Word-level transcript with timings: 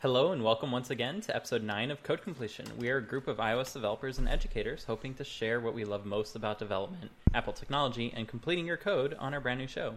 Hello 0.00 0.30
and 0.30 0.44
welcome 0.44 0.70
once 0.70 0.90
again 0.90 1.20
to 1.22 1.34
episode 1.34 1.62
9 1.64 1.90
of 1.90 2.02
Code 2.04 2.22
Completion. 2.22 2.66
We 2.78 2.88
are 2.90 2.98
a 2.98 3.02
group 3.02 3.26
of 3.26 3.38
iOS 3.38 3.72
developers 3.72 4.18
and 4.18 4.28
educators 4.28 4.84
hoping 4.84 5.14
to 5.14 5.24
share 5.24 5.60
what 5.60 5.74
we 5.74 5.84
love 5.84 6.06
most 6.06 6.36
about 6.36 6.60
development, 6.60 7.10
Apple 7.34 7.52
technology, 7.52 8.12
and 8.14 8.28
completing 8.28 8.64
your 8.64 8.76
code 8.76 9.16
on 9.18 9.34
our 9.34 9.40
brand 9.40 9.58
new 9.58 9.66
show. 9.66 9.94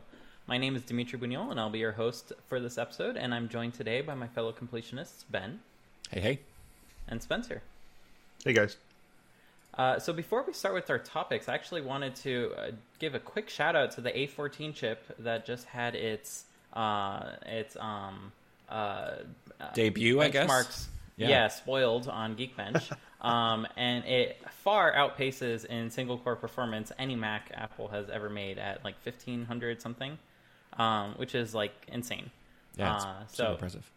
My 0.48 0.58
name 0.58 0.76
is 0.76 0.82
Dimitri 0.82 1.20
Bouniol 1.20 1.52
and 1.52 1.60
I'll 1.60 1.70
be 1.70 1.79
your 1.79 1.92
host 1.92 2.34
for 2.48 2.60
this 2.60 2.79
episode, 2.79 3.16
and 3.16 3.32
I'm 3.34 3.48
joined 3.48 3.76
today 3.76 4.01
by 4.01 4.15
my 4.15 4.28
fellow 4.28 4.51
completionists, 4.51 5.24
Ben 5.29 5.60
Hey, 6.10 6.20
hey. 6.20 6.40
and 7.08 7.22
Spencer. 7.22 7.62
Hey 8.44 8.54
guys. 8.54 8.78
Uh, 9.78 9.99
so 9.99 10.12
before 10.13 10.44
we 10.44 10.54
start 10.54 10.74
with 10.74 10.90
our 10.90 10.97
topics, 10.99 11.47
I 11.47 11.54
actually 11.54 11.81
wanted 11.81 12.15
to 12.18 12.52
uh, 12.58 12.72
give 12.97 13.13
a 13.13 13.20
quick 13.20 13.49
shout 13.49 13.76
out 13.76 13.92
to 13.92 14.02
the 14.02 14.10
A14 14.12 14.74
chip 14.74 15.04
that 15.20 15.46
just 15.46 15.65
had 15.65 15.94
its 15.96 16.45
uh, 16.73 17.34
its 17.45 17.77
um, 17.80 18.31
uh, 18.72 19.16
Debut, 19.73 20.22
I 20.22 20.30
guess? 20.30 20.50
benchmarks, 20.50 20.86
Yeah. 21.18 21.30
yeah. 21.30 21.48
spoiled 21.50 22.08
on 22.08 22.36
Geekbench, 22.36 22.91
um, 23.22 23.68
and 23.77 24.05
it 24.05 24.38
far 24.63 24.94
outpaces 24.94 25.66
in 25.66 25.90
single 25.91 26.18
core 26.18 26.36
performance 26.36 26.91
any 26.98 27.16
Mac 27.16 27.52
Apple 27.54 27.88
has 27.90 28.10
ever 28.10 28.30
made 28.30 28.58
at 28.58 28.84
like 28.84 28.99
fifteen 29.02 29.46
hundred 29.46 29.82
something, 29.82 30.18
um, 30.77 31.13
which 31.18 31.36
is 31.36 31.54
like 31.54 31.73
insane. 31.88 32.32
Yeah, 32.77 32.96
Uh, 32.96 33.26
so 33.27 33.44
so 33.44 33.52
impressive. 33.52 33.91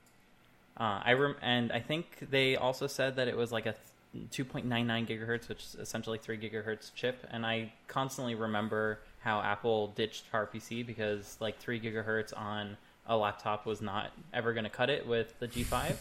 uh, 0.79 1.01
I 1.05 1.13
rem- 1.13 1.37
and 1.41 1.71
I 1.73 1.81
think 1.81 2.27
they 2.31 2.57
also 2.57 2.87
said 2.89 3.17
that 3.17 3.29
it 3.29 3.37
was 3.37 3.53
like 3.53 3.67
a 3.67 3.73
th- 3.73 4.49
2.99 4.49 5.07
gigahertz, 5.09 5.49
which 5.49 5.63
is 5.63 5.77
essentially 5.81 6.19
three 6.19 6.39
gigahertz 6.39 6.93
chip. 6.95 7.25
And 7.31 7.45
I 7.47 7.73
constantly 7.89 8.35
remember 8.35 8.99
how 9.21 9.41
Apple 9.41 9.89
ditched 9.89 10.31
PowerPC 10.33 10.85
because 10.87 11.37
like 11.41 11.59
three 11.59 11.81
gigahertz 11.81 12.33
on 12.37 12.77
a 13.07 13.17
laptop 13.17 13.67
was 13.67 13.81
not 13.83 14.11
ever 14.33 14.53
going 14.53 14.65
to 14.65 14.71
cut 14.71 14.91
it 14.91 15.07
with 15.07 15.39
the 15.39 15.49
G5. 15.49 15.97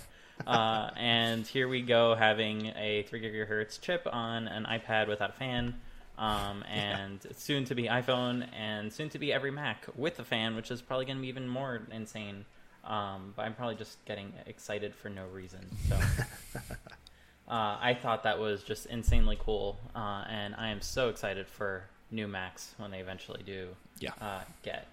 uh, 0.47 0.89
and 0.97 1.45
here 1.45 1.67
we 1.67 1.81
go 1.81 2.15
having 2.15 2.67
a 2.77 3.03
three 3.03 3.21
gigahertz 3.21 3.79
chip 3.79 4.07
on 4.11 4.47
an 4.47 4.65
iPad 4.65 5.07
without 5.07 5.29
a 5.31 5.33
fan. 5.33 5.75
Um, 6.17 6.63
and 6.71 7.19
soon 7.35 7.65
to 7.65 7.75
be 7.75 7.83
iPhone 7.83 8.47
and 8.57 8.91
soon 8.93 9.09
to 9.09 9.19
be 9.19 9.33
every 9.33 9.51
Mac 9.51 9.85
with 9.95 10.19
a 10.19 10.23
fan, 10.23 10.55
which 10.55 10.71
is 10.71 10.81
probably 10.81 11.05
going 11.05 11.17
to 11.17 11.21
be 11.21 11.27
even 11.27 11.47
more 11.47 11.81
insane. 11.91 12.45
Um, 12.85 13.33
but 13.35 13.43
I'm 13.43 13.53
probably 13.53 13.75
just 13.75 14.03
getting 14.05 14.33
excited 14.45 14.93
for 14.93 15.09
no 15.09 15.25
reason. 15.27 15.65
So 15.87 15.95
uh, 17.47 17.77
I 17.81 17.97
thought 18.01 18.23
that 18.23 18.39
was 18.39 18.63
just 18.63 18.85
insanely 18.87 19.37
cool, 19.39 19.79
uh, 19.95 20.25
and 20.29 20.53
I 20.55 20.69
am 20.69 20.81
so 20.81 21.09
excited 21.09 21.47
for 21.47 21.83
new 22.11 22.27
Macs 22.27 22.73
when 22.77 22.91
they 22.91 22.99
eventually 22.99 23.41
do 23.45 23.69
Yeah. 23.99 24.11
uh, 24.21 24.41
get 24.63 24.87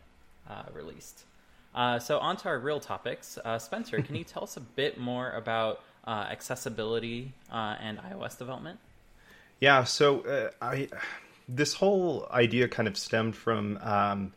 uh, 0.48 0.62
released. 0.72 1.24
Uh, 1.74 1.98
so 1.98 2.18
on 2.18 2.36
to 2.36 2.48
our 2.48 2.58
real 2.58 2.80
topics. 2.80 3.38
Uh, 3.44 3.58
Spencer, 3.58 4.02
can 4.02 4.16
you 4.16 4.24
tell 4.24 4.42
us 4.42 4.56
a 4.56 4.60
bit 4.60 4.98
more 4.98 5.30
about 5.30 5.82
uh, 6.06 6.26
accessibility 6.30 7.32
uh, 7.52 7.76
and 7.80 7.98
iOS 7.98 8.36
development? 8.36 8.78
Yeah, 9.60 9.84
so 9.84 10.20
uh, 10.20 10.50
I 10.62 10.88
this 11.48 11.74
whole 11.74 12.26
idea 12.30 12.68
kind 12.68 12.88
of 12.88 12.96
stemmed 12.96 13.36
from 13.36 13.78
um, 13.82 14.32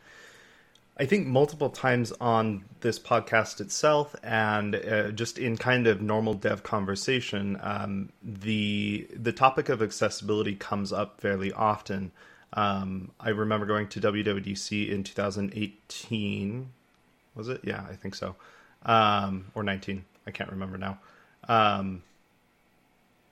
I 0.96 1.06
think 1.06 1.26
multiple 1.26 1.70
times 1.70 2.12
on 2.20 2.64
this 2.80 3.00
podcast 3.00 3.60
itself, 3.60 4.14
and 4.22 4.76
uh, 4.76 5.10
just 5.10 5.38
in 5.38 5.56
kind 5.56 5.88
of 5.88 6.00
normal 6.00 6.34
dev 6.34 6.62
conversation, 6.62 7.58
um, 7.62 8.10
the 8.22 9.08
the 9.12 9.32
topic 9.32 9.68
of 9.68 9.82
accessibility 9.82 10.54
comes 10.54 10.92
up 10.92 11.20
fairly 11.20 11.52
often. 11.52 12.12
Um, 12.52 13.10
I 13.18 13.30
remember 13.30 13.66
going 13.66 13.88
to 13.88 14.00
WWDC 14.00 14.88
in 14.88 15.02
2018. 15.02 16.68
Was 17.34 17.48
it? 17.48 17.60
Yeah, 17.64 17.84
I 17.88 17.94
think 17.94 18.14
so. 18.14 18.36
Um, 18.84 19.46
or 19.54 19.62
19. 19.62 20.04
I 20.26 20.30
can't 20.30 20.50
remember 20.50 20.78
now. 20.78 20.98
Um, 21.48 22.02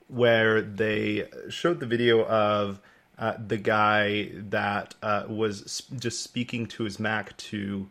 where 0.07 0.61
they 0.61 1.27
showed 1.49 1.79
the 1.79 1.85
video 1.85 2.25
of 2.25 2.79
uh, 3.17 3.33
the 3.45 3.57
guy 3.57 4.29
that 4.33 4.95
uh, 5.01 5.23
was 5.27 5.83
just 5.97 6.21
speaking 6.21 6.65
to 6.67 6.83
his 6.83 6.99
Mac 6.99 7.35
to 7.37 7.87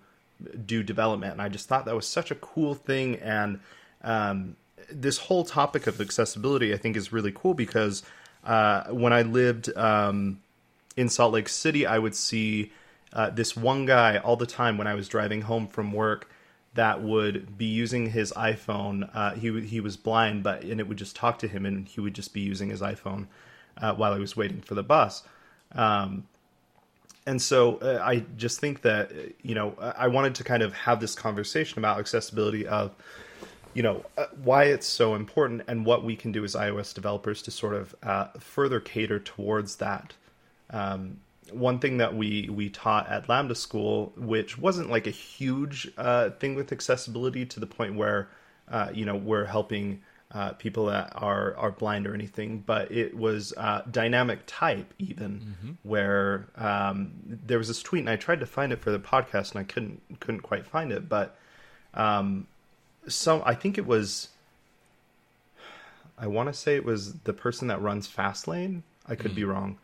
do 0.66 0.82
development. 0.82 1.32
And 1.32 1.42
I 1.42 1.48
just 1.48 1.68
thought 1.68 1.84
that 1.86 1.94
was 1.94 2.06
such 2.06 2.30
a 2.30 2.34
cool 2.36 2.74
thing. 2.74 3.16
And 3.16 3.60
um, 4.02 4.56
this 4.90 5.18
whole 5.18 5.44
topic 5.44 5.86
of 5.86 6.00
accessibility, 6.00 6.74
I 6.74 6.76
think, 6.76 6.96
is 6.96 7.12
really 7.12 7.32
cool 7.32 7.54
because 7.54 8.02
uh, 8.44 8.84
when 8.84 9.12
I 9.12 9.22
lived 9.22 9.74
um, 9.76 10.40
in 10.96 11.08
Salt 11.08 11.32
Lake 11.32 11.48
City, 11.48 11.86
I 11.86 11.98
would 11.98 12.14
see 12.14 12.72
uh, 13.12 13.30
this 13.30 13.56
one 13.56 13.86
guy 13.86 14.18
all 14.18 14.36
the 14.36 14.46
time 14.46 14.78
when 14.78 14.86
I 14.86 14.94
was 14.94 15.08
driving 15.08 15.42
home 15.42 15.66
from 15.66 15.92
work 15.92 16.30
that 16.74 17.02
would 17.02 17.58
be 17.58 17.66
using 17.66 18.10
his 18.10 18.32
iPhone. 18.32 19.08
Uh, 19.14 19.34
he 19.34 19.60
he 19.60 19.80
was 19.80 19.96
blind, 19.96 20.42
but 20.42 20.62
and 20.62 20.80
it 20.80 20.88
would 20.88 20.96
just 20.96 21.14
talk 21.14 21.38
to 21.40 21.48
him, 21.48 21.66
and 21.66 21.86
he 21.86 22.00
would 22.00 22.14
just 22.14 22.32
be 22.32 22.40
using 22.40 22.70
his 22.70 22.80
iPhone 22.80 23.26
uh, 23.78 23.94
while 23.94 24.12
I 24.12 24.18
was 24.18 24.36
waiting 24.36 24.62
for 24.62 24.74
the 24.74 24.82
bus. 24.82 25.22
Um, 25.72 26.26
and 27.26 27.40
so 27.40 27.76
uh, 27.76 28.00
I 28.02 28.24
just 28.36 28.60
think 28.60 28.82
that 28.82 29.12
uh, 29.12 29.14
you 29.42 29.54
know 29.54 29.74
I 29.80 29.90
I 30.04 30.08
wanted 30.08 30.34
to 30.36 30.44
kind 30.44 30.62
of 30.62 30.72
have 30.72 31.00
this 31.00 31.14
conversation 31.14 31.78
about 31.78 31.98
accessibility 31.98 32.66
of 32.66 32.94
you 33.74 33.82
know 33.82 34.04
uh, 34.16 34.26
why 34.42 34.64
it's 34.64 34.86
so 34.86 35.14
important 35.14 35.62
and 35.68 35.84
what 35.84 36.04
we 36.04 36.16
can 36.16 36.32
do 36.32 36.44
as 36.44 36.54
iOS 36.54 36.94
developers 36.94 37.42
to 37.42 37.50
sort 37.50 37.74
of 37.74 37.94
uh, 38.02 38.28
further 38.38 38.80
cater 38.80 39.18
towards 39.18 39.76
that. 39.76 40.14
Um, 40.70 41.18
one 41.54 41.78
thing 41.78 41.98
that 41.98 42.14
we 42.14 42.48
we 42.50 42.68
taught 42.68 43.08
at 43.08 43.28
Lambda 43.28 43.54
School, 43.54 44.12
which 44.16 44.58
wasn't 44.58 44.90
like 44.90 45.06
a 45.06 45.10
huge 45.10 45.90
uh, 45.96 46.30
thing 46.30 46.54
with 46.54 46.72
accessibility 46.72 47.46
to 47.46 47.60
the 47.60 47.66
point 47.66 47.94
where 47.94 48.28
uh, 48.70 48.90
you 48.92 49.04
know 49.04 49.16
we're 49.16 49.44
helping 49.44 50.02
uh, 50.32 50.52
people 50.52 50.86
that 50.86 51.12
are 51.14 51.54
are 51.56 51.70
blind 51.70 52.06
or 52.06 52.14
anything, 52.14 52.62
but 52.64 52.90
it 52.90 53.16
was 53.16 53.52
uh, 53.56 53.82
dynamic 53.90 54.40
type 54.46 54.92
even, 54.98 55.76
where 55.82 56.46
um, 56.56 57.12
there 57.26 57.58
was 57.58 57.68
this 57.68 57.82
tweet, 57.82 58.00
and 58.00 58.10
I 58.10 58.16
tried 58.16 58.40
to 58.40 58.46
find 58.46 58.72
it 58.72 58.80
for 58.80 58.90
the 58.90 58.98
podcast, 58.98 59.52
and 59.52 59.60
I 59.60 59.64
couldn't 59.64 60.00
couldn't 60.20 60.40
quite 60.40 60.66
find 60.66 60.90
it, 60.90 61.08
but 61.08 61.36
um, 61.94 62.46
some 63.06 63.42
I 63.44 63.54
think 63.54 63.78
it 63.78 63.86
was. 63.86 64.28
I 66.18 66.28
want 66.28 66.48
to 66.48 66.52
say 66.54 66.76
it 66.76 66.84
was 66.84 67.14
the 67.14 67.32
person 67.32 67.68
that 67.68 67.82
runs 67.82 68.08
Fastlane. 68.08 68.82
I 69.06 69.16
could 69.16 69.34
be 69.34 69.44
wrong. 69.44 69.78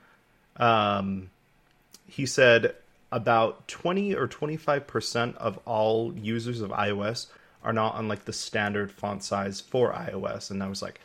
Um, 0.56 1.31
he 2.09 2.27
said 2.27 2.75
about 3.13 3.69
20 3.69 4.15
or 4.15 4.27
25% 4.27 5.37
of 5.37 5.59
all 5.65 6.13
users 6.15 6.61
of 6.61 6.71
iOS 6.71 7.27
are 7.63 7.73
not 7.73 7.95
on 7.95 8.09
like 8.09 8.25
the 8.25 8.33
standard 8.33 8.91
font 8.91 9.23
size 9.23 9.61
for 9.61 9.93
iOS. 9.93 10.51
And 10.51 10.63
I 10.63 10.69
was 10.69 10.83
like 10.83 11.01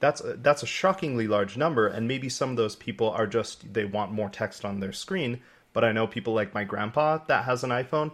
that's 0.00 0.22
a, 0.22 0.34
that's 0.34 0.62
a 0.62 0.66
shockingly 0.66 1.28
large 1.28 1.56
number. 1.56 1.86
And 1.86 2.08
maybe 2.08 2.28
some 2.28 2.50
of 2.50 2.56
those 2.56 2.76
people 2.76 3.10
are 3.10 3.26
just 3.26 3.72
they 3.72 3.84
want 3.84 4.12
more 4.12 4.28
text 4.28 4.64
on 4.64 4.80
their 4.80 4.92
screen. 4.92 5.40
But 5.72 5.84
I 5.84 5.92
know 5.92 6.06
people 6.06 6.34
like 6.34 6.54
my 6.54 6.64
grandpa 6.64 7.18
that 7.26 7.44
has 7.44 7.64
an 7.64 7.70
iPhone 7.70 8.12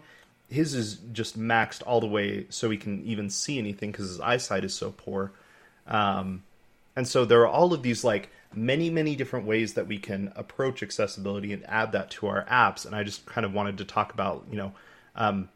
his 0.50 0.74
is 0.74 0.96
just 1.12 1.38
maxed 1.38 1.82
all 1.86 2.00
the 2.00 2.06
way 2.06 2.46
so 2.50 2.68
he 2.70 2.76
can 2.76 3.04
even 3.04 3.30
see 3.30 3.58
anything 3.58 3.92
cuz 3.92 4.08
his 4.08 4.20
eyesight 4.20 4.64
is 4.64 4.74
so 4.74 4.90
poor. 4.90 5.32
Um, 5.86 6.42
and 6.96 7.06
so 7.06 7.24
there 7.24 7.40
are 7.42 7.48
all 7.48 7.72
of 7.72 7.82
these 7.82 8.02
like 8.02 8.30
many, 8.54 8.90
many 8.90 9.14
different 9.14 9.46
ways 9.46 9.74
that 9.74 9.86
we 9.86 9.98
can 9.98 10.32
approach 10.34 10.82
accessibility 10.82 11.52
and 11.52 11.64
add 11.66 11.92
that 11.92 12.10
to 12.10 12.26
our 12.26 12.44
apps. 12.46 12.84
And 12.84 12.94
I 12.94 13.04
just 13.04 13.26
kind 13.26 13.44
of 13.44 13.52
wanted 13.52 13.78
to 13.78 13.84
talk 13.84 14.12
about, 14.12 14.44
you 14.50 14.56
know, 14.56 14.72
um, 15.14 15.48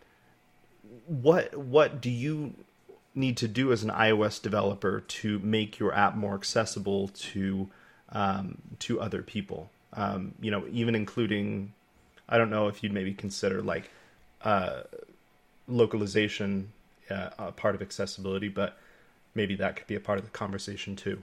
what 1.07 1.57
what 1.57 2.01
do 2.01 2.11
you 2.11 2.55
need 3.15 3.37
to 3.39 3.49
do 3.49 3.73
as 3.73 3.83
an 3.83 3.91
iOS 3.91 4.41
developer 4.41 5.01
to 5.01 5.39
make 5.41 5.79
your 5.79 5.95
app 5.95 6.17
more 6.17 6.35
accessible 6.35 7.09
to 7.09 7.69
um, 8.11 8.59
to 8.81 9.01
other 9.01 9.23
people? 9.23 9.71
Um, 9.93 10.35
you 10.41 10.51
know, 10.51 10.65
even 10.73 10.95
including, 10.95 11.73
I 12.29 12.39
don't 12.39 12.51
know 12.51 12.69
if 12.69 12.83
you'd 12.83 12.93
maybe 12.93 13.15
consider 13.15 13.63
like 13.63 13.91
uh, 14.43 14.83
localization 15.69 16.73
uh, 17.11 17.31
a 17.39 17.53
part 17.53 17.75
of 17.75 17.83
accessibility, 17.83 18.49
but 18.49 18.77
maybe 19.35 19.57
that 19.57 19.77
could 19.77 19.87
be 19.87 19.95
a 19.95 20.01
part 20.01 20.19
of 20.19 20.25
the 20.25 20.31
conversation 20.31 20.97
too. 20.97 21.23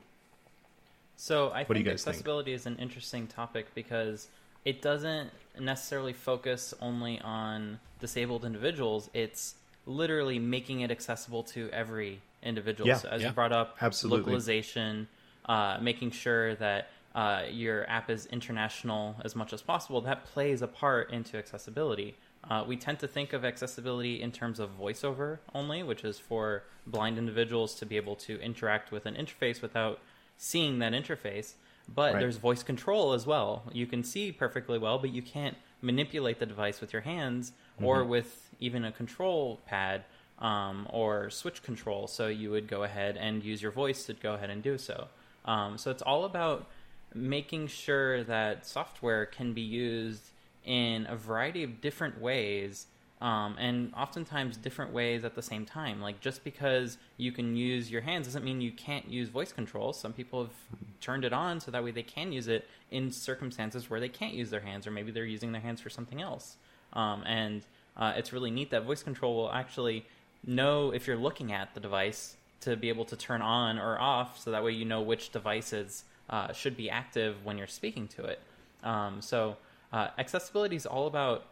So 1.21 1.49
I 1.49 1.65
What 1.65 1.75
think 1.75 1.85
guys 1.85 2.03
think? 2.03 2.15
accessibility 2.15 2.51
is 2.51 2.65
an 2.65 2.77
interesting 2.77 3.27
topic 3.27 3.67
because 3.75 4.27
it 4.65 4.81
doesn't 4.81 5.29
necessarily 5.59 6.13
focus 6.13 6.73
only 6.81 7.21
on 7.21 7.79
disabled 7.99 8.43
individuals. 8.43 9.07
It's 9.13 9.53
literally 9.85 10.39
making 10.39 10.79
it 10.79 10.89
accessible 10.89 11.43
to 11.43 11.69
every 11.69 12.21
individual. 12.41 12.87
Yeah, 12.87 12.95
so 12.95 13.09
as 13.09 13.21
yeah. 13.21 13.27
you 13.27 13.33
brought 13.35 13.51
up, 13.51 13.77
Absolutely. 13.79 14.23
localization, 14.23 15.07
uh, 15.45 15.77
making 15.79 16.09
sure 16.09 16.55
that 16.55 16.89
uh, 17.13 17.43
your 17.51 17.87
app 17.87 18.09
is 18.09 18.25
international 18.25 19.15
as 19.23 19.35
much 19.35 19.53
as 19.53 19.61
possible. 19.61 20.01
That 20.01 20.25
plays 20.25 20.63
a 20.63 20.67
part 20.67 21.11
into 21.11 21.37
accessibility. 21.37 22.15
Uh, 22.49 22.63
we 22.67 22.75
tend 22.75 22.97
to 22.97 23.07
think 23.07 23.33
of 23.33 23.45
accessibility 23.45 24.23
in 24.23 24.31
terms 24.31 24.59
of 24.59 24.71
voiceover 24.75 25.37
only, 25.53 25.83
which 25.83 26.03
is 26.03 26.17
for 26.17 26.63
blind 26.87 27.19
individuals 27.19 27.75
to 27.75 27.85
be 27.85 27.95
able 27.95 28.15
to 28.15 28.41
interact 28.41 28.91
with 28.91 29.05
an 29.05 29.13
interface 29.13 29.61
without 29.61 29.99
seeing 30.41 30.79
that 30.79 30.91
interface. 30.91 31.53
But 31.87 32.13
Right. 32.13 32.19
there's 32.19 32.37
voice 32.37 32.63
control 32.63 33.13
as 33.13 33.27
well. 33.27 33.63
You 33.71 33.85
can 33.85 34.03
see 34.03 34.31
perfectly 34.31 34.79
well, 34.79 34.97
but 34.97 35.11
you 35.11 35.21
can't 35.21 35.55
manipulate 35.81 36.39
the 36.39 36.47
device 36.47 36.81
with 36.81 36.93
your 36.93 37.03
hands 37.03 37.53
or 37.79 38.03
with 38.03 38.49
even 38.59 38.83
a 38.83 38.91
control 38.91 39.59
pad 39.65 40.03
um, 40.39 40.87
or 40.89 41.29
switch 41.29 41.61
control. 41.61 42.07
So 42.07 42.27
you 42.27 42.49
would 42.49 42.67
go 42.67 42.83
ahead 42.83 43.17
and 43.17 43.43
use 43.43 43.61
your 43.61 43.71
voice 43.71 44.05
to 44.05 44.13
go 44.13 44.33
ahead 44.33 44.49
and 44.49 44.63
do 44.63 44.77
so. 44.77 45.09
Um, 45.45 45.77
so 45.77 45.91
it's 45.91 46.01
all 46.01 46.25
about 46.25 46.67
making 47.13 47.67
sure 47.67 48.23
that 48.23 48.65
software 48.65 49.25
can 49.25 49.53
be 49.53 49.61
used 49.61 50.29
in 50.63 51.05
a 51.07 51.15
variety 51.15 51.63
of 51.63 51.81
different 51.81 52.19
ways 52.19 52.87
um, 53.21 53.55
and 53.59 53.93
oftentimes 53.95 54.57
different 54.57 54.91
ways 54.91 55.23
at 55.23 55.35
the 55.35 55.41
same 55.43 55.63
time. 55.65 56.01
Like 56.01 56.19
just 56.19 56.43
because 56.43 56.97
you 57.17 57.31
can 57.31 57.55
use 57.55 57.91
your 57.91 58.01
hands 58.01 58.25
doesn't 58.25 58.43
mean 58.43 58.61
you 58.61 58.71
can't 58.71 59.07
use 59.07 59.29
voice 59.29 59.53
control. 59.53 59.93
Some 59.93 60.11
people 60.11 60.43
have 60.43 60.53
turned 60.99 61.23
it 61.23 61.31
on 61.31 61.59
so 61.59 61.69
that 61.69 61.83
way 61.83 61.91
they 61.91 62.03
can 62.03 62.31
use 62.31 62.47
it 62.47 62.67
in 62.89 63.11
circumstances 63.11 63.89
where 63.89 63.99
they 63.99 64.09
can't 64.09 64.33
use 64.33 64.49
their 64.49 64.59
hands, 64.59 64.87
or 64.87 64.91
maybe 64.91 65.11
they're 65.11 65.23
using 65.23 65.51
their 65.51 65.61
hands 65.61 65.79
for 65.79 65.89
something 65.89 66.19
else. 66.19 66.57
Um, 66.93 67.23
and 67.25 67.63
uh, 67.95 68.13
it's 68.15 68.33
really 68.33 68.49
neat 68.49 68.71
that 68.71 68.85
voice 68.85 69.03
control 69.03 69.35
will 69.35 69.51
actually 69.51 70.05
know 70.45 70.91
if 70.91 71.05
you're 71.05 71.17
looking 71.17 71.53
at 71.53 71.75
the 71.75 71.79
device 71.79 72.35
to 72.61 72.75
be 72.75 72.89
able 72.89 73.05
to 73.05 73.15
turn 73.15 73.41
on 73.41 73.77
or 73.77 73.99
off, 73.99 74.39
so 74.39 74.49
that 74.51 74.63
way 74.63 74.71
you 74.71 74.85
know 74.85 75.01
which 75.01 75.31
devices 75.31 76.05
uh, 76.29 76.51
should 76.53 76.75
be 76.75 76.89
active 76.89 77.43
when 77.43 77.57
you're 77.57 77.67
speaking 77.67 78.07
to 78.07 78.23
it. 78.23 78.39
Um, 78.83 79.21
so 79.21 79.57
uh, 79.93 80.07
accessibility 80.17 80.75
is 80.75 80.87
all 80.87 81.05
about 81.05 81.45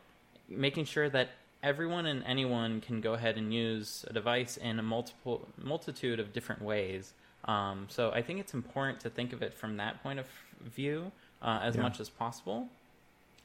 making 0.48 0.86
sure 0.86 1.10
that 1.10 1.30
everyone 1.64 2.06
and 2.06 2.24
anyone 2.26 2.82
can 2.82 3.02
go 3.02 3.14
ahead 3.14 3.38
and 3.38 3.54
use 3.54 4.06
a 4.08 4.14
device 4.14 4.58
in 4.58 4.80
a 4.80 4.84
multiple 4.84 5.50
multitude 5.58 6.20
of 6.20 6.34
different 6.34 6.62
ways. 6.62 7.14
Um, 7.46 7.88
so 7.90 8.12
I 8.12 8.22
think 8.22 8.40
it's 8.40 8.54
important 8.54 9.00
to 9.02 9.10
think 9.10 9.34
of 9.34 9.42
it 9.42 9.54
from 9.54 9.78
that 9.78 10.02
point 10.04 10.20
of 10.20 10.28
view 10.62 11.12
uh, 11.42 11.60
as 11.64 11.76
Yeah. 11.76 11.82
much 11.82 12.00
as 12.00 12.10
possible. 12.10 12.70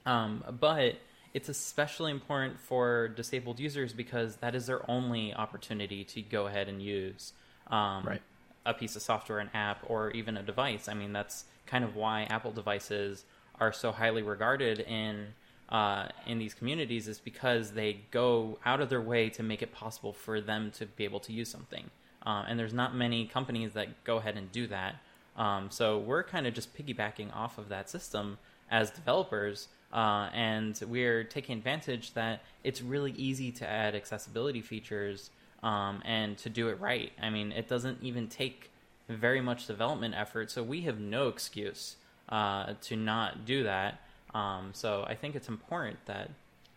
Um, 0.07 0.45
but 0.61 0.97
it's 1.33 1.49
especially 1.49 2.11
important 2.13 2.61
for 2.61 3.09
disabled 3.09 3.59
users 3.59 3.93
because 3.93 4.37
that 4.37 4.55
is 4.55 4.67
their 4.67 4.89
only 4.91 5.35
opportunity 5.35 6.05
to 6.05 6.23
go 6.23 6.47
ahead 6.47 6.69
and 6.69 6.83
use 6.83 7.33
um, 7.69 8.05
Right. 8.05 8.23
a 8.67 8.75
piece 8.75 8.97
of 8.97 9.03
software, 9.03 9.39
an 9.39 9.51
app, 9.55 9.85
or 9.89 10.11
even 10.13 10.37
a 10.37 10.43
device. 10.43 10.89
I 10.89 10.95
mean, 10.95 11.13
that's 11.13 11.45
kind 11.67 11.85
of 11.85 11.97
why 11.97 12.25
Apple 12.25 12.53
devices 12.53 13.25
are 13.61 13.73
so 13.73 13.93
highly 13.93 14.23
regarded 14.23 14.81
in 14.81 15.35
uh, 15.69 16.09
in 16.27 16.39
these 16.39 16.55
communities 16.55 17.09
is 17.09 17.19
because 17.19 17.73
they 17.73 18.01
go 18.11 18.59
out 18.65 18.81
of 18.81 18.89
their 18.91 19.01
way 19.01 19.29
to 19.31 19.43
make 19.43 19.63
it 19.63 19.73
possible 19.73 20.13
for 20.13 20.41
them 20.41 20.71
to 20.73 20.87
be 20.87 21.05
able 21.05 21.21
to 21.21 21.33
use 21.33 21.51
something. 21.51 21.91
Um, 22.25 22.47
and 22.49 22.59
there's 22.59 22.73
not 22.73 22.95
many 22.95 23.27
companies 23.27 23.73
that 23.73 24.05
go 24.05 24.17
ahead 24.19 24.37
and 24.37 24.51
do 24.53 24.67
that. 24.69 24.97
Um, 25.37 25.71
so 25.71 25.99
we're 25.99 26.23
kind 26.23 26.47
of 26.47 26.55
just 26.55 26.77
piggybacking 26.77 27.35
off 27.35 27.59
of 27.59 27.69
that 27.69 27.91
system 27.91 28.39
as 28.71 28.91
developers, 28.91 29.69
uh, 29.93 30.29
and 30.33 30.79
we're 30.89 31.25
taking 31.25 31.59
advantage 31.59 32.15
that 32.15 32.43
it's 32.63 32.81
really 32.81 33.13
easy 33.13 33.53
to 33.53 33.69
add 33.69 33.95
accessibility 33.95 34.63
features 34.63 35.31
um, 35.63 36.03
and 36.05 36.39
to 36.39 36.49
do 36.49 36.69
it 36.69 36.81
right. 36.81 37.13
I 37.21 37.31
mean, 37.31 37.53
it 37.53 37.69
doesn't 37.69 37.99
even 38.03 38.29
take 38.29 38.71
very 39.09 39.41
much 39.41 39.67
development 39.67 40.15
effort, 40.17 40.51
so 40.51 40.63
we 40.63 40.83
have 40.83 40.99
no 40.99 41.29
excuse 41.29 41.97
uh, 42.29 42.75
to 42.83 42.97
not 42.97 43.45
do 43.45 43.65
that. 43.65 44.01
Um, 44.35 44.71
so 44.73 45.05
I 45.07 45.15
think 45.15 45.37
it's 45.37 45.49
important 45.49 46.05
that 46.07 46.31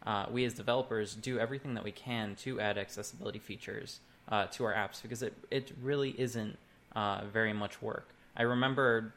uh, 0.06 0.26
we 0.32 0.46
as 0.46 0.54
developers 0.54 1.16
do 1.16 1.40
everything 1.40 1.74
that 1.74 1.84
we 1.84 1.92
can 1.92 2.36
to 2.36 2.62
add 2.62 2.78
accessibility 2.78 3.40
features 3.40 4.00
uh, 4.30 4.46
to 4.48 4.64
our 4.64 4.74
apps 4.74 5.02
because 5.02 5.24
it 5.24 5.34
it 5.52 5.72
really 5.82 6.16
isn't 6.18 6.58
uh, 6.96 7.22
very 7.32 7.54
much 7.54 7.82
work. 7.82 8.10
I 8.36 8.44
remember, 8.44 9.14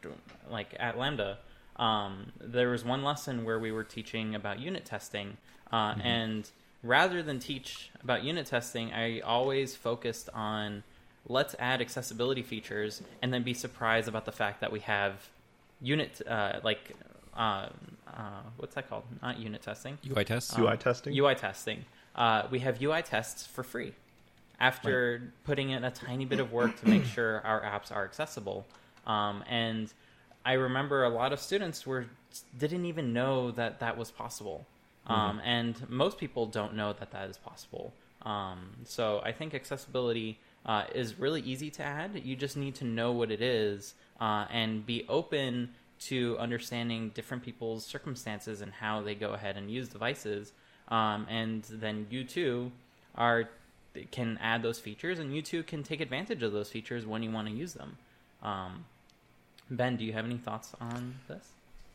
like 0.51 0.75
at 0.81 0.99
Lambda, 0.99 1.39
um, 1.77 2.33
there 2.41 2.71
was 2.71 2.85
one 2.85 3.05
lesson 3.05 3.45
where 3.45 3.59
we 3.59 3.71
were 3.71 3.85
teaching 3.85 4.35
about 4.35 4.59
unit 4.59 4.85
testing, 4.85 5.37
uh, 5.71 5.95
and 6.03 6.51
rather 6.83 7.23
than 7.23 7.39
teach 7.39 7.91
about 8.03 8.25
unit 8.25 8.47
testing, 8.47 8.93
I 8.93 9.21
always 9.21 9.77
focused 9.77 10.31
on 10.33 10.83
let's 11.29 11.55
add 11.59 11.81
accessibility 11.81 12.43
features 12.43 13.03
and 13.23 13.33
then 13.33 13.43
be 13.43 13.55
surprised 13.55 14.09
about 14.09 14.25
the 14.25 14.33
fact 14.33 14.61
that 14.63 14.73
we 14.73 14.81
have 14.81 15.29
unit 15.81 16.21
uh, 16.27 16.61
like 16.65 16.97
uh, 17.37 17.69
uh, 18.07 18.43
what's 18.57 18.75
that 18.75 18.89
called? 18.89 19.05
Not 19.23 19.39
unit 19.39 19.63
testing. 19.63 19.99
UI 20.09 20.25
tests. 20.25 20.57
UI 20.59 20.77
testing? 20.77 21.17
UI 21.19 21.35
testing. 21.35 21.85
Uh, 22.15 22.43
we 22.51 22.59
have 22.61 22.83
UI 22.83 23.03
tests 23.03 23.47
for 23.47 23.63
free 23.63 23.93
after 24.59 25.33
putting 25.45 25.71
in 25.71 25.85
a 25.85 25.91
tiny 25.91 26.25
bit 26.25 26.41
of 26.41 26.53
work 26.53 26.79
to 26.81 26.89
make 26.89 27.05
sure 27.05 27.41
our 27.45 27.63
apps 27.63 27.95
are 27.95 28.05
accessible. 28.05 28.67
Um, 29.07 29.43
and 29.49 29.93
I 30.45 30.55
remember 30.55 31.05
a 31.05 31.09
lot 31.09 31.33
of 31.33 31.41
students 31.41 31.87
were 31.87 32.07
didn't 32.59 32.85
even 32.85 33.13
know 33.13 33.51
that 33.53 33.81
that 33.81 33.97
was 33.97 34.11
possible. 34.11 34.67
Um, 35.07 35.41
And 35.45 35.89
most 35.91 36.19
people 36.19 36.47
don't 36.47 36.75
know 36.75 36.93
that 36.93 37.11
that 37.11 37.29
is 37.29 37.37
possible. 37.37 37.93
Um, 38.23 38.77
so 38.85 39.21
I 39.25 39.33
think 39.33 39.55
accessibility 39.55 40.39
uh, 40.67 40.85
is 40.95 41.19
really 41.19 41.41
easy 41.41 41.71
to 41.71 41.83
add. 41.83 42.21
You 42.23 42.37
just 42.37 42.57
need 42.57 42.75
to 42.77 42.85
know 42.85 43.13
what 43.13 43.31
it 43.31 43.41
is 43.41 43.95
uh, 44.21 44.47
and 44.51 44.85
be 44.87 45.07
open 45.09 45.71
to 46.01 46.37
understanding 46.39 47.11
different 47.15 47.43
people's 47.43 47.85
circumstances 47.85 48.61
and 48.63 48.73
how 48.73 49.03
they 49.03 49.15
go 49.15 49.33
ahead 49.33 49.57
and 49.57 49.71
use 49.71 49.89
devices. 49.89 50.53
Um, 50.89 51.27
and 51.29 51.63
then 51.65 52.07
you 52.11 52.25
too 52.25 52.73
are 53.15 53.49
can 54.11 54.39
add 54.41 54.63
those 54.63 54.79
features, 54.79 55.19
and 55.19 55.35
you 55.35 55.43
too 55.43 55.63
can 55.63 55.83
take 55.83 56.01
advantage 56.01 56.43
of 56.43 56.53
those 56.53 56.69
features 56.71 57.05
when 57.05 57.23
you 57.23 57.31
want 57.31 57.49
to 57.49 57.55
use 57.55 57.75
them. 57.75 57.99
Um, 58.43 58.85
ben, 59.71 59.97
do 59.97 60.05
you 60.05 60.13
have 60.13 60.25
any 60.25 60.39
thoughts 60.39 60.73
on 60.81 61.17
this? 61.29 61.45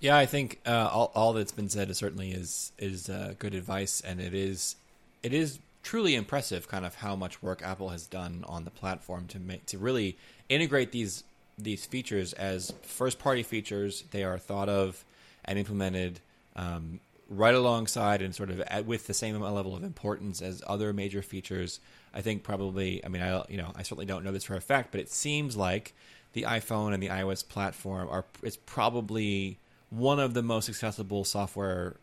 Yeah, 0.01 0.17
I 0.17 0.25
think 0.25 0.59
uh, 0.65 0.89
all, 0.91 1.11
all 1.15 1.33
that's 1.33 1.53
been 1.53 1.69
said 1.69 1.89
is 1.89 1.97
certainly 1.97 2.31
is 2.31 2.71
is 2.77 3.09
uh, 3.09 3.33
good 3.39 3.53
advice, 3.53 4.01
and 4.01 4.19
it 4.19 4.33
is 4.33 4.75
it 5.23 5.33
is 5.33 5.59
truly 5.83 6.15
impressive, 6.15 6.67
kind 6.67 6.85
of 6.85 6.95
how 6.95 7.15
much 7.15 7.41
work 7.41 7.61
Apple 7.63 7.89
has 7.89 8.05
done 8.05 8.43
on 8.47 8.65
the 8.65 8.71
platform 8.71 9.27
to 9.27 9.39
make 9.39 9.65
to 9.67 9.77
really 9.77 10.17
integrate 10.49 10.91
these 10.91 11.23
these 11.57 11.85
features 11.85 12.33
as 12.33 12.73
first 12.81 13.19
party 13.19 13.43
features. 13.43 14.03
They 14.11 14.23
are 14.23 14.37
thought 14.37 14.69
of 14.69 15.03
and 15.43 15.57
implemented 15.59 16.19
um, 16.55 16.99
right 17.29 17.55
alongside 17.55 18.21
and 18.21 18.33
sort 18.35 18.49
of 18.49 18.61
at, 18.61 18.85
with 18.85 19.07
the 19.07 19.13
same 19.13 19.39
level 19.39 19.75
of 19.75 19.83
importance 19.83 20.41
as 20.41 20.61
other 20.67 20.93
major 20.93 21.21
features. 21.21 21.79
I 22.13 22.21
think 22.21 22.43
probably. 22.43 23.03
I 23.03 23.09
mean, 23.09 23.21
I 23.21 23.43
you 23.49 23.57
know 23.57 23.71
I 23.75 23.83
certainly 23.83 24.05
don't 24.05 24.23
know 24.23 24.31
this 24.31 24.45
for 24.45 24.55
a 24.55 24.61
fact, 24.61 24.91
but 24.91 25.01
it 25.01 25.09
seems 25.09 25.55
like 25.55 25.93
the 26.33 26.43
iPhone 26.43 26.93
and 26.93 27.01
the 27.01 27.09
iOS 27.09 27.47
platform 27.47 28.07
are 28.09 28.25
it's 28.43 28.57
probably 28.57 29.57
one 29.89 30.19
of 30.19 30.33
the 30.33 30.43
most 30.43 30.69
accessible 30.69 31.23
software 31.23 31.95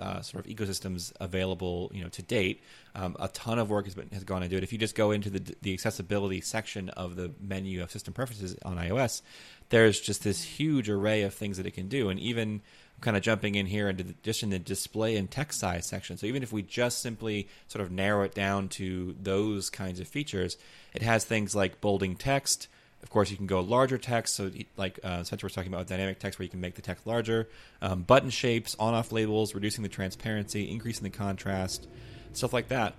uh, 0.00 0.20
sort 0.22 0.44
of 0.44 0.50
ecosystems 0.50 1.12
available, 1.20 1.90
you 1.94 2.02
know, 2.02 2.08
to 2.10 2.22
date. 2.22 2.62
Um, 2.94 3.16
a 3.18 3.28
ton 3.28 3.58
of 3.58 3.70
work 3.70 3.84
has 3.86 3.94
been 3.94 4.08
has 4.10 4.24
gone 4.24 4.42
into 4.42 4.56
it. 4.56 4.62
If 4.62 4.72
you 4.72 4.78
just 4.78 4.94
go 4.94 5.10
into 5.10 5.30
the 5.30 5.56
the 5.62 5.72
accessibility 5.72 6.40
section 6.40 6.88
of 6.90 7.16
the 7.16 7.32
menu 7.40 7.82
of 7.82 7.90
system 7.90 8.14
preferences 8.14 8.56
on 8.64 8.76
iOS, 8.76 9.22
there's 9.70 10.00
just 10.00 10.22
this 10.22 10.42
huge 10.42 10.88
array 10.88 11.22
of 11.22 11.34
things 11.34 11.56
that 11.56 11.66
it 11.66 11.72
can 11.72 11.88
do, 11.88 12.08
and 12.08 12.20
even 12.20 12.62
kind 13.00 13.16
of 13.16 13.22
jumping 13.22 13.54
in 13.54 13.66
here 13.66 13.88
into 13.88 14.04
the, 14.04 14.14
just 14.22 14.42
in 14.42 14.50
the 14.50 14.58
display 14.58 15.16
and 15.16 15.30
text 15.30 15.60
size 15.60 15.86
section. 15.86 16.16
So 16.16 16.26
even 16.26 16.42
if 16.42 16.52
we 16.52 16.62
just 16.62 17.00
simply 17.00 17.48
sort 17.68 17.84
of 17.84 17.90
narrow 17.90 18.22
it 18.22 18.34
down 18.34 18.68
to 18.70 19.14
those 19.20 19.70
kinds 19.70 20.00
of 20.00 20.08
features, 20.08 20.56
it 20.94 21.02
has 21.02 21.24
things 21.24 21.54
like 21.54 21.80
bolding 21.80 22.16
text. 22.16 22.68
Of 23.04 23.10
course, 23.10 23.30
you 23.30 23.36
can 23.36 23.46
go 23.46 23.60
larger 23.60 23.98
text, 23.98 24.34
so 24.34 24.50
like 24.78 24.98
uh, 25.04 25.22
Spencer 25.24 25.44
was 25.46 25.52
talking 25.52 25.70
about 25.70 25.86
dynamic 25.86 26.18
text, 26.18 26.38
where 26.38 26.44
you 26.44 26.50
can 26.50 26.62
make 26.62 26.74
the 26.74 26.80
text 26.80 27.06
larger. 27.06 27.48
Um, 27.82 28.00
button 28.00 28.30
shapes, 28.30 28.74
on-off 28.78 29.12
labels, 29.12 29.54
reducing 29.54 29.82
the 29.82 29.90
transparency, 29.90 30.70
increasing 30.70 31.04
the 31.04 31.10
contrast, 31.10 31.86
stuff 32.32 32.54
like 32.54 32.68
that. 32.68 32.94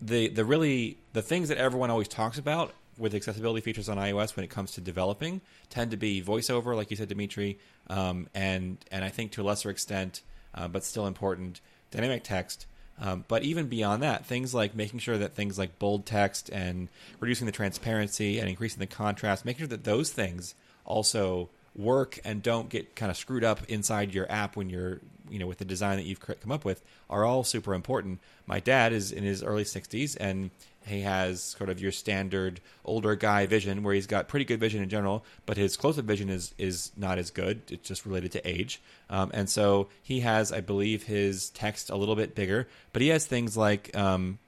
The 0.00 0.28
the 0.28 0.46
really 0.46 0.96
the 1.12 1.20
things 1.20 1.50
that 1.50 1.58
everyone 1.58 1.90
always 1.90 2.08
talks 2.08 2.38
about 2.38 2.72
with 2.96 3.14
accessibility 3.14 3.60
features 3.60 3.90
on 3.90 3.98
iOS 3.98 4.36
when 4.36 4.44
it 4.44 4.50
comes 4.50 4.72
to 4.72 4.80
developing 4.80 5.42
tend 5.68 5.90
to 5.90 5.98
be 5.98 6.22
voiceover, 6.22 6.74
like 6.74 6.90
you 6.90 6.96
said, 6.96 7.08
Dimitri, 7.08 7.58
um, 7.88 8.26
and 8.34 8.78
and 8.90 9.04
I 9.04 9.10
think 9.10 9.32
to 9.32 9.42
a 9.42 9.44
lesser 9.44 9.68
extent, 9.68 10.22
uh, 10.54 10.66
but 10.66 10.82
still 10.82 11.06
important, 11.06 11.60
dynamic 11.90 12.24
text. 12.24 12.64
Um, 13.00 13.24
but 13.28 13.42
even 13.42 13.66
beyond 13.66 14.02
that, 14.02 14.26
things 14.26 14.54
like 14.54 14.74
making 14.74 15.00
sure 15.00 15.16
that 15.16 15.34
things 15.34 15.58
like 15.58 15.78
bold 15.78 16.04
text 16.04 16.50
and 16.50 16.88
reducing 17.18 17.46
the 17.46 17.52
transparency 17.52 18.38
and 18.38 18.48
increasing 18.48 18.78
the 18.78 18.86
contrast, 18.86 19.44
making 19.44 19.60
sure 19.60 19.68
that 19.68 19.84
those 19.84 20.10
things 20.10 20.54
also 20.84 21.48
work 21.74 22.18
and 22.24 22.42
don't 22.42 22.68
get 22.68 22.94
kind 22.94 23.10
of 23.10 23.16
screwed 23.16 23.44
up 23.44 23.60
inside 23.68 24.12
your 24.12 24.30
app 24.30 24.54
when 24.56 24.68
you're, 24.68 25.00
you 25.30 25.38
know, 25.38 25.46
with 25.46 25.58
the 25.58 25.64
design 25.64 25.96
that 25.96 26.04
you've 26.04 26.20
come 26.20 26.52
up 26.52 26.64
with 26.64 26.82
are 27.08 27.24
all 27.24 27.42
super 27.42 27.74
important. 27.74 28.20
My 28.46 28.60
dad 28.60 28.92
is 28.92 29.12
in 29.12 29.24
his 29.24 29.42
early 29.42 29.64
60s 29.64 30.16
and 30.20 30.50
he 30.86 31.02
has 31.02 31.42
sort 31.42 31.70
of 31.70 31.80
your 31.80 31.92
standard 31.92 32.60
older 32.84 33.16
guy 33.16 33.46
vision 33.46 33.82
where 33.82 33.94
he's 33.94 34.06
got 34.06 34.28
pretty 34.28 34.44
good 34.44 34.60
vision 34.60 34.82
in 34.82 34.88
general, 34.88 35.24
but 35.46 35.56
his 35.56 35.76
close-up 35.76 36.04
vision 36.04 36.28
is 36.28 36.54
is 36.58 36.92
not 36.96 37.18
as 37.18 37.30
good. 37.30 37.62
It's 37.68 37.88
just 37.88 38.06
related 38.06 38.32
to 38.32 38.48
age, 38.48 38.80
um, 39.08 39.30
and 39.34 39.48
so 39.48 39.88
he 40.02 40.20
has, 40.20 40.52
I 40.52 40.60
believe, 40.60 41.04
his 41.04 41.50
text 41.50 41.90
a 41.90 41.96
little 41.96 42.16
bit 42.16 42.34
bigger, 42.34 42.68
but 42.92 43.02
he 43.02 43.08
has 43.08 43.26
things 43.26 43.56
like 43.56 43.96
um, 43.96 44.38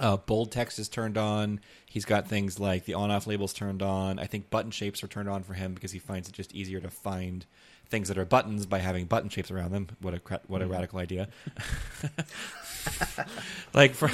Uh, 0.00 0.16
bold 0.16 0.50
text 0.50 0.80
is 0.80 0.88
turned 0.88 1.16
on. 1.16 1.60
He's 1.86 2.04
got 2.04 2.26
things 2.26 2.58
like 2.58 2.84
the 2.84 2.94
on-off 2.94 3.28
labels 3.28 3.52
turned 3.52 3.80
on. 3.80 4.18
I 4.18 4.26
think 4.26 4.50
button 4.50 4.72
shapes 4.72 5.04
are 5.04 5.06
turned 5.06 5.28
on 5.28 5.44
for 5.44 5.54
him 5.54 5.72
because 5.72 5.92
he 5.92 6.00
finds 6.00 6.28
it 6.28 6.34
just 6.34 6.52
easier 6.52 6.80
to 6.80 6.90
find 6.90 7.46
things 7.94 8.08
that 8.08 8.18
are 8.18 8.24
buttons 8.24 8.66
by 8.66 8.80
having 8.80 9.04
button 9.04 9.28
shapes 9.28 9.52
around 9.52 9.70
them. 9.70 9.86
What 10.00 10.14
a 10.14 10.18
cra- 10.18 10.40
what 10.48 10.62
a 10.62 10.66
radical 10.66 10.98
idea! 10.98 11.28
like 13.74 13.94
for 13.94 14.10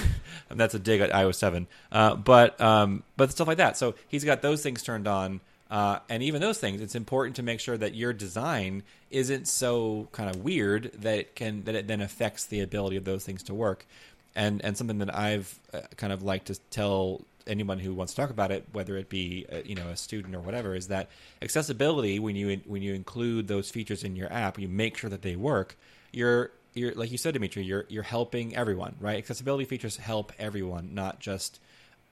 that's 0.51 0.75
a 0.75 0.79
dig 0.79 1.01
at 1.01 1.11
iOS 1.13 1.37
seven, 1.37 1.67
uh, 1.91 2.15
but 2.15 2.61
um, 2.61 3.03
but 3.17 3.31
stuff 3.31 3.49
like 3.49 3.57
that. 3.57 3.79
So 3.79 3.95
he's 4.07 4.23
got 4.23 4.43
those 4.43 4.63
things 4.63 4.83
turned 4.83 5.09
on. 5.09 5.41
Uh, 5.71 6.01
and 6.09 6.23
even 6.23 6.41
those 6.41 6.59
things, 6.59 6.81
it's 6.81 6.97
important 6.97 7.37
to 7.37 7.45
make 7.45 7.61
sure 7.61 7.79
that 7.79 7.95
your 7.95 8.13
design 8.13 8.83
isn't 9.11 9.47
so 9.47 10.09
kind 10.11 10.29
of 10.29 10.43
weird 10.43 10.91
that 10.99 11.19
it 11.19 11.35
can 11.37 11.63
that 11.63 11.75
it 11.75 11.87
then 11.87 12.03
affects 12.03 12.45
the 12.47 12.61
ability 12.61 12.97
of 12.97 13.05
those 13.05 13.25
things 13.25 13.43
to 13.45 13.55
work. 13.55 13.87
And 14.35 14.63
and 14.63 14.77
something 14.77 14.99
that 14.99 15.15
I've 15.17 15.59
uh, 15.73 15.81
kind 15.97 16.13
of 16.13 16.23
like 16.23 16.45
to 16.47 16.59
tell 16.71 17.23
anyone 17.47 17.79
who 17.79 17.95
wants 17.95 18.15
to 18.15 18.21
talk 18.21 18.31
about 18.31 18.51
it, 18.51 18.65
whether 18.73 18.97
it 18.97 19.09
be 19.09 19.47
uh, 19.53 19.59
you 19.65 19.75
know 19.75 19.89
a 19.89 19.97
student 19.97 20.35
or 20.35 20.41
whatever, 20.41 20.75
is 20.75 20.89
that 20.89 21.09
accessibility 21.43 22.19
when 22.19 22.37
you 22.37 22.61
when 22.67 22.83
you 22.83 22.95
include 22.95 23.49
those 23.49 23.71
features 23.71 24.05
in 24.05 24.17
your 24.17 24.33
app, 24.33 24.59
you 24.59 24.69
make 24.69 24.97
sure 24.97 25.11
that 25.11 25.23
they 25.23 25.37
work. 25.37 25.77
You're 26.13 26.51
you're 26.75 26.93
like 26.95 27.11
you 27.11 27.19
said, 27.19 27.35
Dimitri, 27.35 27.63
you're 27.65 27.87
you're 27.89 28.03
helping 28.03 28.57
everyone, 28.57 28.97
right? 29.01 29.19
Accessibility 29.19 29.65
features 29.65 29.97
help 29.97 30.33
everyone, 30.39 30.95
not 30.95 31.21
just 31.21 31.61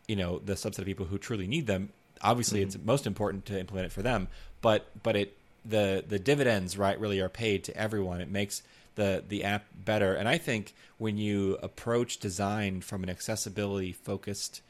you 0.07 0.17
know 0.17 0.39
the 0.39 0.55
subset 0.55 0.79
of 0.81 0.87
people 0.87 1.07
who 1.07 1.19
truly 1.19 1.47
need 1.47 1.67
them 1.67 1.91
obviously 2.23 2.61
mm-hmm. 2.61 2.69
it's 2.69 2.79
most 2.85 3.07
important 3.07 3.47
to 3.47 3.59
implement 3.59 3.87
it 3.87 3.93
for 3.93 4.03
them, 4.03 4.29
but 4.61 4.87
but 5.03 5.17
it 5.17 5.37
the 5.65 6.05
the 6.07 6.19
dividends 6.19 6.79
right 6.79 6.99
really 6.99 7.21
are 7.21 7.29
paid 7.29 7.65
to 7.65 7.77
everyone. 7.77 8.21
It 8.21 8.31
makes 8.31 8.63
the 8.95 9.23
the 9.27 9.45
app 9.45 9.67
better, 9.85 10.15
and 10.15 10.29
I 10.29 10.39
think 10.39 10.75
when 10.99 11.17
you 11.17 11.59
approach 11.63 12.19
design 12.19 12.81
from 12.81 13.03
an 13.03 13.11
accessibility 13.11 13.93
focused 13.93 14.63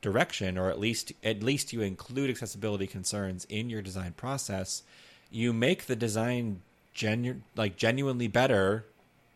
direction, 0.00 0.58
or 0.58 0.70
at 0.70 0.78
least 0.78 1.12
at 1.24 1.42
least 1.42 1.72
you 1.72 1.80
include 1.80 2.30
accessibility 2.30 2.86
concerns 2.86 3.46
in 3.48 3.70
your 3.70 3.82
design 3.82 4.12
process, 4.16 4.82
you 5.30 5.52
make 5.52 5.86
the 5.86 5.96
design 5.96 6.60
genu- 6.94 7.42
like 7.56 7.76
genuinely 7.76 8.28
better 8.28 8.86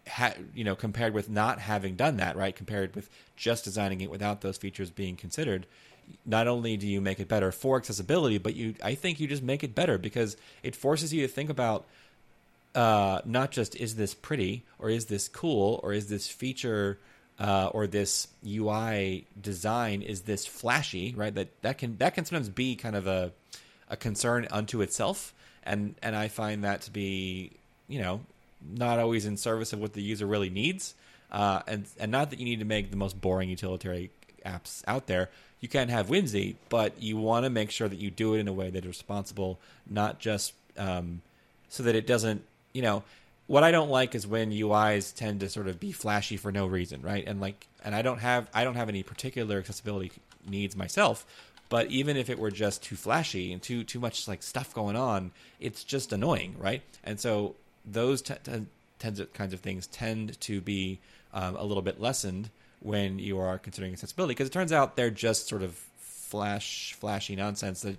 Ha, 0.09 0.33
you 0.55 0.65
know, 0.65 0.75
compared 0.75 1.15
with 1.15 1.29
not 1.29 1.61
having 1.61 1.95
done 1.95 2.17
that, 2.17 2.35
right? 2.35 2.57
Compared 2.57 2.97
with 2.97 3.11
just 3.37 3.65
designing 3.65 4.01
it 4.01 4.11
without 4.11 4.41
those 4.41 4.57
features 4.57 4.91
being 4.91 5.15
considered, 5.15 5.67
not 6.25 6.49
only 6.49 6.77
do 6.77 6.87
you 6.87 7.01
make 7.01 7.21
it 7.21 7.29
better 7.29 7.53
for 7.53 7.77
accessibility, 7.77 8.39
but 8.39 8.57
you 8.57 8.75
I 8.83 8.95
think 8.95 9.21
you 9.21 9.29
just 9.29 9.43
make 9.43 9.63
it 9.63 9.75
better 9.75 9.99
because 9.99 10.37
it 10.63 10.75
forces 10.75 11.13
you 11.13 11.27
to 11.27 11.33
think 11.33 11.51
about 11.51 11.87
uh, 12.75 13.21
not 13.25 13.51
just 13.51 13.77
is 13.77 13.97
this 13.97 14.15
pretty 14.15 14.65
or 14.79 14.91
is 14.91 15.07
this 15.07 15.29
cool 15.29 15.81
or 15.83 15.93
is 15.93 16.09
this 16.09 16.29
feature 16.29 16.99
uh, 17.41 17.71
or 17.73 17.87
this 17.87 18.29
UI 18.47 19.27
design 19.41 20.03
is 20.03 20.23
this 20.23 20.47
flashy, 20.47 21.15
right? 21.17 21.35
That 21.35 21.49
that 21.63 21.79
can 21.79 21.97
that 21.97 22.15
can 22.15 22.25
sometimes 22.27 22.51
be 22.51 22.77
kind 22.77 22.95
of 22.95 23.07
a 23.07 23.33
a 23.89 23.97
concern 23.97 24.47
unto 24.51 24.83
itself, 24.83 25.33
and 25.65 25.95
and 26.03 26.15
I 26.15 26.29
find 26.29 26.63
that 26.65 26.83
to 26.83 26.91
be 26.91 27.53
you 27.89 28.01
know 28.01 28.21
not 28.71 28.99
always 28.99 29.25
in 29.25 29.39
service 29.39 29.73
of 29.73 29.81
what 29.81 29.95
the 29.95 30.03
user 30.03 30.27
really 30.27 30.51
needs, 30.51 30.95
uh, 31.33 31.63
and 31.67 31.87
and 31.99 32.13
not 32.13 32.29
that 32.31 32.39
you 32.39 32.45
need 32.45 32.59
to 32.59 32.67
make 32.67 32.91
the 32.91 32.99
most 32.99 33.19
boring 33.19 33.49
utilitarian 33.49 34.11
apps 34.45 34.83
out 34.87 35.07
there, 35.07 35.31
you 35.61 35.69
can 35.69 35.89
have 35.89 36.11
whimsy, 36.11 36.57
but 36.69 37.03
you 37.03 37.17
want 37.17 37.45
to 37.45 37.51
make 37.51 37.71
sure 37.71 37.89
that 37.89 37.99
you 37.99 38.11
do 38.11 38.35
it 38.35 38.41
in 38.41 38.49
a 38.49 38.53
way 38.53 38.71
that 38.71 38.85
is 38.85 38.89
responsible, 38.89 39.59
not 39.89 40.19
just 40.19 40.53
um, 40.77 41.23
so 41.69 41.83
that 41.83 41.95
it 41.95 42.07
doesn't, 42.07 42.43
you 42.73 42.83
know, 42.83 43.03
what 43.51 43.65
I 43.65 43.73
don't 43.73 43.91
like 43.91 44.15
is 44.15 44.29
when 44.29 44.53
UIs 44.53 45.13
tend 45.13 45.41
to 45.41 45.49
sort 45.49 45.67
of 45.67 45.81
be 45.81 45.91
flashy 45.91 46.37
for 46.37 46.53
no 46.53 46.69
reason, 46.69 47.03
right? 47.03 47.27
And 47.27 47.41
like, 47.41 47.67
and 47.85 47.97
I 47.97 48.03
don't 48.03 48.21
have, 48.21 48.49
I 48.55 48.63
don't 48.63 48.77
have 48.77 48.89
any 48.89 49.03
particular 49.03 49.59
accessibility 49.59 50.13
needs 50.49 50.77
myself, 50.77 51.27
but 51.69 51.89
even 51.89 52.17
if 52.17 52.31
it 52.31 52.39
were 52.39 52.53
just 52.53 52.81
too 52.85 52.95
flashy 52.95 53.53
and 53.53 53.61
too 53.61 53.83
too 53.83 53.99
much 53.99 54.29
like 54.29 54.45
stuff 54.45 54.73
going 54.73 54.95
on, 54.95 55.33
it's 55.59 55.83
just 55.83 56.13
annoying, 56.13 56.55
right? 56.61 56.81
And 57.03 57.19
so 57.19 57.57
those 57.85 58.23
t- 58.23 58.35
t- 58.45 58.67
tends 59.01 59.21
kinds 59.35 59.53
of 59.53 59.59
things 59.59 59.89
tend 59.89 60.41
to 60.43 60.61
be 60.61 61.01
um, 61.35 61.57
a 61.57 61.65
little 61.65 61.83
bit 61.83 62.01
lessened 62.01 62.51
when 62.79 63.19
you 63.19 63.41
are 63.41 63.59
considering 63.59 63.93
accessibility 63.93 64.31
because 64.31 64.47
it 64.47 64.53
turns 64.53 64.73
out 64.73 64.95
they're 64.95 65.11
just 65.11 65.49
sort 65.49 65.65
of 65.65 65.75
flash 65.99 66.95
flashy 67.01 67.35
nonsense 67.35 67.81
that 67.81 67.97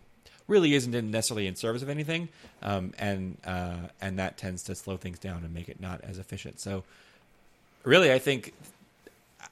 really 0.51 0.73
isn't 0.73 0.91
necessarily 1.09 1.47
in 1.47 1.55
service 1.55 1.81
of 1.81 1.89
anything, 1.89 2.27
um, 2.61 2.93
and 2.99 3.37
uh, 3.45 3.77
and 4.01 4.19
that 4.19 4.37
tends 4.37 4.63
to 4.63 4.75
slow 4.75 4.97
things 4.97 5.17
down 5.17 5.43
and 5.45 5.53
make 5.53 5.69
it 5.69 5.79
not 5.79 6.01
as 6.01 6.17
efficient. 6.17 6.59
So, 6.59 6.83
really, 7.83 8.11
I 8.11 8.19
think 8.19 8.53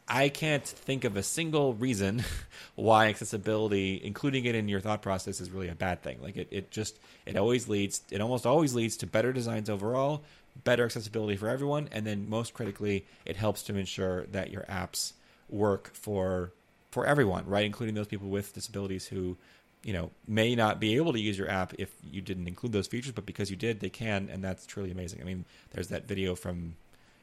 I 0.08 0.28
can't 0.28 0.66
think 0.66 1.06
of 1.06 1.16
a 1.16 1.24
single 1.24 1.74
reason 1.74 2.24
why 2.76 3.08
accessibility, 3.08 4.02
including 4.04 4.44
it 4.46 4.56
in 4.56 4.68
your 4.68 4.82
thought 4.82 5.02
process, 5.02 5.40
is 5.40 5.50
really 5.50 5.70
a 5.70 5.76
bad 5.76 6.04
thing. 6.04 6.22
Like 6.22 6.36
it, 6.36 6.50
it 6.52 6.70
just 6.70 7.00
it 7.26 7.38
always 7.38 7.70
leads, 7.70 8.02
it 8.12 8.20
almost 8.20 8.46
always 8.46 8.76
leads 8.76 8.98
to 8.98 9.08
better 9.08 9.32
designs 9.32 9.70
overall, 9.70 10.22
better 10.66 10.84
accessibility 10.84 11.38
for 11.38 11.48
everyone, 11.48 11.88
and 11.94 12.06
then 12.06 12.30
most 12.30 12.54
critically, 12.54 13.06
it 13.26 13.38
helps 13.38 13.64
to 13.64 13.78
ensure 13.78 14.26
that 14.26 14.52
your 14.52 14.64
apps 14.64 15.14
work 15.50 15.92
for 15.94 16.52
for 16.92 17.06
everyone, 17.06 17.46
right? 17.46 17.66
Including 17.66 17.96
those 17.96 18.08
people 18.08 18.28
with 18.28 18.54
disabilities 18.54 19.06
who, 19.06 19.38
you 19.84 19.94
know, 19.94 20.12
may 20.28 20.56
not 20.56 20.80
be 20.80 20.96
able 20.98 21.14
to 21.14 21.20
use 21.20 21.38
your 21.38 21.50
app 21.50 21.74
if 21.78 21.94
you 22.04 22.22
didn't 22.22 22.48
include 22.48 22.74
those 22.74 22.88
features, 22.88 23.14
but 23.14 23.26
because 23.26 23.50
you 23.50 23.56
did, 23.56 23.80
they 23.80 23.90
can, 23.90 24.30
and 24.32 24.44
that's 24.44 24.66
truly 24.66 24.92
amazing. 24.92 25.22
I 25.22 25.24
mean, 25.24 25.46
there's 25.72 25.88
that 25.88 26.06
video 26.06 26.36
from 26.36 26.76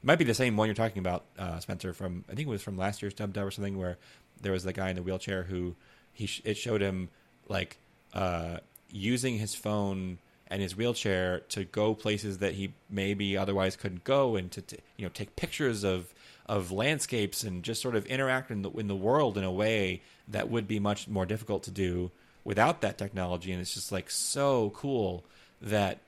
it 0.02 0.06
might 0.06 0.18
be 0.18 0.24
the 0.24 0.34
same 0.34 0.56
one 0.56 0.68
you're 0.68 0.74
talking 0.74 1.00
about, 1.00 1.24
uh, 1.38 1.58
Spencer. 1.58 1.92
From 1.92 2.24
I 2.30 2.34
think 2.34 2.46
it 2.46 2.50
was 2.50 2.62
from 2.62 2.76
last 2.76 3.02
year's 3.02 3.14
Dub 3.14 3.32
Dub 3.32 3.46
or 3.46 3.50
something, 3.50 3.78
where 3.78 3.98
there 4.40 4.52
was 4.52 4.64
the 4.64 4.72
guy 4.72 4.90
in 4.90 4.96
the 4.96 5.02
wheelchair 5.02 5.44
who 5.44 5.74
he 6.12 6.26
sh- 6.26 6.42
it 6.44 6.56
showed 6.56 6.80
him 6.80 7.10
like 7.48 7.78
uh, 8.14 8.58
using 8.90 9.38
his 9.38 9.54
phone 9.54 10.18
and 10.48 10.62
his 10.62 10.76
wheelchair 10.76 11.40
to 11.40 11.64
go 11.64 11.94
places 11.94 12.38
that 12.38 12.54
he 12.54 12.72
maybe 12.88 13.36
otherwise 13.36 13.76
couldn't 13.76 14.04
go, 14.04 14.36
and 14.36 14.50
to, 14.52 14.62
to 14.62 14.78
you 14.96 15.04
know 15.04 15.10
take 15.12 15.36
pictures 15.36 15.84
of 15.84 16.14
of 16.46 16.70
landscapes 16.70 17.42
and 17.42 17.62
just 17.64 17.82
sort 17.82 17.96
of 17.96 18.06
interact 18.06 18.50
in 18.50 18.62
the 18.62 18.70
in 18.70 18.86
the 18.86 18.96
world 18.96 19.36
in 19.36 19.44
a 19.44 19.52
way 19.52 20.02
that 20.28 20.48
would 20.48 20.66
be 20.66 20.78
much 20.78 21.08
more 21.08 21.26
difficult 21.26 21.62
to 21.64 21.70
do 21.70 22.10
without 22.46 22.80
that 22.80 22.96
technology. 22.96 23.50
And 23.52 23.60
it's 23.60 23.74
just 23.74 23.90
like 23.90 24.08
so 24.08 24.70
cool 24.70 25.24
that 25.60 25.98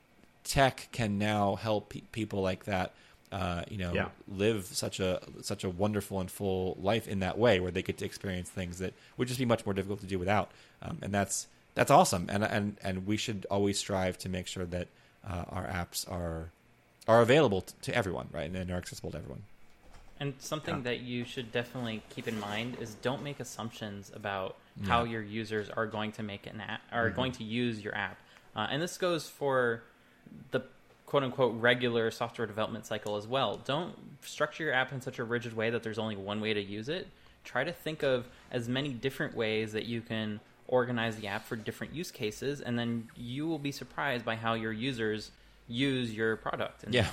tech 0.45 0.89
can 0.93 1.19
now 1.19 1.57
help 1.57 1.91
pe- 1.91 2.03
people 2.13 2.41
like 2.41 2.65
that. 2.65 2.93
Uh, 3.31 3.63
you 3.69 3.77
know, 3.77 3.93
yeah. 3.93 4.09
live 4.27 4.65
such 4.65 5.01
a 5.01 5.21
such 5.43 5.63
a 5.63 5.69
wonderful 5.69 6.19
and 6.19 6.31
full 6.31 6.79
life 6.81 7.07
in 7.07 7.21
that 7.21 7.37
way, 7.37 7.61
where 7.61 7.71
they 7.71 7.83
get 7.83 7.99
to 7.99 8.07
experience 8.07 8.49
things 8.49 8.79
that 8.79 8.95
would 9.19 9.29
just 9.29 9.39
be 9.39 9.45
much 9.45 9.67
more 9.67 9.75
difficult 9.75 10.01
to 10.01 10.07
do 10.07 10.19
without. 10.19 10.51
Um, 10.81 10.97
and 11.03 11.13
that's 11.13 11.47
that's 11.75 11.91
awesome. 11.91 12.29
And 12.31 12.43
and 12.43 12.79
and 12.83 13.07
we 13.07 13.19
should 13.19 13.45
always 13.51 13.79
strive 13.79 14.17
to 14.19 14.31
make 14.31 14.47
sure 14.47 14.65
that 14.65 14.89
uh, 15.29 15.45
our 15.51 15.67
apps 15.67 16.11
are 16.11 16.49
are 17.07 17.21
available 17.21 17.61
to, 17.63 17.75
to 17.83 17.95
everyone, 17.95 18.29
right, 18.33 18.51
and 18.51 18.71
are 18.71 18.77
accessible 18.77 19.11
to 19.11 19.19
everyone. 19.19 19.43
And 20.21 20.33
something 20.39 20.77
yeah. 20.77 20.83
that 20.83 21.01
you 21.01 21.25
should 21.25 21.53
definitely 21.53 22.03
keep 22.09 22.29
in 22.29 22.41
mind 22.41 22.79
is 22.81 22.95
don't 23.03 23.23
make 23.23 23.41
assumptions 23.41 24.11
about 24.15 24.57
yeah. 24.81 24.89
how 24.89 25.05
your 25.05 25.23
users 25.23 25.71
are 25.71 25.87
going 25.87 26.13
to 26.13 26.23
make 26.23 26.47
an 26.47 26.61
app, 26.61 26.81
are 26.93 27.07
mm-hmm. 27.07 27.17
going 27.17 27.33
to 27.33 27.45
use 27.45 27.81
your 27.81 27.95
app. 27.95 28.19
Uh, 28.55 28.67
and 28.71 28.83
this 28.83 28.97
goes 28.99 29.29
for 29.29 29.83
the 30.51 30.63
quote 31.07 31.23
unquote 31.23 31.55
regular 31.61 32.11
software 32.11 32.47
development 32.47 32.85
cycle 32.87 33.17
as 33.17 33.27
well. 33.27 33.61
Don't 33.65 33.95
structure 34.23 34.65
your 34.65 34.75
app 34.75 34.93
in 34.93 35.01
such 35.01 35.19
a 35.19 35.25
rigid 35.25 35.55
way 35.55 35.71
that 35.71 35.83
there's 35.83 35.99
only 35.99 36.17
one 36.17 36.41
way 36.41 36.53
to 36.53 36.63
use 36.63 36.89
it. 36.89 37.09
Try 37.45 37.65
to 37.65 37.73
think 37.73 38.03
of 38.03 38.27
as 38.51 38.69
many 38.69 38.91
different 38.91 39.35
ways 39.35 39.73
that 39.73 39.87
you 39.87 40.01
can 40.03 40.41
organize 40.67 41.17
the 41.17 41.27
app 41.27 41.47
for 41.47 41.57
different 41.57 41.95
use 41.95 42.11
cases, 42.11 42.61
and 42.61 42.79
then 42.79 43.09
you 43.17 43.47
will 43.47 43.59
be 43.59 43.73
surprised 43.73 44.25
by 44.25 44.37
how 44.37 44.53
your 44.53 44.73
users 44.73 45.31
use 45.67 46.15
your 46.15 46.37
product. 46.37 46.85
And, 46.85 46.93
yeah. 46.93 47.09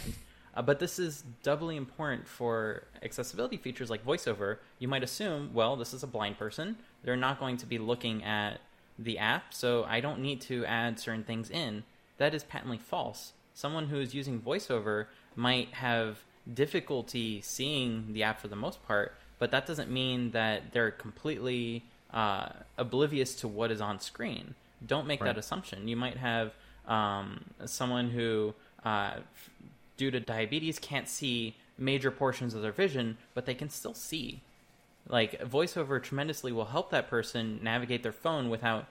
Uh, 0.55 0.61
but 0.61 0.79
this 0.79 0.99
is 0.99 1.23
doubly 1.43 1.75
important 1.75 2.27
for 2.27 2.83
accessibility 3.03 3.57
features 3.57 3.89
like 3.89 4.05
voiceover. 4.05 4.57
You 4.79 4.87
might 4.87 5.03
assume, 5.03 5.51
well, 5.53 5.75
this 5.75 5.93
is 5.93 6.03
a 6.03 6.07
blind 6.07 6.37
person. 6.37 6.77
They're 7.05 7.15
not 7.15 7.39
going 7.39 7.57
to 7.57 7.65
be 7.65 7.77
looking 7.77 8.23
at 8.23 8.59
the 8.97 9.19
app, 9.19 9.53
so 9.53 9.85
I 9.87 9.99
don't 9.99 10.19
need 10.19 10.41
to 10.41 10.65
add 10.65 10.99
certain 10.99 11.23
things 11.23 11.49
in. 11.49 11.83
That 12.17 12.33
is 12.33 12.43
patently 12.43 12.79
false. 12.79 13.33
Someone 13.53 13.87
who 13.87 13.99
is 13.99 14.13
using 14.13 14.41
voiceover 14.41 15.05
might 15.35 15.69
have 15.75 16.19
difficulty 16.51 17.41
seeing 17.41 18.13
the 18.13 18.23
app 18.23 18.39
for 18.39 18.47
the 18.47 18.55
most 18.55 18.83
part, 18.85 19.15
but 19.37 19.51
that 19.51 19.65
doesn't 19.65 19.89
mean 19.89 20.31
that 20.31 20.73
they're 20.73 20.91
completely 20.91 21.83
uh, 22.11 22.49
oblivious 22.77 23.35
to 23.35 23.47
what 23.47 23.71
is 23.71 23.81
on 23.81 23.99
screen. 23.99 24.55
Don't 24.85 25.07
make 25.07 25.21
right. 25.21 25.27
that 25.27 25.37
assumption. 25.37 25.87
You 25.87 25.95
might 25.95 26.17
have 26.17 26.53
um, 26.87 27.45
someone 27.65 28.09
who 28.09 28.53
uh, 28.83 29.17
due 29.97 30.11
to 30.11 30.19
diabetes 30.19 30.79
can't 30.79 31.07
see 31.07 31.55
major 31.77 32.11
portions 32.11 32.53
of 32.53 32.61
their 32.61 32.71
vision, 32.71 33.17
but 33.33 33.45
they 33.45 33.53
can 33.53 33.69
still 33.69 33.93
see. 33.93 34.41
Like 35.07 35.41
voiceover 35.43 36.01
tremendously 36.01 36.51
will 36.51 36.65
help 36.65 36.91
that 36.91 37.09
person 37.09 37.59
navigate 37.61 38.03
their 38.03 38.11
phone 38.11 38.49
without 38.49 38.87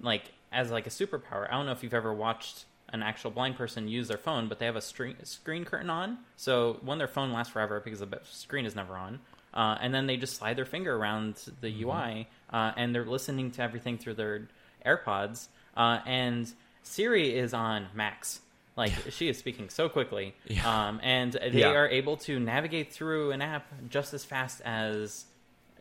like 0.00 0.32
as 0.52 0.70
like 0.70 0.86
a 0.86 0.90
superpower. 0.90 1.46
I 1.48 1.52
don't 1.56 1.66
know 1.66 1.72
if 1.72 1.82
you've 1.82 1.94
ever 1.94 2.12
watched 2.12 2.64
an 2.90 3.02
actual 3.02 3.30
blind 3.30 3.56
person 3.56 3.86
use 3.86 4.08
their 4.08 4.16
phone, 4.16 4.48
but 4.48 4.58
they 4.58 4.64
have 4.66 4.76
a 4.76 4.80
screen 4.80 5.16
screen 5.24 5.64
curtain 5.66 5.90
on. 5.90 6.18
So 6.36 6.78
when 6.82 6.96
their 6.98 7.08
phone 7.08 7.32
lasts 7.32 7.52
forever 7.52 7.80
because 7.80 8.00
the 8.00 8.20
screen 8.24 8.64
is 8.64 8.74
never 8.74 8.96
on. 8.96 9.20
uh, 9.54 9.76
and 9.80 9.92
then 9.94 10.06
they 10.06 10.16
just 10.16 10.36
slide 10.36 10.56
their 10.56 10.64
finger 10.66 10.94
around 10.96 11.34
the 11.60 11.68
Mm-hmm. 11.72 11.88
UI, 11.88 12.28
uh, 12.52 12.72
and 12.76 12.94
they're 12.94 13.04
listening 13.04 13.50
to 13.52 13.62
everything 13.62 13.98
through 13.98 14.14
their 14.14 14.48
AirPods. 14.86 15.48
Uh, 15.76 16.00
and 16.06 16.50
Siri 16.82 17.34
is 17.36 17.52
on 17.54 17.88
max. 17.94 18.40
Like 18.76 18.92
she 19.10 19.28
is 19.28 19.36
speaking 19.38 19.68
so 19.70 19.88
quickly, 19.88 20.34
Yeah. 20.46 20.88
um, 20.88 21.00
and 21.02 21.32
they 21.32 21.60
Yeah. 21.60 21.72
are 21.72 21.88
able 21.88 22.16
to 22.18 22.38
navigate 22.38 22.92
through 22.92 23.32
an 23.32 23.42
app 23.42 23.66
just 23.90 24.14
as 24.14 24.24
fast 24.24 24.60
as 24.64 25.24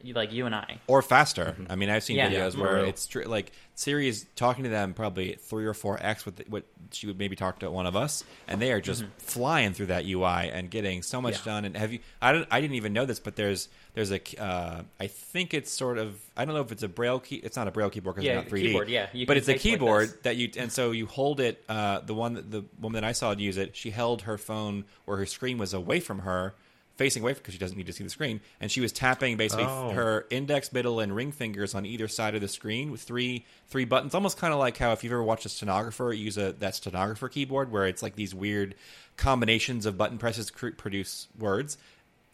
like 0.04 0.32
you 0.32 0.46
and 0.46 0.56
I. 0.56 0.80
or 0.88 1.02
faster. 1.02 1.56
I 1.70 1.76
mean, 1.76 1.90
I've 1.90 2.04
seen 2.04 2.18
Yeah. 2.18 2.30
videos 2.30 2.56
Yeah, 2.56 2.62
where 2.62 2.76
real. 2.78 2.86
it's 2.86 3.08
tr- 3.08 3.24
like 3.24 3.52
Siri 3.76 4.08
is 4.08 4.26
talking 4.36 4.64
to 4.64 4.70
them 4.70 4.94
probably 4.96 5.34
three 5.40 5.66
or 5.66 5.74
four 5.74 6.00
x 6.02 6.26
what 6.26 6.36
what 6.50 6.64
she 6.92 7.06
would 7.06 7.20
maybe 7.20 7.36
talk 7.36 7.60
to 7.60 7.70
one 7.70 7.86
of 7.86 7.96
us, 7.96 8.24
and 8.48 8.62
they 8.62 8.72
are 8.72 8.82
just 8.82 9.04
flying 9.20 9.74
through 9.74 9.88
that 9.88 10.06
UI 10.06 10.50
and 10.52 10.70
getting 10.72 11.02
so 11.04 11.22
much 11.22 11.38
Yeah. 11.40 11.46
done. 11.46 11.66
And 11.66 11.78
have 11.78 11.92
you? 11.94 12.00
I 12.22 12.32
don't. 12.32 12.48
I 12.50 12.62
didn't 12.62 12.76
even 12.76 12.94
know 12.94 13.06
this, 13.06 13.20
but 13.20 13.36
there's 13.36 13.70
there's 13.94 14.12
a. 14.12 14.20
Uh, 14.42 14.84
I 15.00 15.08
think 15.08 15.54
it's 15.54 15.72
sort 15.72 15.98
of. 15.98 16.20
I 16.36 16.46
don't 16.46 16.56
know 16.56 16.62
if 16.62 16.72
it's 16.72 16.84
a 16.84 16.88
braille 16.88 17.20
key. 17.20 17.36
It's 17.36 17.56
not 17.58 17.68
a 17.68 17.72
braille 17.72 17.90
keyboard 17.90 18.16
because 18.16 18.26
Yeah, 18.26 18.40
it's 18.40 18.52
not 18.52 18.58
3D. 18.60 18.62
keyboard, 18.68 18.90
yeah. 18.90 19.08
You 19.14 19.26
but 19.26 19.38
it's 19.38 19.48
a 19.48 19.52
type 19.54 19.58
like 19.58 19.62
keyboard 19.62 20.24
that 20.24 20.38
you 20.38 20.50
and 20.58 20.72
so 20.72 20.92
you 20.92 21.06
hold 21.06 21.40
it. 21.40 21.64
Uh, 21.70 22.00
the 22.00 22.14
one 22.16 22.34
that 22.36 22.50
the 22.50 22.64
woman 22.80 23.02
that 23.02 23.08
I 23.08 23.12
saw 23.12 23.32
use 23.32 23.58
it, 23.58 23.76
she 23.76 23.92
held 23.92 24.24
her 24.24 24.38
phone 24.38 24.86
where 25.06 25.18
her 25.18 25.26
screen 25.26 25.58
was 25.58 25.74
away 25.74 26.00
from 26.00 26.20
her. 26.20 26.56
Facing 26.98 27.22
away 27.24 27.34
because 27.34 27.54
she 27.54 27.60
doesn't 27.60 27.78
need 27.78 27.86
to 27.86 27.94
see 27.94 28.04
the 28.04 28.10
screen, 28.10 28.42
and 28.60 28.72
she 28.72 28.82
was 28.82 28.92
tapping 28.92 29.38
basically 29.38 29.66
Oh. 29.68 29.92
her 29.92 30.26
index, 30.32 30.74
middle, 30.74 31.00
and 31.00 31.16
ring 31.16 31.32
fingers 31.32 31.76
on 31.76 31.86
either 31.86 32.08
side 32.08 32.34
of 32.34 32.42
the 32.42 32.48
screen 32.48 32.92
with 32.92 33.02
three 33.02 33.46
three 33.68 33.86
buttons. 33.86 34.16
Almost 34.16 34.38
kind 34.40 34.52
of 34.52 34.60
like 34.60 34.78
how 34.78 34.94
if 34.94 35.04
you've 35.04 35.14
ever 35.14 35.22
watched 35.24 35.46
a 35.46 35.50
stenographer 35.50 36.12
use 36.12 36.38
a 36.40 36.54
that 36.54 36.74
stenographer 36.76 37.30
keyboard, 37.30 37.72
where 37.72 37.86
it's 37.86 38.02
like 38.02 38.16
these 38.16 38.34
weird 38.34 38.74
combinations 39.16 39.86
of 39.86 39.98
button 39.98 40.18
presses 40.18 40.50
cr- 40.52 40.70
produce 40.72 41.28
words. 41.38 41.78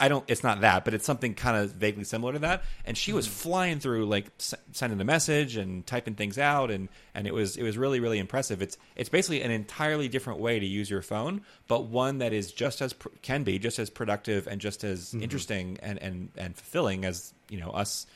I 0.04 0.08
don't. 0.08 0.22
It's 0.28 0.42
not 0.42 0.60
that, 0.60 0.84
but 0.84 0.92
it's 0.92 1.06
something 1.06 1.32
kind 1.32 1.56
of 1.56 1.70
vaguely 1.70 2.04
similar 2.04 2.34
to 2.34 2.38
that. 2.40 2.64
And 2.84 2.94
she 2.94 3.14
was 3.14 3.26
mm-hmm. 3.26 3.36
flying 3.36 3.80
through, 3.80 4.04
like 4.04 4.26
s- 4.38 4.52
sending 4.72 5.00
a 5.00 5.04
message 5.04 5.56
and 5.56 5.86
typing 5.86 6.14
things 6.14 6.36
out, 6.36 6.70
and 6.70 6.90
and 7.14 7.26
it 7.26 7.32
was 7.32 7.56
it 7.56 7.62
was 7.62 7.78
really 7.78 8.00
really 8.00 8.18
impressive. 8.18 8.60
It's 8.60 8.76
it's 8.96 9.08
basically 9.08 9.40
an 9.40 9.50
entirely 9.50 10.08
different 10.08 10.40
way 10.40 10.60
to 10.60 10.66
use 10.66 10.90
your 10.90 11.00
phone, 11.00 11.40
but 11.68 11.86
one 11.86 12.18
that 12.18 12.34
is 12.34 12.52
just 12.52 12.82
as 12.82 12.92
pr- 12.92 13.08
can 13.22 13.44
be 13.44 13.58
just 13.58 13.78
as 13.78 13.88
productive 13.88 14.46
and 14.46 14.60
just 14.60 14.84
as 14.84 15.06
mm-hmm. 15.06 15.22
interesting 15.22 15.78
and 15.82 15.98
and 16.02 16.28
and 16.36 16.54
fulfilling 16.54 17.06
as 17.06 17.32
you 17.48 17.58
know 17.58 17.70
us 17.70 18.06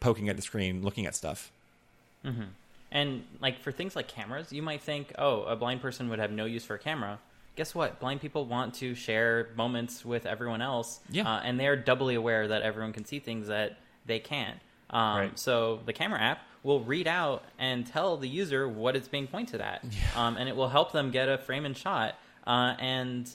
poking 0.00 0.28
at 0.28 0.34
the 0.34 0.42
screen, 0.42 0.82
looking 0.82 1.06
at 1.06 1.14
stuff. 1.14 1.52
Mm-hmm. 2.24 2.50
And 2.90 3.22
like 3.40 3.60
for 3.60 3.70
things 3.70 3.94
like 3.94 4.08
cameras, 4.08 4.52
you 4.52 4.62
might 4.62 4.82
think, 4.82 5.12
oh, 5.18 5.42
a 5.44 5.54
blind 5.54 5.82
person 5.82 6.08
would 6.08 6.18
have 6.18 6.32
no 6.32 6.46
use 6.46 6.64
for 6.64 6.74
a 6.74 6.80
camera. 6.80 7.20
Guess 7.56 7.74
what? 7.74 7.98
Blind 8.00 8.20
people 8.20 8.44
want 8.44 8.74
to 8.76 8.94
share 8.94 9.48
moments 9.56 10.04
with 10.04 10.26
everyone 10.26 10.60
else, 10.62 11.00
Yeah. 11.10 11.28
uh, 11.28 11.40
and 11.40 11.58
they're 11.58 11.76
doubly 11.76 12.14
aware 12.14 12.46
that 12.48 12.62
everyone 12.62 12.92
can 12.92 13.04
see 13.04 13.18
things 13.18 13.48
that 13.48 13.78
they 14.04 14.18
can't. 14.20 14.58
Um, 14.90 15.16
Right. 15.18 15.38
So 15.38 15.80
the 15.84 15.92
camera 15.92 16.20
app 16.20 16.40
will 16.62 16.80
read 16.80 17.06
out 17.08 17.42
and 17.58 17.86
tell 17.86 18.16
the 18.18 18.28
user 18.28 18.68
what 18.68 18.94
it's 18.94 19.08
being 19.08 19.26
pointed 19.26 19.60
at, 19.60 19.82
um, 20.14 20.36
and 20.36 20.48
it 20.48 20.54
will 20.56 20.68
help 20.68 20.92
them 20.92 21.10
get 21.10 21.28
a 21.28 21.38
frame 21.38 21.64
and 21.64 21.76
shot. 21.76 22.14
Uh, 22.46 22.74
and 22.78 23.28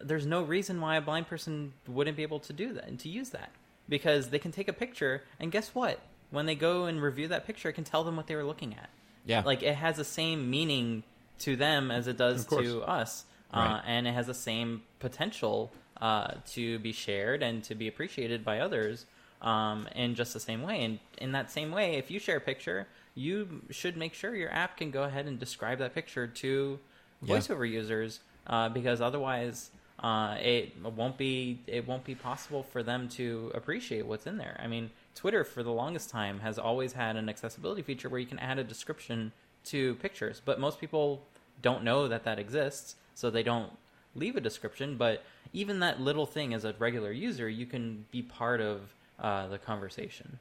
there's 0.00 0.24
no 0.26 0.42
reason 0.42 0.80
why 0.80 0.96
a 0.96 1.00
blind 1.00 1.26
person 1.26 1.72
wouldn't 1.88 2.16
be 2.16 2.22
able 2.22 2.38
to 2.40 2.52
do 2.52 2.72
that 2.72 2.86
and 2.86 3.00
to 3.00 3.08
use 3.08 3.30
that 3.30 3.50
because 3.88 4.28
they 4.30 4.38
can 4.38 4.52
take 4.52 4.68
a 4.68 4.72
picture 4.72 5.24
and 5.40 5.50
guess 5.50 5.74
what 5.74 5.98
when 6.30 6.46
they 6.46 6.54
go 6.54 6.84
and 6.84 7.02
review 7.02 7.26
that 7.28 7.44
picture 7.46 7.68
it 7.68 7.72
can 7.72 7.82
tell 7.84 8.04
them 8.04 8.16
what 8.16 8.26
they 8.28 8.36
were 8.36 8.44
looking 8.44 8.74
at 8.74 8.90
Yeah. 9.26 9.42
like 9.44 9.62
it 9.64 9.74
has 9.74 9.96
the 9.96 10.04
same 10.04 10.48
meaning 10.48 11.02
to 11.40 11.56
them 11.56 11.90
as 11.90 12.06
it 12.06 12.16
does 12.16 12.44
to 12.46 12.82
us 12.82 13.24
uh, 13.52 13.80
and 13.86 14.06
it 14.06 14.12
has 14.12 14.26
the 14.26 14.34
same 14.34 14.82
potential 14.98 15.72
uh, 16.00 16.32
to 16.46 16.78
be 16.80 16.92
shared 16.92 17.42
and 17.42 17.64
to 17.64 17.74
be 17.74 17.88
appreciated 17.88 18.44
by 18.44 18.60
others 18.60 19.06
um, 19.42 19.88
in 19.94 20.14
just 20.14 20.32
the 20.34 20.40
same 20.40 20.62
way 20.62 20.84
and 20.84 20.98
in 21.18 21.32
that 21.32 21.50
same 21.50 21.70
way 21.70 21.94
if 21.94 22.10
you 22.10 22.18
share 22.18 22.36
a 22.36 22.40
picture 22.40 22.86
you 23.14 23.62
should 23.70 23.96
make 23.96 24.14
sure 24.14 24.34
your 24.34 24.52
app 24.52 24.76
can 24.76 24.90
go 24.90 25.02
ahead 25.04 25.26
and 25.26 25.38
describe 25.38 25.78
that 25.78 25.94
picture 25.94 26.26
to 26.26 26.78
Yeah. 27.22 27.36
voiceover 27.36 27.68
users 27.68 28.20
uh, 28.46 28.68
because 28.68 29.00
otherwise 29.00 29.70
uh, 30.00 30.36
it 30.40 30.72
won't 30.82 31.18
be 31.18 31.58
it 31.66 31.84
won't 31.86 32.04
be 32.04 32.14
possible 32.14 32.62
for 32.62 32.84
them 32.84 33.08
to 33.08 33.50
appreciate 33.54 34.06
what's 34.06 34.26
in 34.26 34.36
there. 34.38 34.56
I 34.62 34.68
mean, 34.68 34.90
Twitter 35.16 35.42
for 35.42 35.64
the 35.64 35.72
longest 35.72 36.08
time 36.10 36.38
has 36.38 36.56
always 36.56 36.92
had 36.92 37.16
an 37.16 37.28
accessibility 37.28 37.82
feature 37.82 38.08
where 38.08 38.20
you 38.20 38.26
can 38.26 38.38
add 38.38 38.60
a 38.60 38.64
description 38.64 39.32
to 39.70 39.94
pictures, 39.96 40.40
but 40.44 40.60
most 40.60 40.80
people 40.80 41.22
don't 41.62 41.82
know 41.84 42.08
that 42.08 42.24
that 42.24 42.38
exists, 42.38 42.96
so 43.14 43.30
they 43.30 43.42
don't 43.42 43.72
leave 44.14 44.36
a 44.36 44.40
description. 44.40 44.96
But 44.96 45.24
even 45.52 45.80
that 45.80 46.00
little 46.00 46.26
thing, 46.26 46.54
as 46.54 46.64
a 46.64 46.74
regular 46.78 47.12
user, 47.12 47.48
you 47.48 47.66
can 47.66 48.04
be 48.10 48.22
part 48.22 48.60
of 48.60 48.80
uh, 49.18 49.48
the 49.48 49.58
conversation. 49.58 50.38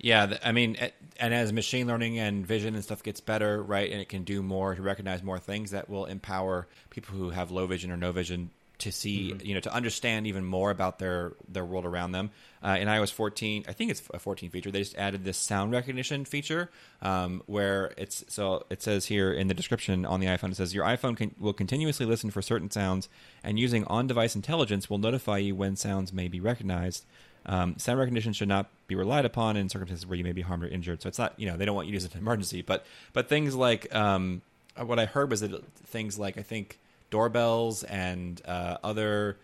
Yeah, 0.00 0.38
I 0.44 0.52
mean, 0.52 0.76
and 1.18 1.34
as 1.34 1.52
machine 1.52 1.88
learning 1.88 2.18
and 2.20 2.46
vision 2.46 2.74
and 2.74 2.84
stuff 2.84 3.02
gets 3.02 3.20
better, 3.20 3.60
right, 3.62 3.90
and 3.90 4.00
it 4.00 4.08
can 4.08 4.22
do 4.22 4.42
more 4.42 4.76
to 4.76 4.82
recognize 4.82 5.24
more 5.24 5.40
things, 5.40 5.72
that 5.72 5.90
will 5.90 6.04
empower 6.04 6.68
people 6.90 7.16
who 7.16 7.30
have 7.30 7.50
low 7.50 7.66
vision 7.66 7.90
or 7.90 7.96
no 7.96 8.12
vision 8.12 8.50
to 8.78 8.92
see, 8.92 9.34
you 9.42 9.54
know, 9.54 9.60
to 9.60 9.74
understand 9.74 10.26
even 10.26 10.44
more 10.44 10.70
about 10.70 10.98
their 10.98 11.32
their 11.48 11.64
world 11.64 11.84
around 11.84 12.12
them. 12.12 12.30
Uh, 12.62 12.76
in 12.80 12.88
iOS 12.88 13.12
14, 13.12 13.64
I 13.68 13.72
think 13.72 13.90
it's 13.90 14.02
a 14.12 14.18
14 14.18 14.50
feature. 14.50 14.70
They 14.70 14.80
just 14.80 14.96
added 14.96 15.24
this 15.24 15.36
sound 15.36 15.72
recognition 15.72 16.24
feature 16.24 16.70
um, 17.02 17.42
where 17.46 17.92
it's 17.96 18.24
so 18.28 18.64
it 18.70 18.82
says 18.82 19.06
here 19.06 19.32
in 19.32 19.48
the 19.48 19.54
description 19.54 20.04
on 20.04 20.20
the 20.20 20.26
iPhone, 20.26 20.50
it 20.50 20.56
says 20.56 20.74
your 20.74 20.84
iPhone 20.84 21.16
can, 21.16 21.34
will 21.38 21.52
continuously 21.52 22.06
listen 22.06 22.30
for 22.30 22.42
certain 22.42 22.70
sounds, 22.70 23.08
and 23.42 23.58
using 23.58 23.84
on-device 23.84 24.34
intelligence 24.34 24.88
will 24.88 24.98
notify 24.98 25.38
you 25.38 25.54
when 25.54 25.76
sounds 25.76 26.12
may 26.12 26.28
be 26.28 26.40
recognized. 26.40 27.04
Um, 27.46 27.78
sound 27.78 27.98
recognition 27.98 28.32
should 28.32 28.48
not 28.48 28.68
be 28.88 28.94
relied 28.94 29.24
upon 29.24 29.56
in 29.56 29.68
circumstances 29.68 30.06
where 30.06 30.18
you 30.18 30.24
may 30.24 30.32
be 30.32 30.42
harmed 30.42 30.64
or 30.64 30.68
injured. 30.68 31.02
So 31.02 31.08
it's 31.08 31.18
not, 31.18 31.32
you 31.38 31.46
know, 31.46 31.56
they 31.56 31.64
don't 31.64 31.74
want 31.74 31.86
you 31.86 31.92
to 31.92 31.96
use 31.96 32.04
it 32.04 32.12
in 32.12 32.18
an 32.18 32.24
emergency. 32.24 32.62
But 32.62 32.84
but 33.12 33.28
things 33.28 33.54
like 33.54 33.92
um, 33.94 34.42
what 34.76 34.98
I 34.98 35.06
heard 35.06 35.30
was 35.30 35.40
that 35.40 35.64
things 35.86 36.18
like 36.18 36.36
I 36.36 36.42
think 36.42 36.78
doorbells 37.10 37.82
and 37.84 38.40
uh, 38.46 38.78
other 38.82 39.38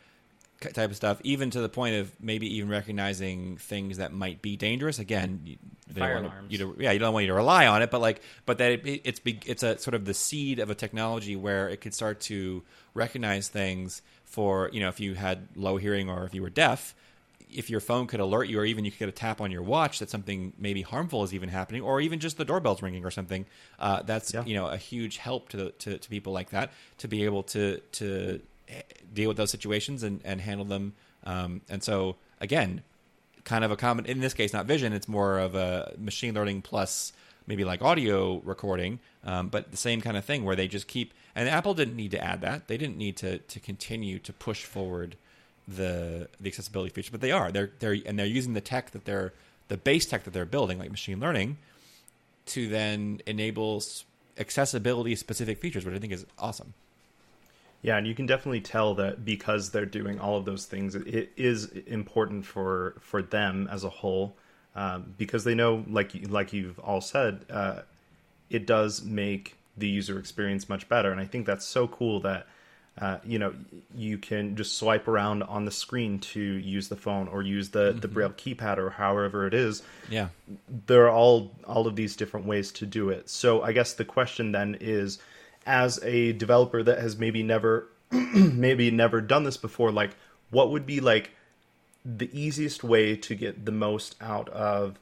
type 0.60 0.90
of 0.90 0.96
stuff, 0.96 1.20
even 1.24 1.50
to 1.50 1.60
the 1.60 1.68
point 1.68 1.96
of 1.96 2.12
maybe 2.20 2.56
even 2.56 2.70
recognizing 2.70 3.56
things 3.58 3.98
that 3.98 4.12
might 4.12 4.40
be 4.40 4.56
dangerous. 4.56 4.98
Again, 4.98 5.40
you, 5.44 5.56
Fire 5.94 6.16
alarms. 6.16 6.50
You 6.50 6.58
to, 6.58 6.76
yeah, 6.78 6.92
you 6.92 6.98
don't 6.98 7.12
want 7.12 7.24
you 7.24 7.28
to 7.28 7.34
rely 7.34 7.66
on 7.66 7.82
it, 7.82 7.90
but 7.90 8.00
like, 8.00 8.22
but 8.46 8.58
that 8.58 8.72
it, 8.72 9.02
it's 9.04 9.20
it's 9.24 9.62
a 9.62 9.78
sort 9.78 9.94
of 9.94 10.04
the 10.04 10.14
seed 10.14 10.58
of 10.58 10.70
a 10.70 10.74
technology 10.74 11.36
where 11.36 11.68
it 11.68 11.80
could 11.80 11.94
start 11.94 12.20
to 12.20 12.62
recognize 12.94 13.48
things 13.48 14.02
for 14.24 14.70
you 14.72 14.80
know 14.80 14.88
if 14.88 15.00
you 15.00 15.14
had 15.14 15.48
low 15.54 15.76
hearing 15.76 16.08
or 16.08 16.24
if 16.24 16.34
you 16.34 16.42
were 16.42 16.50
deaf. 16.50 16.94
If 17.54 17.70
your 17.70 17.80
phone 17.80 18.06
could 18.06 18.20
alert 18.20 18.48
you, 18.48 18.58
or 18.60 18.64
even 18.64 18.84
you 18.84 18.90
could 18.90 18.98
get 19.00 19.08
a 19.08 19.12
tap 19.12 19.40
on 19.40 19.50
your 19.50 19.62
watch 19.62 19.98
that 20.00 20.10
something 20.10 20.52
maybe 20.58 20.82
harmful 20.82 21.22
is 21.24 21.32
even 21.32 21.48
happening, 21.48 21.82
or 21.82 22.00
even 22.00 22.18
just 22.18 22.36
the 22.36 22.44
doorbell's 22.44 22.82
ringing 22.82 23.04
or 23.04 23.10
something, 23.10 23.46
uh, 23.78 24.02
that's 24.02 24.34
Yeah. 24.34 24.44
you 24.44 24.54
know 24.54 24.66
a 24.66 24.76
huge 24.76 25.16
help 25.18 25.48
to, 25.50 25.56
the, 25.56 25.70
to 25.70 25.98
to 25.98 26.08
people 26.08 26.32
like 26.32 26.50
that 26.50 26.72
to 26.98 27.08
be 27.08 27.24
able 27.24 27.42
to 27.44 27.80
to 27.92 28.40
deal 29.12 29.28
with 29.28 29.36
those 29.36 29.50
situations 29.50 30.02
and, 30.02 30.20
and 30.24 30.40
handle 30.40 30.64
them. 30.64 30.94
Um, 31.24 31.60
and 31.68 31.82
so 31.82 32.16
again, 32.40 32.82
kind 33.44 33.64
of 33.64 33.70
a 33.70 33.76
common 33.76 34.06
in 34.06 34.20
this 34.20 34.34
case, 34.34 34.52
not 34.52 34.66
vision. 34.66 34.92
It's 34.92 35.08
more 35.08 35.38
of 35.38 35.54
a 35.54 35.92
machine 35.98 36.34
learning 36.34 36.62
plus 36.62 37.12
maybe 37.46 37.62
like 37.64 37.82
audio 37.82 38.38
recording, 38.40 38.98
um, 39.22 39.48
but 39.48 39.70
the 39.70 39.76
same 39.76 40.00
kind 40.00 40.16
of 40.16 40.24
thing 40.24 40.44
where 40.44 40.56
they 40.56 40.66
just 40.66 40.86
keep. 40.88 41.12
And 41.36 41.48
Apple 41.48 41.74
didn't 41.74 41.96
need 41.96 42.10
to 42.12 42.24
add 42.24 42.40
that. 42.40 42.68
They 42.68 42.78
didn't 42.78 42.96
need 42.96 43.16
to 43.18 43.38
to 43.38 43.60
continue 43.60 44.18
to 44.20 44.32
push 44.32 44.64
forward 44.64 45.16
the 45.66 46.28
the 46.40 46.48
accessibility 46.48 46.92
feature, 46.92 47.10
but 47.12 47.20
they 47.20 47.32
are. 47.32 47.50
They're 47.50 47.70
they're 47.78 47.96
and 48.06 48.18
they're 48.18 48.26
using 48.26 48.54
the 48.54 48.60
tech 48.60 48.90
that 48.92 49.04
they're 49.04 49.32
the 49.68 49.76
base 49.76 50.06
tech 50.06 50.24
that 50.24 50.32
they're 50.32 50.44
building, 50.44 50.78
like 50.78 50.90
machine 50.90 51.20
learning, 51.20 51.56
to 52.46 52.68
then 52.68 53.20
enable 53.26 53.82
accessibility 54.38 55.14
specific 55.16 55.58
features, 55.58 55.84
which 55.84 55.94
I 55.94 55.98
think 55.98 56.12
is 56.12 56.26
awesome. 56.38 56.74
Yeah, 57.82 57.98
and 57.98 58.06
you 58.06 58.14
can 58.14 58.24
definitely 58.24 58.62
tell 58.62 58.94
that 58.94 59.24
because 59.24 59.70
they're 59.70 59.84
doing 59.84 60.18
all 60.18 60.38
of 60.38 60.46
those 60.46 60.64
things, 60.64 60.94
it 60.94 61.32
is 61.36 61.66
important 61.86 62.46
for 62.46 62.94
for 63.00 63.20
them 63.22 63.68
as 63.70 63.84
a 63.84 63.90
whole, 63.90 64.36
um, 64.74 65.14
because 65.18 65.44
they 65.44 65.54
know, 65.54 65.84
like 65.88 66.12
like 66.28 66.52
you've 66.52 66.78
all 66.78 67.00
said, 67.00 67.44
uh, 67.50 67.82
it 68.48 68.66
does 68.66 69.02
make 69.04 69.56
the 69.76 69.88
user 69.88 70.18
experience 70.18 70.68
much 70.68 70.88
better. 70.88 71.10
And 71.10 71.20
I 71.20 71.26
think 71.26 71.46
that's 71.46 71.66
so 71.66 71.86
cool 71.88 72.20
that 72.20 72.46
uh, 73.00 73.18
you 73.24 73.38
know 73.38 73.52
you 73.94 74.18
can 74.18 74.54
just 74.56 74.78
swipe 74.78 75.08
around 75.08 75.42
on 75.42 75.64
the 75.64 75.70
screen 75.70 76.18
to 76.20 76.40
use 76.40 76.88
the 76.88 76.96
phone 76.96 77.26
or 77.28 77.42
use 77.42 77.70
the 77.70 77.92
the 77.92 78.06
braille 78.08 78.30
keypad 78.30 78.78
or 78.78 78.90
however 78.90 79.46
it 79.46 79.54
is 79.54 79.82
Yeah. 80.08 80.28
there 80.86 81.04
are 81.06 81.10
all 81.10 81.50
all 81.66 81.86
of 81.88 81.96
these 81.96 82.14
different 82.16 82.46
ways 82.46 82.70
to 82.72 82.86
do 82.86 83.10
it. 83.10 83.28
So 83.28 83.62
I 83.62 83.72
guess 83.72 83.94
the 83.94 84.04
question 84.04 84.52
then 84.52 84.76
is, 84.80 85.18
as 85.66 85.98
a 86.04 86.32
developer 86.34 86.82
that 86.84 86.98
has 87.00 87.16
maybe 87.18 87.42
never 87.42 87.88
maybe 88.12 88.90
never 88.90 89.20
done 89.20 89.42
this 89.44 89.56
before, 89.56 89.90
like 89.90 90.10
what 90.50 90.70
would 90.70 90.86
be 90.86 91.00
like 91.00 91.30
the 92.04 92.28
easiest 92.38 92.84
way 92.84 93.16
to 93.16 93.34
get 93.34 93.64
the 93.64 93.72
most 93.72 94.14
out 94.20 94.48
of 94.50 94.98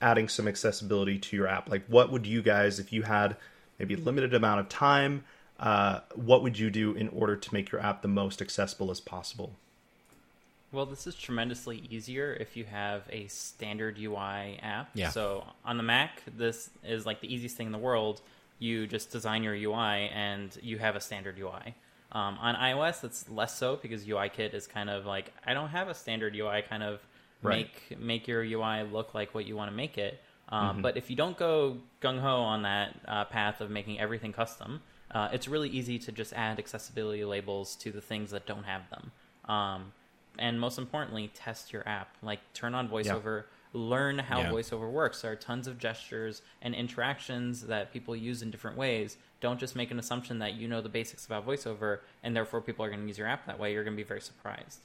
adding 0.00 0.28
some 0.28 0.48
accessibility 0.48 1.18
to 1.18 1.36
your 1.36 1.46
app? 1.46 1.68
Like 1.70 1.84
what 1.86 2.10
would 2.10 2.26
you 2.26 2.42
guys, 2.42 2.80
if 2.80 2.92
you 2.92 3.02
had 3.02 3.36
maybe 3.78 3.94
a 3.94 3.98
limited 3.98 4.34
amount 4.34 4.60
of 4.60 4.68
time, 4.68 5.24
uh, 5.60 6.00
what 6.14 6.42
would 6.42 6.58
you 6.58 6.70
do 6.70 6.92
in 6.92 7.08
order 7.08 7.36
to 7.36 7.54
make 7.54 7.70
your 7.72 7.80
app 7.80 8.02
the 8.02 8.08
most 8.08 8.42
accessible 8.42 8.90
as 8.90 9.00
possible? 9.00 9.52
Well, 10.72 10.84
this 10.86 11.06
is 11.06 11.14
tremendously 11.14 11.84
easier 11.90 12.36
if 12.38 12.56
you 12.56 12.64
have 12.64 13.04
a 13.10 13.28
standard 13.28 13.98
UI 13.98 14.58
app. 14.62 14.90
Yeah. 14.94 15.10
So 15.10 15.46
on 15.64 15.76
the 15.76 15.82
Mac, 15.82 16.22
this 16.36 16.70
is 16.84 17.06
like 17.06 17.20
the 17.20 17.32
easiest 17.32 17.56
thing 17.56 17.66
in 17.66 17.72
the 17.72 17.78
world. 17.78 18.20
You 18.58 18.86
just 18.86 19.10
design 19.10 19.42
your 19.42 19.54
UI 19.54 20.08
and 20.12 20.56
you 20.62 20.78
have 20.78 20.96
a 20.96 21.00
standard 21.00 21.38
UI. 21.38 21.74
Um, 22.12 22.36
on 22.40 22.54
iOS, 22.56 23.04
it's 23.04 23.28
less 23.28 23.56
so 23.56 23.76
because 23.76 24.04
UIKit 24.04 24.54
is 24.54 24.66
kind 24.66 24.90
of 24.90 25.06
like 25.06 25.32
I 25.46 25.54
don't 25.54 25.68
have 25.68 25.88
a 25.88 25.94
standard 25.94 26.34
UI. 26.36 26.62
Kind 26.68 26.82
of 26.82 27.00
Right. 27.42 27.68
make 27.90 28.00
make 28.00 28.28
your 28.28 28.42
UI 28.42 28.82
look 28.82 29.14
like 29.14 29.34
what 29.34 29.44
you 29.46 29.56
want 29.56 29.70
to 29.70 29.76
make 29.76 29.98
it. 29.98 30.20
Um, 30.48 30.68
Mm-hmm. 30.74 30.82
But 30.82 30.96
if 30.96 31.10
you 31.10 31.16
don't 31.16 31.36
go 31.36 31.78
gung 32.00 32.18
ho 32.20 32.40
on 32.40 32.62
that 32.62 32.96
uh, 33.06 33.24
path 33.26 33.60
of 33.60 33.70
making 33.70 34.00
everything 34.00 34.32
custom, 34.32 34.80
uh, 35.10 35.28
it's 35.32 35.48
really 35.48 35.68
easy 35.68 35.98
to 36.00 36.12
just 36.12 36.32
add 36.32 36.58
accessibility 36.58 37.24
labels 37.24 37.76
to 37.76 37.90
the 37.90 38.00
things 38.00 38.30
that 38.32 38.46
don't 38.46 38.64
have 38.64 38.82
them. 38.90 39.12
Um, 39.48 39.92
and 40.38 40.60
most 40.60 40.78
importantly, 40.78 41.30
test 41.34 41.72
your 41.72 41.86
app. 41.88 42.08
Like 42.22 42.40
turn 42.52 42.74
on 42.74 42.88
VoiceOver, 42.88 43.44
learn 43.72 44.18
how 44.18 44.40
Yeah. 44.40 44.50
VoiceOver 44.50 44.90
works. 44.90 45.22
There 45.22 45.32
are 45.32 45.36
tons 45.36 45.66
of 45.66 45.78
gestures 45.78 46.42
and 46.60 46.74
interactions 46.74 47.62
that 47.68 47.92
people 47.92 48.14
use 48.16 48.42
in 48.42 48.50
different 48.50 48.76
ways. 48.76 49.16
Don't 49.40 49.58
just 49.60 49.76
make 49.76 49.90
an 49.90 49.98
assumption 49.98 50.38
that 50.40 50.54
you 50.54 50.66
know 50.68 50.80
the 50.82 50.88
basics 50.88 51.24
about 51.26 51.46
VoiceOver, 51.46 52.00
and 52.22 52.34
therefore 52.34 52.60
people 52.60 52.84
are 52.84 52.88
going 52.88 53.00
to 53.02 53.06
use 53.06 53.18
your 53.18 53.28
app 53.28 53.46
that 53.46 53.58
way. 53.58 53.72
You're 53.72 53.84
going 53.84 53.96
to 53.96 54.02
be 54.02 54.06
very 54.06 54.20
surprised. 54.20 54.80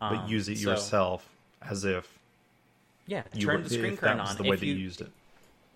but 0.00 0.12
Um, 0.12 0.28
use 0.28 0.48
it 0.48 0.58
so- 0.58 0.70
yourself 0.70 1.28
as 1.62 1.84
if 1.84 2.18
Yeah, 3.06 3.22
you 3.34 3.46
turn 3.46 3.56
were, 3.62 3.68
the 3.68 3.74
screen 3.74 3.96
curtain 3.96 4.20
on. 4.20 4.36
the 4.36 4.42
way 4.42 4.50
If 4.54 4.60
that 4.60 4.66
you, 4.66 4.74
you 4.74 4.80
used 4.80 5.00
it. 5.02 5.10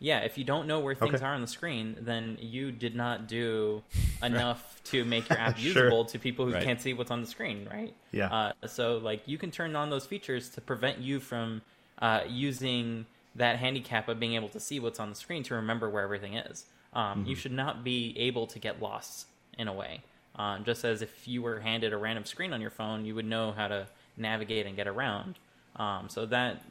Yeah, 0.01 0.21
if 0.21 0.39
you 0.39 0.45
don't 0.45 0.67
know 0.67 0.81
where 0.81 0.95
things 0.95 1.17
Okay. 1.17 1.25
are 1.25 1.35
on 1.35 1.41
the 1.41 1.47
screen, 1.47 1.97
then 2.01 2.39
you 2.41 2.71
did 2.73 2.95
not 2.95 3.27
do 3.29 3.83
enough 4.23 4.81
to 4.85 5.05
make 5.05 5.29
your 5.29 5.39
app 5.39 5.59
Sure. 5.59 5.65
usable 5.65 6.05
to 6.07 6.19
people 6.19 6.47
who 6.47 6.53
Right. 6.53 6.63
can't 6.63 6.81
see 6.81 6.95
what's 6.95 7.11
on 7.11 7.21
the 7.21 7.27
screen, 7.27 7.69
right? 7.71 7.95
Yeah. 8.13 8.29
Uh, 8.29 8.67
so, 8.67 8.99
like, 8.99 9.23
you 9.27 9.39
can 9.39 9.51
turn 9.51 9.75
on 9.77 9.91
those 9.91 10.07
features 10.07 10.49
to 10.51 10.61
prevent 10.61 10.99
you 10.99 11.21
from 11.21 11.63
uh, 12.01 12.21
using 12.29 13.07
that 13.35 13.59
handicap 13.59 14.09
of 14.09 14.19
being 14.19 14.35
able 14.35 14.49
to 14.49 14.61
see 14.61 14.81
what's 14.81 14.99
on 15.01 15.11
the 15.11 15.15
screen 15.15 15.43
to 15.45 15.55
remember 15.55 15.89
where 15.91 16.03
everything 16.03 16.35
is. 16.35 16.65
Um, 16.93 17.25
You 17.27 17.35
should 17.35 17.53
not 17.53 17.85
be 17.85 18.15
able 18.19 18.47
to 18.49 18.59
get 18.59 18.81
lost 18.81 19.27
in 19.59 19.69
a 19.69 19.73
way. 19.73 20.03
Um, 20.37 20.65
just 20.65 20.85
as 20.85 21.03
if 21.03 21.27
you 21.29 21.43
were 21.43 21.61
handed 21.61 21.93
a 21.93 21.97
random 21.97 22.25
screen 22.25 22.53
on 22.53 22.61
your 22.61 22.71
phone, 22.71 23.05
you 23.05 23.15
would 23.15 23.27
know 23.27 23.53
how 23.53 23.69
to 23.69 23.87
navigate 24.17 24.67
and 24.67 24.77
get 24.77 24.87
around. 24.87 25.39
Um, 25.77 26.09
so 26.09 26.27
that 26.27 26.63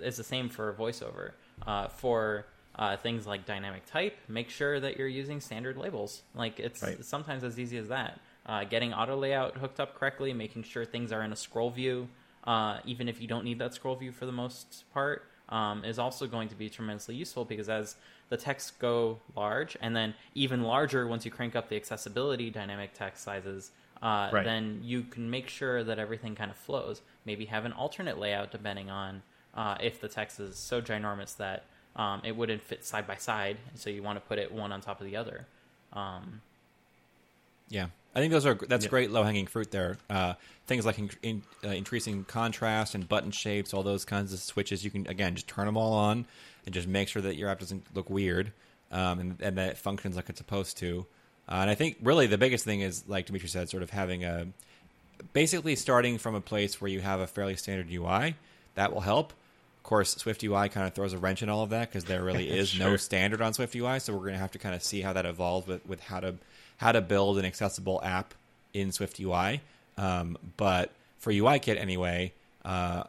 is 0.00 0.16
the 0.16 0.24
same 0.24 0.48
for 0.48 0.72
VoiceOver. 0.74 1.32
Uh, 1.66 1.88
for 1.88 2.46
uh, 2.76 2.96
things 2.96 3.26
like 3.26 3.44
dynamic 3.46 3.84
type, 3.86 4.16
make 4.28 4.48
sure 4.48 4.80
that 4.80 4.96
you're 4.96 5.08
using 5.08 5.40
standard 5.40 5.76
labels. 5.76 6.22
Like 6.34 6.58
it's 6.58 6.82
Right. 6.82 7.04
sometimes 7.04 7.44
as 7.44 7.58
easy 7.58 7.76
as 7.78 7.88
that. 7.88 8.20
Uh, 8.44 8.64
getting 8.64 8.92
auto 8.92 9.16
layout 9.16 9.56
hooked 9.58 9.78
up 9.78 9.94
correctly, 9.94 10.32
making 10.32 10.64
sure 10.64 10.84
things 10.84 11.12
are 11.12 11.22
in 11.22 11.32
a 11.32 11.36
scroll 11.36 11.70
view, 11.70 12.08
uh, 12.44 12.78
even 12.84 13.08
if 13.08 13.20
you 13.20 13.28
don't 13.28 13.44
need 13.44 13.58
that 13.58 13.74
scroll 13.74 13.94
view 13.94 14.10
for 14.10 14.26
the 14.26 14.32
most 14.32 14.84
part, 14.92 15.26
um, 15.48 15.84
is 15.84 15.98
also 15.98 16.26
going 16.26 16.48
to 16.48 16.54
be 16.54 16.68
tremendously 16.68 17.14
useful 17.14 17.44
because 17.44 17.68
as 17.68 17.94
the 18.30 18.36
texts 18.36 18.72
go 18.78 19.20
large, 19.36 19.76
and 19.80 19.94
then 19.94 20.14
even 20.34 20.62
larger 20.62 21.06
once 21.06 21.24
you 21.24 21.30
crank 21.30 21.54
up 21.54 21.68
the 21.68 21.76
accessibility 21.76 22.50
dynamic 22.50 22.94
text 22.94 23.22
sizes, 23.22 23.70
uh, 24.00 24.30
Right. 24.32 24.44
then 24.44 24.80
you 24.82 25.02
can 25.02 25.30
make 25.30 25.48
sure 25.48 25.84
that 25.84 25.98
everything 25.98 26.34
kind 26.34 26.50
of 26.50 26.56
flows. 26.56 27.02
Maybe 27.24 27.44
have 27.44 27.64
an 27.64 27.72
alternate 27.72 28.18
layout 28.18 28.50
depending 28.50 28.90
on 28.90 29.22
uh, 29.54 29.76
if 29.80 30.00
the 30.00 30.08
text 30.08 30.40
is 30.40 30.56
so 30.56 30.80
ginormous 30.80 31.36
that 31.36 31.66
um, 31.96 32.22
it 32.24 32.36
wouldn't 32.36 32.62
fit 32.62 32.84
side 32.84 33.06
by 33.06 33.16
side, 33.16 33.56
so 33.74 33.90
you 33.90 34.02
want 34.02 34.16
to 34.16 34.26
put 34.28 34.38
it 34.38 34.50
one 34.52 34.72
on 34.72 34.80
top 34.80 35.00
of 35.00 35.06
the 35.06 35.16
other. 35.16 35.46
Um, 35.92 36.40
Yeah, 37.68 37.86
I 38.14 38.20
think 38.20 38.32
those 38.32 38.44
are 38.44 38.54
that's 38.54 38.84
Yeah. 38.84 38.90
great 38.90 39.10
low 39.10 39.22
hanging 39.22 39.46
fruit 39.46 39.70
there. 39.70 39.96
Uh, 40.10 40.34
things 40.66 40.84
like 40.84 40.98
in, 40.98 41.10
in, 41.22 41.42
uh, 41.64 41.68
increasing 41.68 42.24
contrast 42.24 42.94
and 42.94 43.08
button 43.08 43.30
shapes, 43.30 43.72
all 43.72 43.82
those 43.82 44.04
kinds 44.04 44.32
of 44.32 44.40
switches. 44.40 44.84
You 44.84 44.90
can 44.90 45.06
again 45.06 45.34
just 45.34 45.48
turn 45.48 45.64
them 45.66 45.76
all 45.78 45.94
on 45.94 46.26
and 46.66 46.74
just 46.74 46.86
make 46.86 47.08
sure 47.08 47.22
that 47.22 47.36
your 47.36 47.48
app 47.48 47.60
doesn't 47.60 47.84
look 47.94 48.10
weird 48.10 48.52
um, 48.90 49.18
and, 49.20 49.40
and 49.40 49.56
that 49.56 49.70
it 49.70 49.78
functions 49.78 50.16
like 50.16 50.28
it's 50.28 50.38
supposed 50.38 50.76
to. 50.78 51.06
Uh, 51.48 51.56
and 51.56 51.70
I 51.70 51.74
think 51.74 51.96
really 52.02 52.26
the 52.26 52.38
biggest 52.38 52.64
thing 52.64 52.80
is 52.82 53.04
like 53.08 53.26
Dimitri 53.26 53.48
said, 53.48 53.68
sort 53.70 53.82
of 53.82 53.90
having 53.90 54.22
a 54.24 54.48
basically 55.32 55.76
starting 55.76 56.18
from 56.18 56.34
a 56.34 56.40
place 56.40 56.80
where 56.80 56.90
you 56.90 57.00
have 57.00 57.20
a 57.20 57.26
fairly 57.26 57.56
standard 57.56 57.90
UI 57.90 58.34
that 58.74 58.92
will 58.92 59.00
help. 59.00 59.32
Of 59.82 59.84
course, 59.84 60.10
Swift 60.14 60.44
UI 60.44 60.68
kind 60.68 60.86
of 60.86 60.94
throws 60.94 61.12
a 61.12 61.18
wrench 61.18 61.42
in 61.42 61.48
all 61.48 61.64
of 61.64 61.70
that 61.70 61.88
because 61.88 62.04
there 62.04 62.22
really 62.22 62.48
is 62.58 62.78
no 62.78 62.96
standard 62.96 63.42
on 63.42 63.52
Swift 63.52 63.74
UI. 63.74 63.98
So 63.98 64.12
we're 64.12 64.20
going 64.20 64.34
to 64.34 64.38
have 64.38 64.52
to 64.52 64.60
kind 64.60 64.76
of 64.76 64.82
see 64.84 65.00
how 65.00 65.12
that 65.12 65.26
evolves 65.26 65.66
with, 65.66 65.84
with 65.84 66.00
how 66.00 66.20
to 66.20 66.36
how 66.76 66.92
to 66.92 67.00
build 67.00 67.36
an 67.36 67.44
accessible 67.44 68.00
app 68.04 68.32
in 68.72 68.92
Swift 68.92 69.18
UI. 69.18 69.60
Um, 69.98 70.38
but 70.56 70.92
for 71.18 71.32
UIKit 71.32 71.80
anyway, 71.80 72.32
uh, 72.64 73.02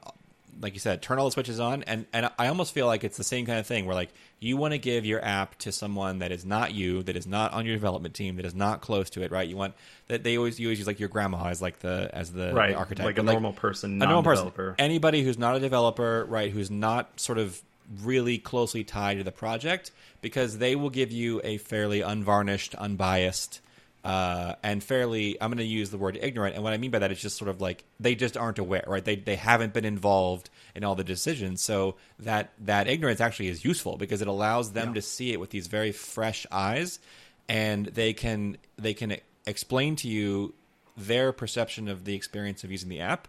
like 0.61 0.73
you 0.73 0.79
said, 0.79 1.01
turn 1.01 1.19
all 1.19 1.25
the 1.25 1.31
switches 1.31 1.59
on, 1.59 1.83
and 1.83 2.05
and 2.13 2.29
I 2.37 2.47
almost 2.47 2.73
feel 2.73 2.85
like 2.87 3.03
it's 3.03 3.17
the 3.17 3.23
same 3.23 3.45
kind 3.45 3.59
of 3.59 3.67
thing 3.67 3.85
where 3.85 3.95
like 3.95 4.09
you 4.39 4.57
want 4.57 4.73
to 4.73 4.77
give 4.77 5.05
your 5.05 5.23
app 5.23 5.57
to 5.59 5.71
someone 5.71 6.19
that 6.19 6.31
is 6.31 6.45
not 6.45 6.73
you, 6.73 7.03
that 7.03 7.15
is 7.15 7.25
not 7.25 7.53
on 7.53 7.65
your 7.65 7.75
development 7.75 8.13
team, 8.13 8.35
that 8.37 8.45
is 8.45 8.55
not 8.55 8.81
close 8.81 9.09
to 9.11 9.23
it, 9.23 9.31
right? 9.31 9.47
You 9.47 9.57
want 9.57 9.73
that 10.07 10.23
they 10.23 10.37
always 10.37 10.59
you 10.59 10.67
always 10.67 10.79
use 10.79 10.87
like 10.87 10.99
your 10.99 11.09
grandma 11.09 11.47
as 11.47 11.61
like 11.61 11.79
the 11.79 12.09
as 12.13 12.31
the, 12.31 12.53
right, 12.53 12.71
the 12.71 12.77
architect, 12.77 13.05
like 13.05 13.17
a 13.17 13.23
but, 13.23 13.31
normal 13.31 13.53
person, 13.53 14.01
a 14.01 14.05
normal 14.05 14.23
person, 14.23 14.75
anybody 14.77 15.23
who's 15.23 15.37
not 15.37 15.55
a 15.55 15.59
developer, 15.59 16.25
right, 16.25 16.51
who's 16.51 16.71
not 16.71 17.19
sort 17.19 17.37
of 17.37 17.61
really 18.01 18.37
closely 18.37 18.83
tied 18.83 19.17
to 19.17 19.23
the 19.23 19.31
project, 19.31 19.91
because 20.21 20.57
they 20.57 20.75
will 20.75 20.89
give 20.89 21.11
you 21.11 21.41
a 21.43 21.57
fairly 21.57 22.01
unvarnished, 22.01 22.75
unbiased, 22.75 23.59
uh, 24.03 24.55
and 24.63 24.83
fairly. 24.83 25.41
I'm 25.41 25.49
going 25.49 25.57
to 25.59 25.63
use 25.63 25.89
the 25.89 25.97
word 25.97 26.17
ignorant, 26.21 26.55
and 26.55 26.63
what 26.63 26.73
I 26.73 26.77
mean 26.77 26.91
by 26.91 26.99
that 26.99 27.11
is 27.11 27.21
just 27.21 27.37
sort 27.37 27.49
of 27.49 27.61
like 27.61 27.83
they 27.99 28.15
just 28.15 28.35
aren't 28.37 28.59
aware, 28.59 28.83
right? 28.87 29.03
They 29.03 29.15
they 29.15 29.35
haven't 29.35 29.73
been 29.73 29.85
involved 29.85 30.49
in 30.75 30.83
all 30.83 30.95
the 30.95 31.03
decisions, 31.03 31.61
so 31.61 31.95
that 32.19 32.51
that 32.61 32.87
ignorance 32.87 33.21
actually 33.21 33.47
is 33.49 33.63
useful 33.63 33.97
because 33.97 34.21
it 34.21 34.27
allows 34.27 34.73
them 34.73 34.89
Yeah. 34.89 34.93
to 34.95 35.01
see 35.01 35.31
it 35.33 35.39
with 35.39 35.51
these 35.51 35.67
very 35.67 35.91
fresh 35.91 36.45
eyes, 36.51 36.99
and 37.47 37.85
they 37.87 38.13
can 38.13 38.57
they 38.77 38.93
can 38.93 39.17
explain 39.45 39.95
to 39.97 40.07
you 40.07 40.53
their 40.97 41.31
perception 41.31 41.87
of 41.87 42.05
the 42.05 42.15
experience 42.15 42.63
of 42.63 42.71
using 42.71 42.87
the 42.89 42.99
app 42.99 43.27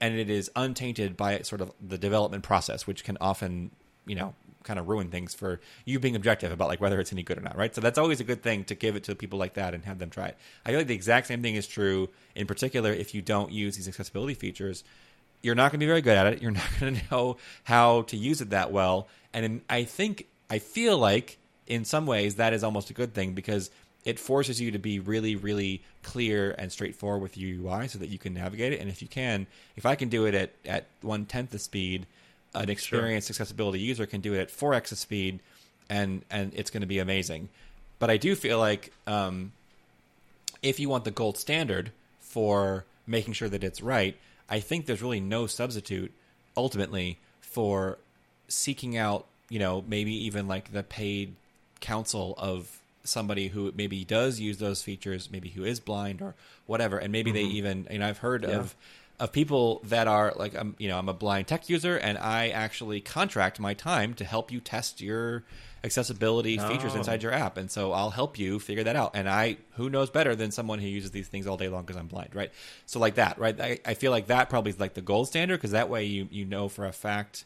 and 0.00 0.14
it 0.14 0.28
is 0.28 0.50
untainted 0.54 1.16
by 1.16 1.38
sort 1.40 1.60
of 1.62 1.72
the 1.80 1.96
development 1.96 2.42
process 2.44 2.86
which 2.86 3.02
can 3.02 3.16
often 3.22 3.70
you 4.06 4.14
know 4.14 4.34
kind 4.66 4.78
of 4.78 4.88
ruin 4.88 5.08
things 5.08 5.34
for 5.34 5.60
you 5.84 5.98
being 5.98 6.16
objective 6.16 6.52
about 6.52 6.68
like 6.68 6.80
whether 6.80 7.00
it's 7.00 7.12
any 7.12 7.22
good 7.22 7.38
or 7.38 7.40
not 7.40 7.56
right? 7.56 7.74
So 7.74 7.80
that's 7.80 7.98
always 7.98 8.20
a 8.20 8.24
good 8.24 8.42
thing 8.42 8.64
to 8.64 8.74
give 8.74 8.96
it 8.96 9.04
to 9.04 9.14
people 9.14 9.38
like 9.38 9.54
that 9.54 9.72
and 9.72 9.84
have 9.84 9.98
them 9.98 10.10
try 10.10 10.28
it. 10.28 10.36
I 10.64 10.70
feel 10.70 10.80
like 10.80 10.88
the 10.88 10.94
exact 10.94 11.28
same 11.28 11.42
thing 11.42 11.54
is 11.54 11.66
true 11.66 12.10
in 12.34 12.46
particular 12.46 12.92
if 12.92 13.14
you 13.14 13.22
don't 13.22 13.50
use 13.50 13.76
these 13.76 13.88
accessibility 13.88 14.34
features. 14.34 14.84
You're 15.42 15.54
not 15.54 15.70
going 15.70 15.80
to 15.80 15.86
be 15.86 15.88
very 15.88 16.02
good 16.02 16.16
at 16.16 16.26
it. 16.26 16.42
You're 16.42 16.50
not 16.62 16.68
going 16.78 16.96
to 16.96 17.02
know 17.10 17.36
how 17.64 18.02
to 18.02 18.16
use 18.16 18.40
it 18.40 18.50
that 18.50 18.72
well. 18.72 19.08
And 19.32 19.44
in, 19.44 19.62
i 19.68 19.84
think 19.84 20.26
i 20.50 20.58
feel 20.58 20.98
like 20.98 21.38
in 21.66 21.84
some 21.84 22.06
ways 22.06 22.36
that 22.36 22.52
is 22.52 22.62
almost 22.62 22.90
a 22.90 22.92
good 22.94 23.12
thing 23.12 23.32
because 23.32 23.70
it 24.06 24.20
forces 24.20 24.60
you 24.60 24.70
to 24.70 24.78
be 24.78 25.00
really, 25.00 25.34
really 25.34 25.82
clear 26.04 26.54
and 26.58 26.70
straightforward 26.70 27.20
with 27.20 27.36
your 27.36 27.60
UI 27.60 27.88
so 27.88 27.98
that 27.98 28.08
you 28.08 28.18
can 28.18 28.32
navigate 28.32 28.72
it. 28.72 28.80
And 28.80 28.88
if 28.88 29.02
you 29.02 29.08
can, 29.08 29.48
if 29.74 29.84
I 29.84 29.96
can 29.96 30.08
do 30.08 30.26
it 30.26 30.34
at, 30.34 30.52
at 30.64 30.86
one 31.02 31.26
tenth 31.26 31.50
the 31.50 31.58
speed, 31.58 32.06
an 32.56 32.70
experienced 32.70 33.30
accessibility 33.30 33.78
user 33.80 34.06
can 34.06 34.20
do 34.20 34.34
it 34.34 34.40
at 34.40 34.50
four 34.50 34.74
x 34.74 34.90
the 34.90 34.96
speed, 34.96 35.40
and 35.88 36.22
and 36.30 36.52
it's 36.54 36.70
going 36.70 36.80
to 36.80 36.86
be 36.86 36.98
amazing. 36.98 37.48
But 37.98 38.10
I 38.10 38.16
do 38.16 38.34
feel 38.34 38.58
like 38.58 38.92
um, 39.06 39.52
if 40.62 40.80
you 40.80 40.88
want 40.88 41.04
the 41.04 41.10
gold 41.10 41.38
standard 41.38 41.92
for 42.20 42.84
making 43.06 43.34
sure 43.34 43.48
that 43.48 43.62
it's 43.64 43.80
right, 43.82 44.16
I 44.48 44.60
think 44.60 44.86
there's 44.86 45.02
really 45.02 45.20
no 45.20 45.46
substitute 45.46 46.12
ultimately 46.56 47.18
for 47.40 47.98
seeking 48.48 48.96
out, 48.96 49.26
you 49.48 49.58
know, 49.58 49.84
maybe 49.86 50.12
even 50.26 50.46
like 50.48 50.72
the 50.72 50.82
paid 50.82 51.34
counsel 51.80 52.34
of 52.38 52.80
somebody 53.04 53.48
who 53.48 53.72
maybe 53.76 54.04
does 54.04 54.40
use 54.40 54.58
those 54.58 54.82
features, 54.82 55.30
maybe 55.30 55.50
who 55.50 55.64
is 55.64 55.78
blind 55.80 56.20
or 56.20 56.34
whatever, 56.66 56.98
and 56.98 57.12
maybe 57.12 57.30
they 57.30 57.42
even, 57.42 57.86
you 57.90 57.98
know, 57.98 58.08
I've 58.08 58.18
heard 58.18 58.42
Yeah. 58.42 58.58
of 58.58 58.74
of 59.18 59.32
people 59.32 59.80
that 59.84 60.08
are 60.08 60.32
like, 60.36 60.54
I'm, 60.54 60.74
you 60.78 60.88
know, 60.88 60.98
I'm 60.98 61.08
a 61.08 61.14
blind 61.14 61.46
tech 61.46 61.68
user, 61.68 61.96
and 61.96 62.18
I 62.18 62.48
actually 62.48 63.00
contract 63.00 63.58
my 63.58 63.74
time 63.74 64.14
to 64.14 64.24
help 64.24 64.52
you 64.52 64.60
test 64.60 65.00
your 65.00 65.44
accessibility 65.84 66.58
features 66.58 66.94
inside 66.94 67.22
your 67.22 67.32
app, 67.32 67.56
and 67.56 67.70
so 67.70 67.92
I'll 67.92 68.10
help 68.10 68.38
you 68.38 68.58
figure 68.58 68.84
that 68.84 68.96
out. 68.96 69.12
And 69.14 69.28
I, 69.28 69.56
who 69.74 69.88
knows 69.88 70.10
better 70.10 70.34
than 70.34 70.50
someone 70.50 70.80
who 70.80 70.88
uses 70.88 71.12
these 71.12 71.28
things 71.28 71.46
all 71.46 71.56
day 71.56 71.68
long 71.68 71.84
because 71.84 71.96
I'm 71.96 72.08
blind, 72.08 72.34
right? 72.34 72.50
So 72.86 72.98
like 72.98 73.14
that, 73.14 73.38
right? 73.38 73.58
I, 73.58 73.78
I 73.84 73.94
feel 73.94 74.10
like 74.10 74.26
that 74.26 74.50
probably 74.50 74.70
is 74.70 74.80
like 74.80 74.94
the 74.94 75.00
gold 75.00 75.28
standard 75.28 75.58
because 75.58 75.70
that 75.70 75.88
way 75.88 76.04
you 76.04 76.28
you 76.30 76.44
know 76.44 76.68
for 76.68 76.84
a 76.86 76.92
fact 76.92 77.44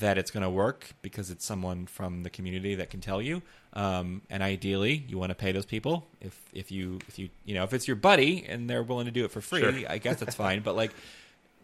that 0.00 0.18
it's 0.18 0.30
going 0.30 0.42
to 0.42 0.50
work 0.50 0.90
because 1.02 1.30
it's 1.30 1.44
someone 1.44 1.86
from 1.86 2.22
the 2.24 2.30
community 2.30 2.74
that 2.76 2.90
can 2.90 3.00
tell 3.00 3.22
you. 3.22 3.42
Um, 3.74 4.22
and 4.30 4.42
ideally, 4.42 5.04
you 5.08 5.18
want 5.18 5.30
to 5.30 5.34
pay 5.34 5.52
those 5.52 5.66
people 5.66 6.06
if 6.20 6.38
if 6.52 6.70
you 6.72 6.98
if 7.08 7.18
you 7.18 7.28
you 7.44 7.54
know 7.54 7.64
if 7.64 7.72
it's 7.72 7.86
your 7.86 7.96
buddy 7.96 8.44
and 8.48 8.68
they're 8.70 8.82
willing 8.82 9.06
to 9.06 9.12
do 9.12 9.24
it 9.24 9.30
for 9.30 9.40
free. 9.40 9.60
Sure. 9.60 9.72
I 9.88 9.98
guess 9.98 10.18
that's 10.20 10.34
fine. 10.34 10.60
But 10.62 10.76
like, 10.76 10.92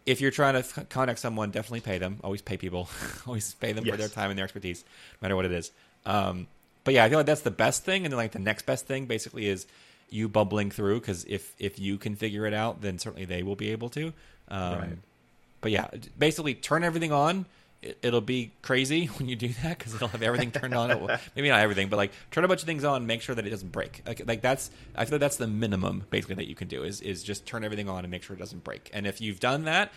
if 0.05 0.19
you're 0.21 0.31
trying 0.31 0.53
to 0.53 0.59
f- 0.59 0.89
contact 0.89 1.19
someone, 1.19 1.51
definitely 1.51 1.81
pay 1.81 1.97
them. 1.97 2.17
Always 2.23 2.41
pay 2.41 2.57
people. 2.57 2.89
Always 3.27 3.53
pay 3.55 3.71
them 3.73 3.85
for 3.85 3.95
their 3.97 4.07
time 4.09 4.29
and 4.29 4.37
their 4.37 4.43
expertise, 4.45 4.83
no 5.21 5.25
matter 5.25 5.35
what 5.35 5.45
it 5.45 5.51
is. 5.51 5.71
Um, 6.05 6.47
but 6.83 6.93
yeah, 6.93 7.03
I 7.05 7.09
feel 7.09 7.19
like 7.19 7.27
that's 7.27 7.41
the 7.41 7.51
best 7.51 7.83
thing. 7.85 8.05
And 8.05 8.11
then 8.11 8.17
like 8.17 8.31
the 8.31 8.39
next 8.39 8.65
best 8.65 8.87
thing 8.87 9.05
basically 9.05 9.47
is 9.47 9.67
you 10.09 10.27
bubbling 10.27 10.71
through 10.71 10.99
because 10.99 11.23
if 11.29 11.53
if 11.59 11.79
you 11.79 11.97
can 11.97 12.15
figure 12.15 12.45
it 12.45 12.53
out, 12.53 12.81
then 12.81 12.97
certainly 12.99 13.25
they 13.25 13.43
will 13.43 13.55
be 13.55 13.71
able 13.71 13.89
to. 13.89 14.11
Um, 14.49 14.79
Right. 14.79 14.97
but 15.61 15.71
yeah, 15.71 15.87
basically 16.17 16.55
turn 16.55 16.83
everything 16.83 17.11
on. 17.13 17.45
It, 17.81 17.97
it'll 18.03 18.21
be 18.21 18.51
crazy 18.61 19.05
when 19.17 19.27
you 19.27 19.35
do 19.35 19.47
that 19.63 19.77
because 19.79 19.95
it'll 19.95 20.07
have 20.09 20.21
everything 20.21 20.51
turned 20.51 20.73
on. 20.75 20.89
Will- 21.01 21.17
Maybe 21.35 21.49
not 21.49 21.59
everything, 21.61 21.89
but 21.89 21.97
like 21.97 22.11
turn 22.29 22.43
a 22.43 22.47
bunch 22.47 22.61
of 22.61 22.67
things 22.67 22.83
on, 22.83 23.07
make 23.07 23.21
sure 23.21 23.33
that 23.35 23.45
it 23.47 23.49
doesn't 23.49 23.71
break. 23.71 24.03
Like, 24.05 24.21
like 24.27 24.41
that's 24.41 24.69
I 24.95 25.05
feel 25.05 25.15
like 25.15 25.21
that's 25.21 25.37
the 25.37 25.47
minimum 25.47 26.03
basically 26.11 26.35
that 26.35 26.47
you 26.47 26.55
can 26.55 26.67
do 26.67 26.83
is 26.83 27.01
is 27.01 27.23
just 27.23 27.45
turn 27.45 27.63
everything 27.63 27.89
on 27.89 28.03
and 28.03 28.11
make 28.11 28.21
sure 28.23 28.35
it 28.35 28.39
doesn't 28.39 28.63
break. 28.63 28.89
And 28.93 29.07
if 29.07 29.19
you've 29.19 29.39
done 29.39 29.63
that, 29.65 29.91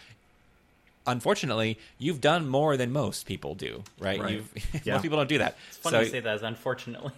unfortunately, 1.06 1.78
you've 1.98 2.20
done 2.20 2.48
more 2.48 2.76
than 2.76 2.92
most 2.92 3.26
people 3.26 3.54
do. 3.54 3.82
Right? 3.98 4.20
Right. 4.20 4.32
You've, 4.32 4.52
Yeah. 4.84 4.94
most 4.94 5.02
people 5.02 5.18
don't 5.18 5.28
do 5.28 5.38
that. 5.38 5.56
It's 5.68 5.76
funny 5.78 5.98
So- 5.98 6.04
to 6.04 6.10
say 6.10 6.20
that, 6.20 6.34
as 6.36 6.42
unfortunately. 6.42 7.12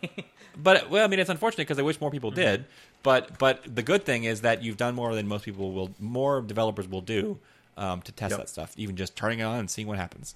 but 0.56 0.90
well, 0.90 1.04
I 1.04 1.06
mean, 1.08 1.20
it's 1.20 1.30
unfortunate 1.30 1.64
because 1.66 1.78
I 1.78 1.82
wish 1.82 2.00
more 2.00 2.10
people 2.10 2.30
did. 2.30 2.64
But 3.02 3.38
but 3.38 3.62
the 3.72 3.82
good 3.84 4.04
thing 4.04 4.24
is 4.24 4.40
that 4.40 4.62
you've 4.64 4.76
done 4.78 4.94
more 4.96 5.14
than 5.14 5.28
most 5.28 5.44
people 5.44 5.70
will. 5.70 5.90
More 6.00 6.40
developers 6.40 6.88
will 6.88 7.02
do 7.02 7.38
um, 7.76 8.02
to 8.02 8.10
test 8.12 8.32
Yep. 8.32 8.40
that 8.40 8.48
stuff. 8.48 8.72
Even 8.76 8.96
just 8.96 9.14
turning 9.14 9.38
it 9.38 9.44
on 9.44 9.60
and 9.60 9.70
seeing 9.70 9.86
what 9.86 9.96
happens. 9.98 10.34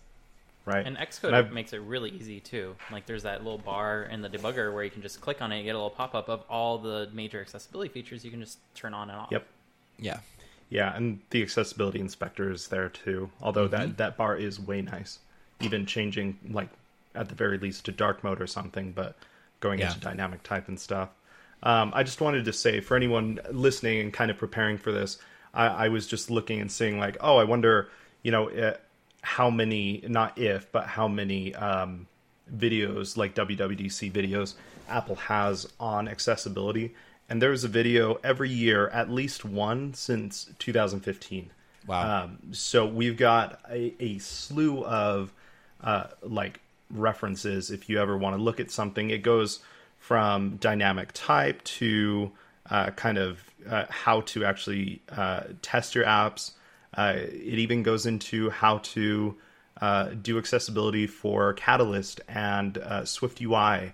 Right. 0.66 0.86
And 0.86 0.96
And 0.96 1.08
Xcode 1.08 1.32
I've- 1.32 1.54
makes 1.54 1.72
it 1.72 1.78
really 1.80 2.10
easy 2.10 2.40
too. 2.40 2.76
Like 2.92 3.06
there's 3.06 3.22
that 3.24 3.42
little 3.44 3.58
bar 3.58 4.02
in 4.04 4.20
the 4.22 4.28
debugger 4.28 4.72
where 4.72 4.84
you 4.84 4.90
can 4.90 5.02
just 5.02 5.20
click 5.20 5.40
on 5.42 5.52
it, 5.52 5.56
and 5.56 5.64
get 5.64 5.74
a 5.74 5.78
little 5.78 5.90
pop 5.90 6.14
up 6.14 6.28
of 6.28 6.42
all 6.48 6.78
the 6.78 7.08
major 7.12 7.40
accessibility 7.40 7.90
features 7.90 8.24
you 8.24 8.30
can 8.30 8.40
just 8.40 8.58
turn 8.74 8.94
on 8.94 9.10
and 9.10 9.18
off. 9.18 9.28
Yep. 9.30 9.46
Yeah. 9.98 10.20
Yeah, 10.68 10.94
and 10.94 11.20
the 11.30 11.42
accessibility 11.42 11.98
inspector 11.98 12.50
is 12.52 12.68
there 12.68 12.88
too. 12.88 13.30
Although 13.42 13.66
that 13.68 13.96
that 13.98 14.16
bar 14.16 14.36
is 14.36 14.60
way 14.60 14.82
nice. 14.82 15.18
Even 15.60 15.84
changing 15.86 16.38
like 16.50 16.68
at 17.14 17.28
the 17.28 17.34
very 17.34 17.58
least 17.58 17.84
to 17.86 17.92
dark 17.92 18.22
mode 18.22 18.40
or 18.40 18.46
something, 18.46 18.92
but 18.92 19.16
going 19.58 19.80
Yeah. 19.80 19.88
into 19.88 19.98
dynamic 20.00 20.42
type 20.44 20.68
and 20.68 20.78
stuff. 20.78 21.08
Um, 21.62 21.90
I 21.94 22.04
just 22.04 22.20
wanted 22.20 22.44
to 22.46 22.52
say 22.52 22.80
for 22.80 22.96
anyone 22.96 23.40
listening 23.50 24.00
and 24.00 24.12
kind 24.12 24.30
of 24.30 24.38
preparing 24.38 24.78
for 24.78 24.92
this, 24.92 25.18
I, 25.52 25.66
I 25.66 25.88
was 25.88 26.06
just 26.06 26.30
looking 26.30 26.60
and 26.60 26.70
seeing 26.72 26.98
like, 26.98 27.18
oh, 27.20 27.36
I 27.36 27.44
wonder, 27.44 27.90
you 28.22 28.30
know, 28.30 28.48
uh, 28.48 28.76
how 29.22 29.50
many 29.50 30.02
not 30.06 30.38
if, 30.38 30.70
but 30.72 30.86
how 30.86 31.08
many 31.08 31.54
um, 31.54 32.06
videos 32.54 33.16
like 33.16 33.34
WWDC 33.34 34.10
videos 34.12 34.54
Apple 34.88 35.16
has 35.16 35.68
on 35.78 36.08
accessibility. 36.08 36.94
And 37.28 37.40
there's 37.40 37.62
a 37.62 37.68
video 37.68 38.18
every 38.24 38.50
year, 38.50 38.88
at 38.88 39.08
least 39.08 39.44
one 39.44 39.94
since 39.94 40.50
2015. 40.58 41.50
Wow. 41.86 42.24
Um, 42.24 42.38
so 42.52 42.86
we've 42.86 43.16
got 43.16 43.60
a, 43.70 43.94
a 44.00 44.18
slew 44.18 44.84
of 44.84 45.32
uh, 45.80 46.08
like 46.22 46.60
references. 46.90 47.70
If 47.70 47.88
you 47.88 48.00
ever 48.00 48.16
want 48.16 48.36
to 48.36 48.42
look 48.42 48.58
at 48.58 48.70
something, 48.70 49.10
it 49.10 49.22
goes 49.22 49.60
from 49.98 50.56
dynamic 50.56 51.10
type 51.12 51.62
to 51.62 52.32
uh, 52.68 52.90
kind 52.90 53.18
of 53.18 53.42
uh, 53.68 53.84
how 53.88 54.22
to 54.22 54.44
actually 54.44 55.00
uh, 55.10 55.42
test 55.62 55.94
your 55.94 56.04
apps. 56.04 56.52
Uh, 56.94 57.14
it 57.16 57.58
even 57.58 57.82
goes 57.82 58.06
into 58.06 58.50
how 58.50 58.78
to 58.78 59.36
uh, 59.80 60.10
do 60.20 60.38
accessibility 60.38 61.06
for 61.06 61.52
Catalyst 61.54 62.20
and 62.28 62.76
uh, 62.78 63.04
Swift 63.04 63.40
UI. 63.40 63.92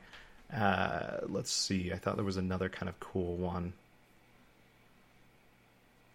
Uh, 0.54 1.18
let's 1.28 1.52
see. 1.52 1.92
I 1.92 1.96
thought 1.96 2.16
there 2.16 2.24
was 2.24 2.36
another 2.36 2.68
kind 2.68 2.88
of 2.88 2.98
cool 3.00 3.36
one. 3.36 3.72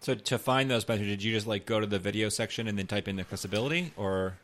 So 0.00 0.14
to 0.16 0.38
find 0.38 0.68
those 0.68 0.84
did 0.84 1.22
you 1.22 1.32
just 1.32 1.46
like 1.46 1.64
go 1.64 1.78
to 1.78 1.86
the 1.86 1.98
video 1.98 2.28
section 2.28 2.66
and 2.66 2.76
then 2.76 2.88
type 2.88 3.06
in 3.06 3.20
accessibility, 3.20 3.92
or 3.96 4.34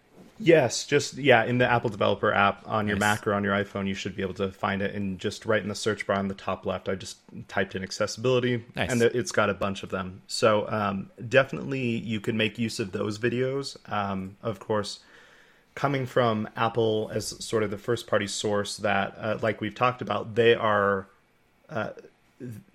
Yes, 0.41 0.85
just 0.85 1.15
yeah, 1.15 1.45
in 1.45 1.59
the 1.59 1.69
Apple 1.69 1.91
Developer 1.91 2.33
app 2.33 2.63
on 2.67 2.87
your 2.87 2.97
Nice. 2.97 3.19
Mac 3.19 3.27
or 3.27 3.35
on 3.35 3.43
your 3.43 3.55
iPhone, 3.55 3.89
you 3.89 3.95
should 3.95 4.15
be 4.15 4.23
able 4.23 4.35
to 4.35 4.53
find 4.53 4.83
it. 4.83 4.95
And 4.95 5.19
just 5.19 5.45
right 5.45 5.61
in 5.61 5.69
the 5.69 5.75
search 5.75 6.07
bar 6.07 6.17
on 6.17 6.29
the 6.29 6.35
top 6.35 6.65
left, 6.65 6.89
I 6.89 6.95
just 6.95 7.19
typed 7.49 7.75
in 7.75 7.83
accessibility, 7.83 8.65
Nice. 8.77 8.93
and 8.93 9.03
it's 9.03 9.33
got 9.33 9.51
a 9.51 9.55
bunch 9.55 9.83
of 9.83 9.91
them. 9.91 10.23
So 10.29 10.69
um, 10.69 11.11
definitely, 11.29 11.81
you 11.81 12.21
can 12.21 12.37
make 12.37 12.57
use 12.57 12.79
of 12.79 12.93
those 12.93 13.19
videos. 13.19 13.77
Um, 13.93 14.37
of 14.43 14.61
course, 14.61 15.01
coming 15.75 16.07
from 16.07 16.49
Apple 16.57 17.11
as 17.13 17.45
sort 17.45 17.65
of 17.65 17.71
the 17.71 17.79
first 17.79 18.07
party 18.07 18.29
source 18.29 18.77
that, 18.79 19.17
uh, 19.19 19.39
like 19.43 19.61
we've 19.61 19.75
talked 19.75 20.03
about, 20.03 20.37
they 20.37 20.55
are 20.55 21.09
uh, 21.69 21.91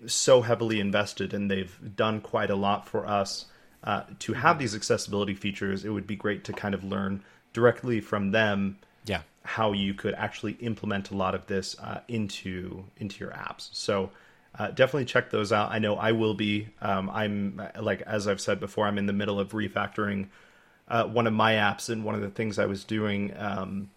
so 0.06 0.42
heavily 0.42 0.80
invested 0.80 1.32
and 1.32 1.50
they've 1.50 1.78
done 1.96 2.20
quite 2.20 2.50
a 2.50 2.56
lot 2.56 2.86
for 2.86 3.06
us 3.06 3.46
uh, 3.84 4.02
to 4.18 4.34
have 4.34 4.58
these 4.58 4.74
accessibility 4.74 5.34
features. 5.34 5.84
It 5.84 5.90
would 5.90 6.06
be 6.06 6.16
great 6.16 6.44
to 6.44 6.52
kind 6.52 6.74
of 6.74 6.84
learn 6.84 7.22
directly 7.54 8.00
from 8.00 8.32
them 8.32 8.76
yeah, 9.06 9.22
how 9.44 9.72
you 9.72 9.94
could 9.94 10.12
actually 10.14 10.52
implement 10.60 11.10
a 11.10 11.16
lot 11.16 11.34
of 11.34 11.46
this 11.46 11.78
uh, 11.78 12.00
into 12.08 12.84
into 12.98 13.18
your 13.20 13.32
apps. 13.32 13.70
So 13.72 14.10
uh, 14.58 14.68
definitely 14.68 15.06
check 15.06 15.30
those 15.30 15.52
out. 15.52 15.70
I 15.70 15.78
know 15.78 15.96
I 15.96 16.12
will 16.12 16.34
be. 16.34 16.68
Um, 16.82 17.08
I'm 17.08 17.62
like 17.80 18.02
as 18.02 18.28
I've 18.28 18.40
said 18.40 18.60
before, 18.60 18.86
I'm 18.86 18.98
in 18.98 19.06
the 19.06 19.12
middle 19.12 19.40
of 19.40 19.52
refactoring 19.52 20.28
uh, 20.88 21.04
one 21.04 21.26
of 21.26 21.32
my 21.32 21.54
apps, 21.54 21.88
and 21.88 22.04
one 22.04 22.14
of 22.14 22.20
the 22.20 22.30
things 22.30 22.58
I 22.58 22.66
was 22.66 22.84
doing 22.84 23.32
um, 23.36 23.90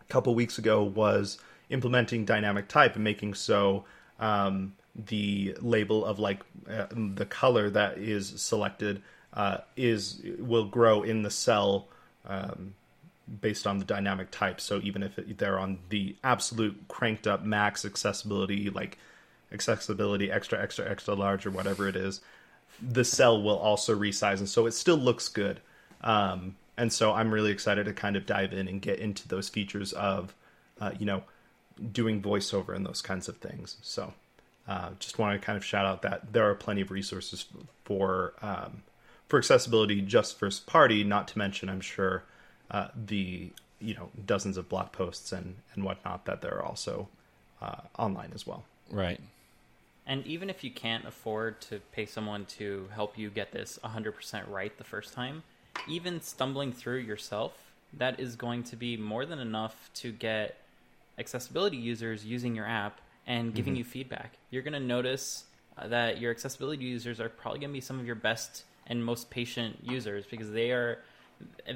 a 0.00 0.12
couple 0.12 0.34
weeks 0.34 0.58
ago 0.58 0.82
was 0.82 1.38
implementing 1.70 2.24
dynamic 2.24 2.68
type 2.68 2.94
and 2.94 3.04
making 3.04 3.34
so 3.34 3.84
um, 4.18 4.74
the 4.94 5.56
label 5.60 6.04
of 6.04 6.18
like 6.18 6.40
uh, 6.68 6.86
the 6.90 7.26
color 7.26 7.70
that 7.70 7.98
is 7.98 8.40
selected 8.40 9.02
uh, 9.34 9.58
is 9.76 10.20
will 10.38 10.66
grow 10.66 11.02
in 11.02 11.22
the 11.22 11.30
cell 11.30 11.88
um, 12.26 12.74
based 13.40 13.66
on 13.66 13.78
the 13.78 13.84
dynamic 13.84 14.30
type. 14.30 14.60
So 14.60 14.80
even 14.82 15.02
if 15.02 15.16
they're 15.16 15.58
on 15.58 15.78
the 15.88 16.16
absolute 16.24 16.88
cranked 16.88 17.26
up 17.26 17.44
max 17.44 17.84
accessibility, 17.84 18.70
like 18.70 18.98
accessibility 19.52 20.30
extra, 20.30 20.60
extra, 20.60 20.90
extra 20.90 21.14
large 21.14 21.46
or 21.46 21.50
whatever 21.50 21.88
it 21.88 21.96
is, 21.96 22.20
the 22.80 23.04
cell 23.04 23.42
will 23.42 23.58
also 23.58 23.98
resize, 23.98 24.38
and 24.38 24.48
so 24.48 24.66
it 24.66 24.72
still 24.72 24.96
looks 24.96 25.28
good. 25.28 25.60
Um, 26.02 26.56
and 26.76 26.90
so 26.92 27.12
I'm 27.12 27.32
really 27.32 27.50
excited 27.50 27.84
to 27.84 27.92
kind 27.92 28.16
of 28.16 28.24
dive 28.24 28.52
in 28.52 28.68
and 28.68 28.80
get 28.80 28.98
into 28.98 29.28
those 29.28 29.50
features 29.50 29.92
of, 29.92 30.34
uh, 30.80 30.92
you 30.98 31.04
know, 31.04 31.24
doing 31.92 32.22
voiceover 32.22 32.74
and 32.74 32.86
those 32.86 33.02
kinds 33.02 33.28
of 33.28 33.36
things. 33.36 33.76
So 33.82 34.14
uh, 34.66 34.90
just 34.98 35.18
want 35.18 35.38
to 35.38 35.44
kind 35.44 35.56
of 35.56 35.64
shout 35.64 35.84
out 35.84 36.02
that 36.02 36.32
there 36.32 36.48
are 36.48 36.54
plenty 36.54 36.80
of 36.80 36.90
resources 36.90 37.44
for 37.84 38.32
um, 38.40 38.82
for 39.28 39.38
accessibility 39.38 40.00
just 40.00 40.38
first 40.38 40.66
party. 40.66 41.04
Not 41.04 41.28
to 41.28 41.38
mention, 41.38 41.68
I'm 41.68 41.80
sure 41.80 42.24
uh, 42.70 42.88
the 42.94 43.50
you 43.80 43.94
know 43.94 44.10
dozens 44.26 44.56
of 44.56 44.68
blog 44.68 44.92
posts 44.92 45.32
and 45.32 45.56
and 45.74 45.84
whatnot 45.84 46.24
that 46.26 46.42
there 46.42 46.54
are 46.56 46.64
also 46.64 47.08
uh, 47.62 47.80
online 47.98 48.32
as 48.34 48.46
well. 48.46 48.64
right. 48.90 49.20
And 50.06 50.26
even 50.26 50.50
if 50.50 50.64
you 50.64 50.72
can't 50.72 51.04
afford 51.04 51.60
to 51.62 51.78
pay 51.92 52.04
someone 52.04 52.44
to 52.56 52.88
help 52.92 53.16
you 53.16 53.30
get 53.30 53.52
this 53.52 53.78
100% 53.84 54.48
right 54.48 54.76
the 54.76 54.82
first 54.82 55.12
time, 55.12 55.44
even 55.86 56.20
stumbling 56.20 56.72
through 56.72 56.98
yourself, 56.98 57.52
that 57.96 58.18
is 58.18 58.34
going 58.34 58.64
to 58.64 58.76
be 58.76 58.96
more 58.96 59.24
than 59.24 59.38
enough 59.38 59.90
to 59.94 60.10
get 60.10 60.56
accessibility 61.18 61.76
users 61.76 62.24
using 62.24 62.56
your 62.56 62.66
app 62.66 63.00
and 63.26 63.54
giving 63.54 63.76
you 63.76 63.84
feedback. 63.84 64.32
You're 64.50 64.62
going 64.62 64.72
to 64.72 64.80
notice 64.80 65.44
uh, 65.78 65.86
that 65.88 66.20
your 66.20 66.32
accessibility 66.32 66.84
users 66.84 67.20
are 67.20 67.28
probably 67.28 67.60
going 67.60 67.70
to 67.70 67.74
be 67.74 67.80
some 67.80 68.00
of 68.00 68.06
your 68.06 68.16
best 68.16 68.64
and 68.86 69.04
most 69.04 69.30
patient 69.30 69.78
users 69.82 70.24
because 70.26 70.50
they 70.50 70.72
are 70.72 70.98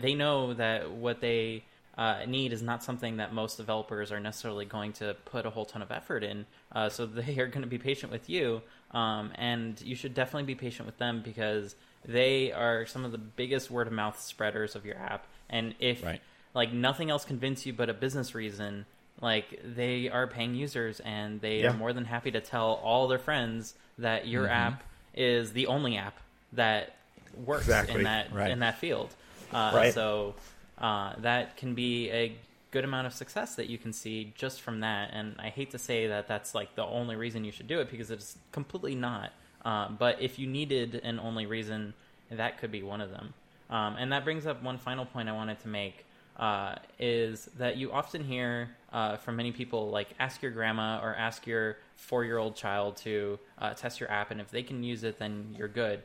they 0.00 0.14
know 0.14 0.54
that 0.54 0.90
what 0.90 1.20
they 1.20 1.64
uh, 1.96 2.24
need 2.26 2.52
is 2.52 2.60
not 2.62 2.82
something 2.82 3.18
that 3.18 3.32
most 3.32 3.56
developers 3.56 4.10
are 4.10 4.18
necessarily 4.20 4.64
going 4.64 4.92
to 4.92 5.14
put 5.26 5.46
a 5.46 5.50
whole 5.50 5.64
ton 5.64 5.80
of 5.82 5.90
effort 5.92 6.24
in. 6.24 6.44
Uh, 6.72 6.88
so 6.88 7.06
they 7.20 7.38
are 7.38 7.46
going 7.46 7.62
to 7.62 7.68
be 7.68 7.78
patient 7.78 8.10
with 8.10 8.28
you, 8.28 8.60
um, 8.90 9.30
and 9.36 9.80
you 9.80 9.94
should 9.94 10.14
definitely 10.14 10.42
be 10.44 10.54
patient 10.56 10.86
with 10.86 10.98
them 10.98 11.22
because 11.24 11.76
they 12.04 12.52
are 12.52 12.84
some 12.86 13.04
of 13.04 13.12
the 13.12 13.18
biggest 13.18 13.70
word 13.70 13.86
of 13.86 13.92
mouth 13.92 14.20
spreaders 14.20 14.74
of 14.74 14.84
your 14.84 14.96
app. 14.96 15.26
And 15.48 15.74
if 15.78 16.02
Right. 16.04 16.20
like 16.54 16.72
nothing 16.72 17.10
else 17.10 17.24
convinces 17.24 17.66
you 17.66 17.72
but 17.72 17.88
a 17.88 17.94
business 17.94 18.34
reason, 18.34 18.86
like 19.20 19.60
they 19.64 20.08
are 20.10 20.26
paying 20.26 20.54
users 20.54 21.00
and 21.00 21.40
they 21.40 21.60
Yeah. 21.60 21.70
are 21.70 21.74
more 21.74 21.92
than 21.92 22.04
happy 22.06 22.30
to 22.32 22.40
tell 22.40 22.72
all 22.82 23.06
their 23.08 23.18
friends 23.18 23.74
that 23.98 24.26
your 24.26 24.48
app 24.48 24.82
is 25.14 25.52
the 25.52 25.68
only 25.68 25.96
app 25.96 26.18
that 26.52 26.96
works 27.36 27.62
Exactly. 27.62 27.94
in 27.96 28.02
that 28.02 28.32
Right. 28.32 28.50
in 28.50 28.58
that 28.60 28.78
field. 28.78 29.14
Uh, 29.52 29.72
Right. 29.74 29.94
So 29.94 30.34
uh, 30.78 31.14
that 31.18 31.56
can 31.56 31.74
be 31.74 32.10
a 32.10 32.36
good 32.70 32.84
amount 32.84 33.06
of 33.06 33.12
success 33.12 33.54
that 33.54 33.68
you 33.68 33.78
can 33.78 33.92
see 33.92 34.32
just 34.34 34.60
from 34.60 34.80
that. 34.80 35.10
And 35.12 35.36
I 35.38 35.48
hate 35.48 35.70
to 35.70 35.78
say 35.78 36.08
that 36.08 36.26
that's 36.26 36.54
like 36.54 36.74
the 36.74 36.84
only 36.84 37.16
reason 37.16 37.44
you 37.44 37.52
should 37.52 37.68
do 37.68 37.80
it 37.80 37.90
because 37.90 38.10
it's 38.10 38.36
completely 38.52 38.94
not. 38.94 39.32
Uh, 39.64 39.88
but 39.88 40.20
if 40.20 40.38
you 40.38 40.46
needed 40.46 41.00
an 41.04 41.18
only 41.20 41.46
reason, 41.46 41.94
that 42.30 42.58
could 42.58 42.72
be 42.72 42.82
one 42.82 43.00
of 43.00 43.10
them. 43.10 43.32
Um, 43.70 43.96
and 43.98 44.12
that 44.12 44.24
brings 44.24 44.46
up 44.46 44.62
one 44.62 44.78
final 44.78 45.06
point 45.06 45.28
I 45.28 45.32
wanted 45.32 45.60
to 45.60 45.68
make 45.68 46.04
uh, 46.36 46.74
is 46.98 47.48
that 47.58 47.76
you 47.76 47.92
often 47.92 48.24
hear 48.24 48.70
uh, 48.92 49.16
from 49.16 49.36
many 49.36 49.52
people 49.52 49.90
like 49.90 50.08
ask 50.18 50.42
your 50.42 50.50
grandma 50.50 51.00
or 51.00 51.14
ask 51.14 51.46
your 51.46 51.78
four 51.96 52.24
year 52.24 52.38
old 52.38 52.56
child 52.56 52.96
to 52.98 53.38
uh, 53.58 53.72
test 53.74 54.00
your 54.00 54.10
app, 54.10 54.30
and 54.30 54.40
if 54.40 54.50
they 54.50 54.62
can 54.62 54.82
use 54.82 55.04
it, 55.04 55.18
then 55.18 55.54
you're 55.56 55.68
good. 55.68 56.02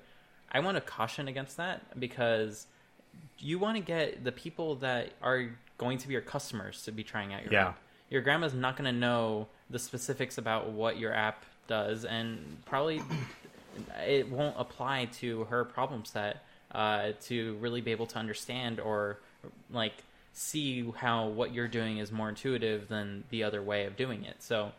I 0.52 0.60
want 0.60 0.78
to 0.78 0.82
caution 0.82 1.28
against 1.28 1.58
that 1.58 2.00
because 2.00 2.68
you 3.40 3.60
want 3.60 3.78
to 3.78 3.84
get 3.84 4.24
the 4.24 4.32
people 4.32 4.76
that 4.76 5.12
are 5.22 5.50
going 5.78 5.98
to 5.98 6.08
be 6.08 6.14
your 6.14 6.22
customers 6.22 6.84
to 6.84 6.92
be 6.92 7.04
trying 7.04 7.34
out 7.34 7.44
your 7.44 7.54
Yeah. 7.54 7.68
app. 7.70 7.80
Your 8.10 8.22
grandma's 8.22 8.54
not 8.54 8.76
going 8.76 8.92
to 8.94 9.00
know 9.00 9.48
the 9.70 9.80
specifics 9.80 10.38
about 10.38 10.70
what 10.72 10.98
your 10.98 11.14
app 11.14 11.46
does, 11.68 12.04
and 12.06 12.58
probably 12.66 13.02
it 14.08 14.30
won't 14.30 14.56
apply 14.58 15.06
to 15.06 15.44
her 15.46 15.64
problem 15.66 16.06
set. 16.06 16.44
uh, 16.72 17.14
to 17.20 17.56
really 17.56 17.82
be 17.82 17.90
able 17.90 18.06
to 18.06 18.20
understand 18.20 18.80
or 18.80 19.18
like 19.72 20.04
see 20.34 20.88
how 20.98 21.26
what 21.28 21.52
you're 21.52 21.68
doing 21.68 21.98
is 21.98 22.12
more 22.12 22.30
intuitive 22.30 22.88
than 22.90 23.24
the 23.32 23.44
other 23.44 23.60
way 23.64 23.86
of 23.86 23.96
doing 23.98 24.24
it. 24.24 24.36
So 24.44 24.72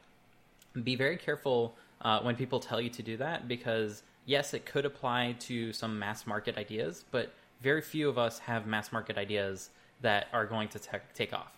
be 0.80 0.94
very 0.94 1.16
careful 1.16 1.74
uh, 2.00 2.20
when 2.20 2.36
people 2.36 2.60
tell 2.60 2.80
you 2.80 2.90
to 2.90 3.02
do 3.02 3.16
that 3.16 3.48
because 3.48 4.04
yes, 4.24 4.54
it 4.54 4.66
could 4.66 4.84
apply 4.84 5.34
to 5.40 5.72
some 5.72 5.98
mass 5.98 6.28
market 6.28 6.56
ideas, 6.56 7.04
but 7.10 7.32
very 7.60 7.82
few 7.82 8.08
of 8.08 8.18
us 8.18 8.38
have 8.40 8.66
mass 8.66 8.92
market 8.92 9.18
ideas 9.18 9.70
that 10.00 10.28
are 10.32 10.46
going 10.46 10.68
to 10.68 10.78
te- 10.78 10.98
take 11.14 11.32
off. 11.32 11.52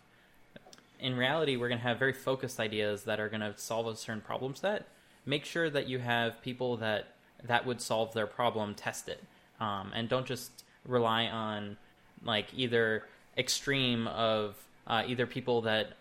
In 0.98 1.16
reality, 1.16 1.56
we're 1.56 1.68
going 1.68 1.80
to 1.80 1.86
have 1.86 1.98
very 1.98 2.12
focused 2.12 2.60
ideas 2.60 3.04
that 3.04 3.20
are 3.20 3.28
going 3.28 3.40
to 3.40 3.54
solve 3.56 3.86
a 3.86 3.96
certain 3.96 4.20
problem 4.20 4.54
set. 4.54 4.86
Make 5.26 5.44
sure 5.44 5.70
that 5.70 5.88
you 5.88 5.98
have 5.98 6.40
people 6.42 6.76
that 6.78 7.14
that 7.44 7.66
would 7.66 7.80
solve 7.80 8.12
their 8.14 8.26
problem 8.26 8.74
test 8.74 9.08
it, 9.08 9.22
um, 9.58 9.90
and 9.94 10.08
don't 10.08 10.26
just 10.26 10.64
rely 10.86 11.26
on 11.26 11.76
like 12.24 12.46
either 12.54 13.04
extreme 13.36 14.06
of 14.08 14.56
uh, 14.86 15.02
either 15.06 15.26
people 15.26 15.62
that 15.62 15.94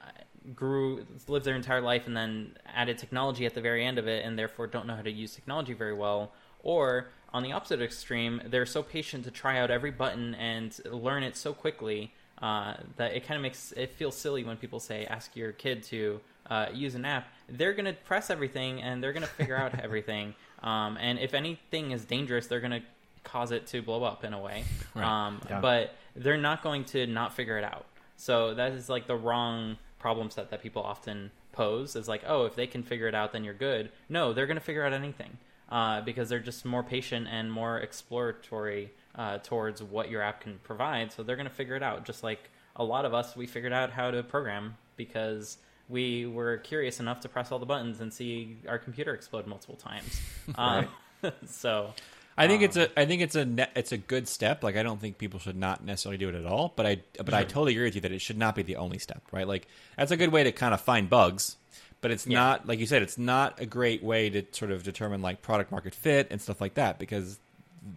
grew 0.56 1.06
lived 1.28 1.46
their 1.46 1.56
entire 1.56 1.82
life 1.82 2.08
and 2.08 2.18
then 2.18 2.56
added 2.74 2.98
technology 2.98 3.46
at 3.46 3.54
the 3.54 3.62
very 3.62 3.86
end 3.86 4.00
of 4.00 4.08
it 4.08 4.26
and 4.26 4.38
therefore 4.38 4.66
don't 4.66 4.88
know 4.88 4.96
how 4.96 5.02
to 5.02 5.12
use 5.12 5.36
technology 5.36 5.74
very 5.74 5.94
well 5.94 6.32
or 6.64 7.10
on 7.34 7.44
the 7.44 7.52
opposite 7.52 7.82
extreme 7.82 8.41
they're 8.48 8.65
so 8.65 8.84
patient 8.84 9.24
to 9.24 9.32
try 9.32 9.60
out 9.60 9.72
every 9.72 9.91
button 9.91 10.36
and 10.36 10.78
learn 10.91 11.24
it 11.24 11.36
so 11.36 11.54
quickly 11.54 12.12
uh, 12.41 12.74
that 12.98 13.13
it 13.13 13.26
kind 13.26 13.36
of 13.38 13.41
makes 13.41 13.72
it 13.78 13.94
feel 13.94 14.12
silly 14.12 14.44
when 14.44 14.58
people 14.58 14.80
say 14.80 15.06
ask 15.06 15.36
your 15.36 15.52
kid 15.52 15.84
to 15.84 16.20
uh, 16.50 16.65
use 16.74 16.96
an 16.96 17.06
app 17.06 17.28
they're 17.50 17.74
going 17.74 17.86
to 17.86 17.94
press 17.94 18.30
everything 18.30 18.82
and 18.82 19.02
they're 19.04 19.13
going 19.13 19.22
to 19.24 19.30
figure 19.30 19.56
out 19.56 19.80
everything 19.84 20.34
um, 20.63 20.98
and 21.00 21.20
if 21.20 21.34
anything 21.34 21.91
is 21.91 22.04
dangerous 22.06 22.48
they're 22.48 22.60
going 22.60 22.72
to 22.82 22.86
cause 23.24 23.52
it 23.52 23.67
to 23.67 23.82
blow 23.82 24.04
up 24.04 24.24
in 24.24 24.34
a 24.34 24.39
way 24.39 24.63
Right. 24.96 25.06
um, 25.28 25.41
Yeah. 25.50 25.60
but 25.62 25.96
they're 26.15 26.38
not 26.38 26.63
going 26.63 26.86
to 26.86 27.06
not 27.08 27.34
figure 27.34 27.58
it 27.58 27.63
out 27.63 27.86
so 28.17 28.54
that 28.56 28.72
is 28.74 28.89
like 28.89 29.08
the 29.08 29.15
wrong 29.15 29.78
problem 30.00 30.30
set 30.32 30.50
that 30.50 30.62
people 30.63 30.82
often 30.84 31.32
pose 31.52 31.96
is 31.96 32.08
like, 32.08 32.24
oh, 32.26 32.46
if 32.46 32.56
they 32.56 32.65
can 32.65 32.82
figure 32.82 33.08
it 33.08 33.13
out, 33.13 33.34
then 33.34 33.44
you're 33.44 33.54
good. 33.54 33.91
No, 34.10 34.32
they're 34.32 34.46
going 34.48 34.58
to 34.58 34.63
figure 34.63 34.86
out 34.86 34.94
anything 34.94 35.38
uh, 35.72 36.02
because 36.02 36.30
they're 36.30 36.40
just 36.40 36.66
more 36.66 36.84
patient 36.84 37.28
and 37.32 37.52
more 37.52 37.80
exploratory 37.80 38.92
uh, 39.16 39.38
towards 39.40 39.82
what 39.82 40.10
your 40.10 40.22
app 40.22 40.42
can 40.42 40.60
provide. 40.64 41.12
So 41.12 41.24
they're 41.24 41.38
going 41.38 41.48
to 41.48 41.54
figure 41.54 41.76
it 41.76 41.84
out. 41.84 42.06
Just 42.06 42.24
like 42.24 42.50
a 42.76 42.84
lot 42.84 43.06
of 43.06 43.14
us, 43.14 43.36
we 43.36 43.48
figured 43.48 43.74
out 43.74 43.90
how 43.90 44.12
to 44.12 44.22
program 44.22 44.76
because 44.98 45.58
we 45.90 46.26
were 46.26 46.58
curious 46.58 47.00
enough 47.00 47.22
to 47.22 47.30
press 47.30 47.52
all 47.52 47.60
the 47.60 47.66
buttons 47.66 48.02
and 48.02 48.14
see 48.14 48.58
our 48.68 48.78
computer 48.78 49.14
explode 49.14 49.48
multiple 49.48 49.76
times. 49.76 50.22
Um, 50.56 50.88
so 51.46 51.94
I 52.38 52.48
think 52.48 52.64
it's 52.64 52.76
a 52.76 53.00
I 53.00 53.06
think 53.06 53.22
it's 53.22 53.36
a 53.36 53.46
ne- 53.46 53.70
it's 53.76 53.92
a 53.92 53.98
good 53.98 54.28
step. 54.28 54.64
Like 54.64 54.76
I 54.76 54.84
don't 54.84 55.00
think 55.00 55.18
people 55.18 55.40
should 55.40 55.56
not 55.56 55.86
necessarily 55.86 56.18
do 56.18 56.30
it 56.30 56.36
at 56.36 56.46
all, 56.46 56.74
but 56.76 56.86
I 56.86 57.02
but 57.18 57.34
I 57.34 57.44
totally 57.44 57.74
agree 57.74 57.86
with 57.86 57.96
you 57.96 58.02
that 58.02 58.12
it 58.12 58.22
should 58.22 58.38
not 58.38 58.56
be 58.56 58.64
the 58.64 58.78
only 58.78 58.98
step, 58.98 59.22
right? 59.32 59.48
Like 59.48 59.68
that's 59.96 60.12
a 60.12 60.18
good 60.18 60.32
way 60.32 60.44
to 60.44 60.52
kind 60.52 60.74
of 60.74 60.82
find 60.82 61.10
bugs, 61.10 61.58
but 62.02 62.12
it's 62.12 62.26
Yeah. 62.28 62.40
not 62.40 62.68
like 62.68 62.80
you 62.80 62.86
said 62.86 63.02
it's 63.02 63.18
not 63.18 63.60
a 63.62 63.66
great 63.66 64.04
way 64.04 64.30
to 64.30 64.44
sort 64.52 64.72
of 64.72 64.84
determine 64.84 65.22
like 65.22 65.42
product 65.42 65.72
market 65.72 65.94
fit 65.96 66.28
and 66.32 66.42
stuff 66.42 66.60
like 66.60 66.74
that 66.76 67.00
because 67.00 67.40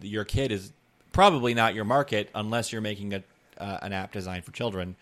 your 0.01 0.23
kid 0.23 0.51
is 0.51 0.71
probably 1.11 1.53
not 1.53 1.75
your 1.75 1.85
market 1.85 2.29
unless 2.35 2.71
you're 2.71 2.81
making 2.81 3.13
a 3.13 3.23
uh, 3.57 3.79
an 3.81 3.93
app 3.93 4.11
designed 4.11 4.43
for 4.43 4.51
children. 4.51 4.95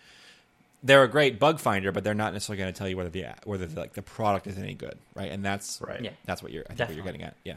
They're 0.82 1.02
a 1.02 1.08
great 1.08 1.38
bug 1.40 1.58
finder, 1.60 1.90
but 1.92 2.04
they're 2.04 2.14
not 2.14 2.32
necessarily 2.34 2.62
going 2.62 2.72
to 2.72 2.78
tell 2.78 2.88
you 2.88 2.96
whether 2.96 3.08
the 3.10 3.26
whether 3.44 3.66
the, 3.66 3.80
like 3.80 3.94
the 3.94 4.02
product 4.02 4.46
is 4.46 4.58
any 4.58 4.74
good, 4.74 4.96
right? 5.14 5.32
And 5.32 5.44
that's 5.44 5.80
Right. 5.80 6.00
Yeah. 6.02 6.10
that's 6.24 6.42
what 6.42 6.52
you're 6.52 6.64
I 6.68 6.74
think 6.74 6.88
what 6.90 6.94
you're 6.96 7.04
getting 7.04 7.22
at. 7.22 7.34
Yeah. 7.44 7.56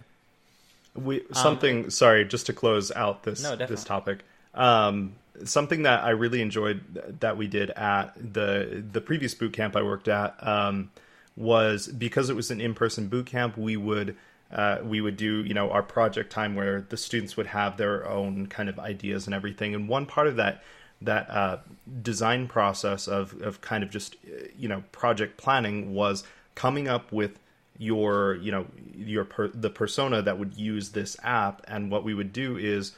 We 0.96 1.24
something. 1.34 1.90
sorry, 1.92 2.26
just 2.26 2.48
to 2.48 2.54
close 2.54 2.92
out 2.92 3.24
this 3.24 3.44
No, 3.44 3.56
this 3.56 3.84
topic. 3.84 4.20
Um, 4.56 5.14
something 5.44 5.84
that 5.84 6.04
I 6.04 6.10
really 6.12 6.42
enjoyed 6.42 7.20
that 7.20 7.38
we 7.38 7.48
did 7.48 7.70
at 7.72 8.14
the 8.16 8.84
the 8.92 9.02
previous 9.02 9.36
boot 9.36 9.54
camp 9.54 9.76
I 9.76 9.84
worked 9.84 10.08
at 10.08 10.36
um, 10.46 10.90
was 11.38 11.88
because 11.88 12.30
it 12.30 12.36
was 12.36 12.52
an 12.52 12.60
in 12.60 12.74
person 12.74 13.08
boot 13.08 13.28
camp. 13.28 13.58
We 13.58 13.78
would 13.78 14.18
uh, 14.52 14.80
we 14.84 15.00
would 15.02 15.16
do 15.16 15.44
you 15.44 15.54
know 15.54 15.70
our 15.70 15.84
project 15.84 16.32
time 16.32 16.56
where 16.56 16.82
the 16.82 16.98
students 16.98 17.38
would 17.38 17.48
have 17.48 17.78
their 17.78 18.08
own 18.10 18.48
kind 18.48 18.68
of 18.68 18.80
ideas 18.80 19.28
and 19.28 19.34
everything. 19.34 19.76
And 19.76 19.88
one 19.88 20.06
part 20.06 20.28
of 20.28 20.36
that 20.38 20.64
that 21.02 21.30
uh, 21.30 21.58
design 22.02 22.48
process 22.48 23.08
of 23.08 23.40
of 23.42 23.62
kind 23.62 23.84
of 23.84 23.90
just 23.90 24.16
uh, 24.26 24.48
you 24.58 24.68
know 24.68 24.84
project 24.92 25.38
planning 25.38 25.94
was 25.94 26.24
coming 26.56 26.88
up 26.88 27.12
with 27.12 27.40
your 27.78 28.36
you 28.36 28.52
know 28.52 28.66
your 28.96 29.24
per, 29.24 29.48
the 29.50 29.70
persona 29.70 30.22
that 30.22 30.40
would 30.40 30.58
use 30.58 30.90
this 30.90 31.16
app 31.24 31.62
and 31.68 31.92
what 31.92 32.04
we 32.04 32.14
would 32.14 32.34
do 32.34 32.58
is 32.58 32.94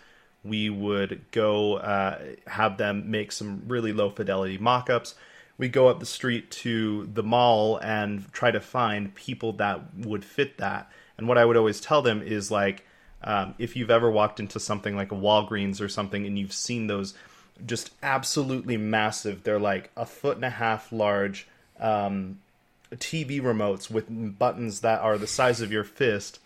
we 0.46 0.70
would 0.70 1.22
go 1.32 1.76
uh, 1.76 2.18
have 2.48 2.78
them 2.78 3.12
make 3.12 3.32
some 3.32 3.62
really 3.68 3.92
low 3.92 4.10
fidelity 4.10 4.58
mock-ups 4.58 5.16
we 5.60 5.70
go 5.70 5.88
up 5.90 6.00
the 6.00 6.06
street 6.08 6.50
to 6.50 7.08
the 7.14 7.22
mall 7.22 7.78
and 7.78 8.32
try 8.34 8.50
to 8.50 8.60
find 8.60 9.14
people 9.14 9.54
that 9.54 9.94
would 9.96 10.26
fit 10.26 10.58
that 10.58 10.92
and 11.18 11.28
what 11.28 11.38
i 11.38 11.46
would 11.46 11.58
always 11.58 11.80
tell 11.80 12.02
them 12.02 12.24
is 12.24 12.50
like 12.50 12.86
um, 13.22 13.54
if 13.60 13.76
you've 13.76 13.92
ever 13.92 14.10
walked 14.10 14.40
into 14.40 14.60
something 14.60 14.96
like 14.96 15.12
a 15.12 15.16
walgreens 15.16 15.80
or 15.82 15.90
something 15.90 16.26
and 16.26 16.40
you've 16.40 16.54
seen 16.54 16.88
those 16.88 17.14
just 17.66 17.92
absolutely 18.02 18.78
massive 18.78 19.44
they're 19.44 19.60
like 19.60 19.92
a 19.96 20.06
foot 20.06 20.38
and 20.38 20.46
a 20.46 20.50
half 20.50 20.92
large 20.92 21.46
um, 21.80 22.40
TV 22.96 23.42
remotes 23.42 23.90
with 23.90 24.06
buttons 24.40 24.82
that 24.82 25.02
are 25.02 25.18
the 25.18 25.28
size 25.28 25.62
of 25.62 25.72
your 25.72 25.84
fist. 25.84 26.40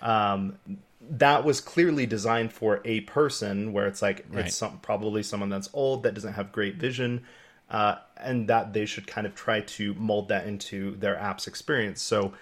Um, 0.00 0.58
that 1.10 1.44
was 1.44 1.60
clearly 1.60 2.06
designed 2.06 2.52
for 2.52 2.80
a 2.84 3.00
person, 3.00 3.72
where 3.72 3.86
it's 3.86 4.00
like 4.00 4.24
Right. 4.30 4.46
it's 4.46 4.56
some, 4.56 4.78
probably 4.78 5.22
someone 5.22 5.50
that's 5.50 5.68
old 5.72 6.04
that 6.04 6.14
doesn't 6.14 6.34
have 6.34 6.52
great 6.52 6.76
vision, 6.76 7.24
uh, 7.72 7.96
and 8.18 8.48
that 8.48 8.72
they 8.72 8.86
should 8.86 9.08
kind 9.08 9.26
of 9.26 9.34
try 9.34 9.60
to 9.60 9.94
mold 9.94 10.28
that 10.28 10.46
into 10.46 10.94
their 10.96 11.18
app's 11.18 11.48
experience. 11.48 12.00
So 12.00 12.34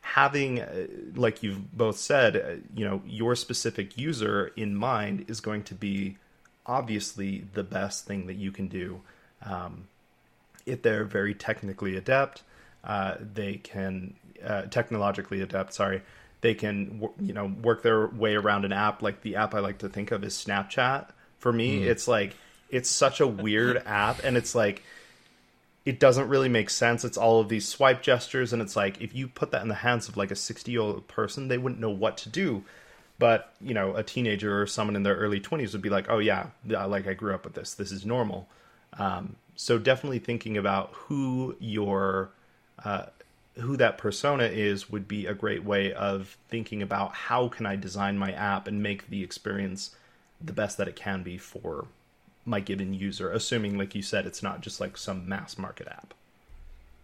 having 0.00 0.60
uh, 0.60 0.86
like 1.14 1.42
you've 1.42 1.76
both 1.76 1.98
said 1.98 2.36
uh, 2.36 2.62
you 2.74 2.84
know 2.88 3.02
your 3.04 3.34
specific 3.34 3.98
user 3.98 4.52
in 4.56 4.74
mind 4.74 5.24
is 5.28 5.40
going 5.40 5.64
to 5.64 5.74
be 5.74 6.16
obviously 6.64 7.44
the 7.54 7.64
best 7.64 8.06
thing 8.06 8.26
that 8.28 8.36
you 8.36 8.52
can 8.52 8.68
do 8.68 9.00
um, 9.42 9.88
if 10.64 10.82
they're 10.82 11.04
very 11.04 11.34
technically 11.34 11.96
adept, 11.96 12.42
uh, 12.84 13.14
they 13.20 13.54
can 13.54 14.14
uh, 14.44 14.62
technologically 14.62 15.40
adept. 15.40 15.74
Sorry, 15.74 16.02
they 16.40 16.54
can 16.54 17.08
you 17.20 17.32
know 17.32 17.46
work 17.62 17.82
their 17.82 18.06
way 18.06 18.34
around 18.34 18.64
an 18.64 18.72
app. 18.72 19.02
Like 19.02 19.22
the 19.22 19.36
app 19.36 19.54
I 19.54 19.60
like 19.60 19.78
to 19.78 19.88
think 19.88 20.10
of 20.10 20.24
is 20.24 20.34
Snapchat. 20.34 21.08
For 21.38 21.52
me, 21.52 21.82
it's 21.84 22.08
like 22.08 22.34
it's 22.70 22.90
such 22.90 23.20
a 23.20 23.26
weird 23.26 23.82
app, 23.86 24.22
and 24.24 24.36
it's 24.36 24.54
like 24.54 24.82
it 25.84 26.00
doesn't 26.00 26.28
really 26.28 26.48
make 26.48 26.68
sense. 26.68 27.04
It's 27.04 27.16
all 27.16 27.40
of 27.40 27.48
these 27.48 27.66
swipe 27.66 28.02
gestures, 28.02 28.52
and 28.52 28.60
it's 28.60 28.76
like 28.76 29.00
if 29.00 29.14
you 29.14 29.28
put 29.28 29.52
that 29.52 29.62
in 29.62 29.68
the 29.68 29.74
hands 29.74 30.08
of 30.08 30.16
like 30.16 30.30
a 30.30 30.36
sixty 30.36 30.72
year 30.72 30.80
old 30.80 31.06
person, 31.08 31.48
they 31.48 31.58
wouldn't 31.58 31.80
know 31.80 31.90
what 31.90 32.16
to 32.18 32.28
do. 32.28 32.64
But 33.18 33.54
you 33.60 33.72
know, 33.72 33.94
a 33.94 34.02
teenager 34.02 34.60
or 34.60 34.66
someone 34.66 34.96
in 34.96 35.02
their 35.02 35.16
early 35.16 35.40
twenties 35.40 35.72
would 35.72 35.82
be 35.82 35.90
like, 35.90 36.10
"Oh 36.10 36.18
yeah, 36.18 36.48
yeah, 36.66 36.84
like 36.84 37.06
I 37.06 37.14
grew 37.14 37.34
up 37.34 37.44
with 37.44 37.54
this. 37.54 37.74
This 37.74 37.92
is 37.92 38.04
normal." 38.04 38.48
Um, 38.98 39.36
so 39.54 39.78
definitely 39.78 40.18
thinking 40.18 40.56
about 40.56 40.90
who 40.92 41.56
your 41.58 42.30
uh, 42.84 43.06
who 43.58 43.76
that 43.78 43.98
persona 43.98 44.44
is 44.44 44.90
would 44.90 45.08
be 45.08 45.26
a 45.26 45.34
great 45.34 45.64
way 45.64 45.92
of 45.92 46.36
thinking 46.48 46.82
about 46.82 47.14
how 47.14 47.48
can 47.48 47.64
I 47.64 47.76
design 47.76 48.18
my 48.18 48.32
app 48.32 48.68
and 48.68 48.82
make 48.82 49.08
the 49.08 49.22
experience 49.22 49.94
the 50.40 50.52
best 50.52 50.76
that 50.76 50.88
it 50.88 50.96
can 50.96 51.22
be 51.22 51.38
for 51.38 51.86
my 52.46 52.60
given 52.60 52.94
user. 52.94 53.30
Assuming, 53.30 53.76
like 53.76 53.94
you 53.94 54.02
said, 54.02 54.24
it's 54.26 54.42
not 54.42 54.60
just 54.62 54.80
like 54.80 54.96
some 54.96 55.28
mass 55.28 55.58
market 55.58 55.88
app. 55.88 56.14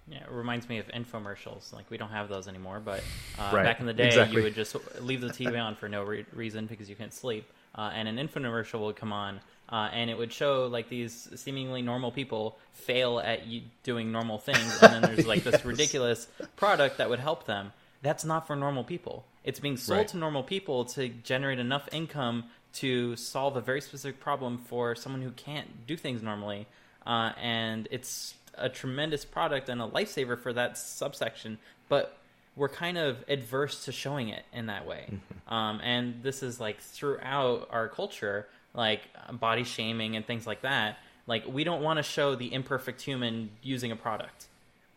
Yeah, 0.08 0.18
it 0.18 0.30
reminds 0.30 0.68
me 0.68 0.78
of 0.78 0.88
infomercials. 0.88 1.72
Like 1.72 1.90
we 1.90 1.96
don't 1.96 2.10
have 2.10 2.28
those 2.28 2.48
anymore, 2.48 2.80
but 2.84 3.02
uh, 3.38 3.50
Right, 3.54 3.62
back 3.64 3.80
in 3.80 3.86
the 3.86 3.92
day, 3.94 4.06
exactly. 4.08 4.38
you 4.38 4.42
would 4.42 4.54
just 4.54 4.76
leave 5.00 5.20
the 5.20 5.28
TV 5.28 5.60
on 5.62 5.74
for 5.76 5.88
no 5.88 6.02
re- 6.02 6.26
reason 6.32 6.66
because 6.66 6.88
you 6.90 6.96
couldn't 6.96 7.14
sleep, 7.14 7.44
uh, 7.76 7.90
and 7.94 8.08
an 8.08 8.16
infomercial 8.16 8.80
would 8.86 8.96
come 8.96 9.12
on, 9.12 9.40
uh, 9.70 9.88
and 9.92 10.10
it 10.10 10.18
would 10.18 10.32
show 10.32 10.66
like 10.66 10.88
these 10.88 11.28
seemingly 11.36 11.82
normal 11.82 12.10
people 12.10 12.58
fail 12.72 13.20
at 13.20 13.42
doing 13.84 14.10
normal 14.10 14.38
things, 14.38 14.78
and 14.82 14.92
then 14.92 15.02
there's 15.02 15.26
like 15.34 15.44
this 15.44 15.64
ridiculous 15.64 16.26
product 16.56 16.98
that 16.98 17.08
would 17.08 17.20
help 17.20 17.46
them. 17.46 17.72
That's 18.02 18.24
not 18.24 18.48
for 18.48 18.56
normal 18.56 18.82
people. 18.82 19.24
It's 19.44 19.60
being 19.60 19.76
sold 19.76 19.98
Right. 19.98 20.08
to 20.08 20.16
normal 20.16 20.42
people 20.42 20.84
to 20.86 21.08
generate 21.08 21.60
enough 21.60 21.88
income 21.92 22.44
to 22.74 23.16
solve 23.16 23.56
a 23.56 23.60
very 23.60 23.80
specific 23.80 24.20
problem 24.20 24.58
for 24.58 24.94
someone 24.94 25.22
who 25.22 25.30
can't 25.32 25.86
do 25.86 25.96
things 25.96 26.22
normally. 26.22 26.66
Uh, 27.06 27.32
and 27.40 27.88
it's 27.90 28.34
a 28.54 28.68
tremendous 28.68 29.24
product 29.24 29.68
and 29.68 29.80
a 29.80 29.86
lifesaver 29.86 30.38
for 30.38 30.52
that 30.52 30.78
subsection. 30.78 31.58
But 31.88 32.16
we're 32.56 32.68
kind 32.68 32.98
of 32.98 33.24
adverse 33.28 33.84
to 33.86 33.92
showing 33.92 34.28
it 34.28 34.44
in 34.52 34.66
that 34.66 34.86
way. 34.86 35.08
Um, 35.48 35.80
and 35.82 36.22
this 36.22 36.42
is 36.42 36.60
like 36.60 36.80
throughout 36.80 37.68
our 37.70 37.88
culture, 37.88 38.46
like 38.74 39.02
body 39.32 39.64
shaming 39.64 40.16
and 40.16 40.26
things 40.26 40.46
like 40.46 40.62
that. 40.62 40.98
Like 41.26 41.46
we 41.46 41.64
don't 41.64 41.82
want 41.82 41.98
to 41.98 42.02
show 42.02 42.34
the 42.34 42.52
imperfect 42.52 43.00
human 43.00 43.50
using 43.62 43.90
a 43.90 43.96
product 43.96 44.46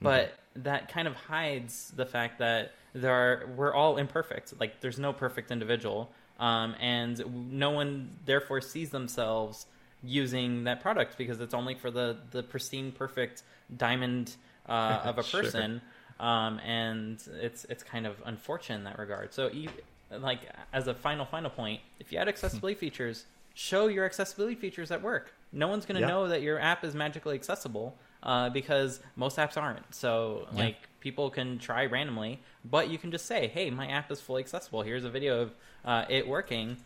but 0.02 0.34
that 0.56 0.90
kind 0.90 1.08
of 1.08 1.16
hides 1.16 1.92
the 1.96 2.06
fact 2.06 2.40
that 2.40 2.74
there 2.94 3.12
are 3.12 3.50
we're 3.56 3.74
all 3.74 3.98
imperfect 3.98 4.54
like 4.60 4.80
there's 4.82 5.00
no 5.00 5.12
perfect 5.12 5.52
individual 5.52 6.10
um, 6.40 6.76
and 6.80 7.52
no 7.52 7.72
one 7.72 8.18
therefore 8.26 8.62
sees 8.62 8.90
themselves 8.90 9.66
using 10.04 10.66
that 10.66 10.82
product 10.82 11.18
because 11.18 11.40
it's 11.42 11.54
only 11.54 11.74
for 11.76 11.90
the 11.92 12.18
the 12.32 12.44
pristine, 12.44 12.92
perfect 12.92 13.44
diamond 13.76 14.36
uh, 14.68 15.02
of 15.06 15.18
a 15.18 15.24
Sure. 15.24 15.42
person, 15.42 15.82
um, 16.20 16.60
and 16.60 17.22
it's 17.42 17.66
it's 17.66 17.84
kind 17.84 18.06
of 18.06 18.22
unfortunate 18.26 18.78
in 18.78 18.84
that 18.86 19.00
regard. 19.00 19.34
So, 19.34 19.48
you, 19.50 19.70
like 20.12 20.42
as 20.74 20.88
a 20.88 20.94
final 20.94 21.26
final 21.26 21.50
point, 21.50 21.82
if 22.00 22.12
you 22.12 22.18
add 22.18 22.28
accessibility 22.28 22.76
features, 22.80 23.26
show 23.54 23.88
your 23.88 24.06
accessibility 24.06 24.56
features 24.56 24.92
at 24.92 25.02
work. 25.02 25.34
No 25.52 25.68
one's 25.68 25.86
going 25.86 25.96
to 25.96 26.02
Yeah. 26.02 26.08
know 26.08 26.28
that 26.28 26.42
your 26.42 26.60
app 26.60 26.84
is 26.84 26.94
magically 26.96 27.36
accessible 27.36 27.98
uh, 28.26 28.50
because 28.50 29.00
most 29.16 29.38
apps 29.38 29.56
aren't. 29.62 29.94
So, 29.96 30.48
Yeah. 30.52 30.64
like 30.64 30.78
people 31.00 31.30
can 31.30 31.60
try 31.60 31.86
randomly, 31.86 32.42
but 32.64 32.90
you 32.90 32.98
can 32.98 33.12
just 33.12 33.26
say, 33.28 33.48
"Hey, 33.48 33.70
my 33.70 33.88
app 33.88 34.12
is 34.12 34.20
fully 34.20 34.42
accessible. 34.42 34.82
Here's 34.82 35.06
a 35.06 35.10
video 35.10 35.42
of 35.42 35.56
uh, 35.86 36.06
it 36.10 36.28
working." 36.28 36.78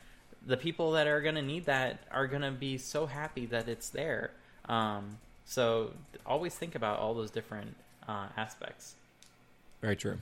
The 0.46 0.58
people 0.58 0.92
that 0.92 1.08
are 1.08 1.22
going 1.22 1.36
to 1.36 1.42
need 1.42 1.66
that 1.66 2.00
are 2.12 2.28
going 2.28 2.42
to 2.44 2.52
be 2.52 2.78
so 2.78 3.06
happy 3.08 3.46
that 3.48 3.68
it's 3.68 3.90
there. 3.90 4.32
Um, 4.66 5.18
so 5.46 5.94
always 6.26 6.56
think 6.56 6.76
about 6.76 7.00
all 7.00 7.14
those 7.14 7.32
different 7.32 7.76
uh, 8.08 8.28
aspects. 8.38 8.96
Very 9.82 9.96
true. 9.96 10.18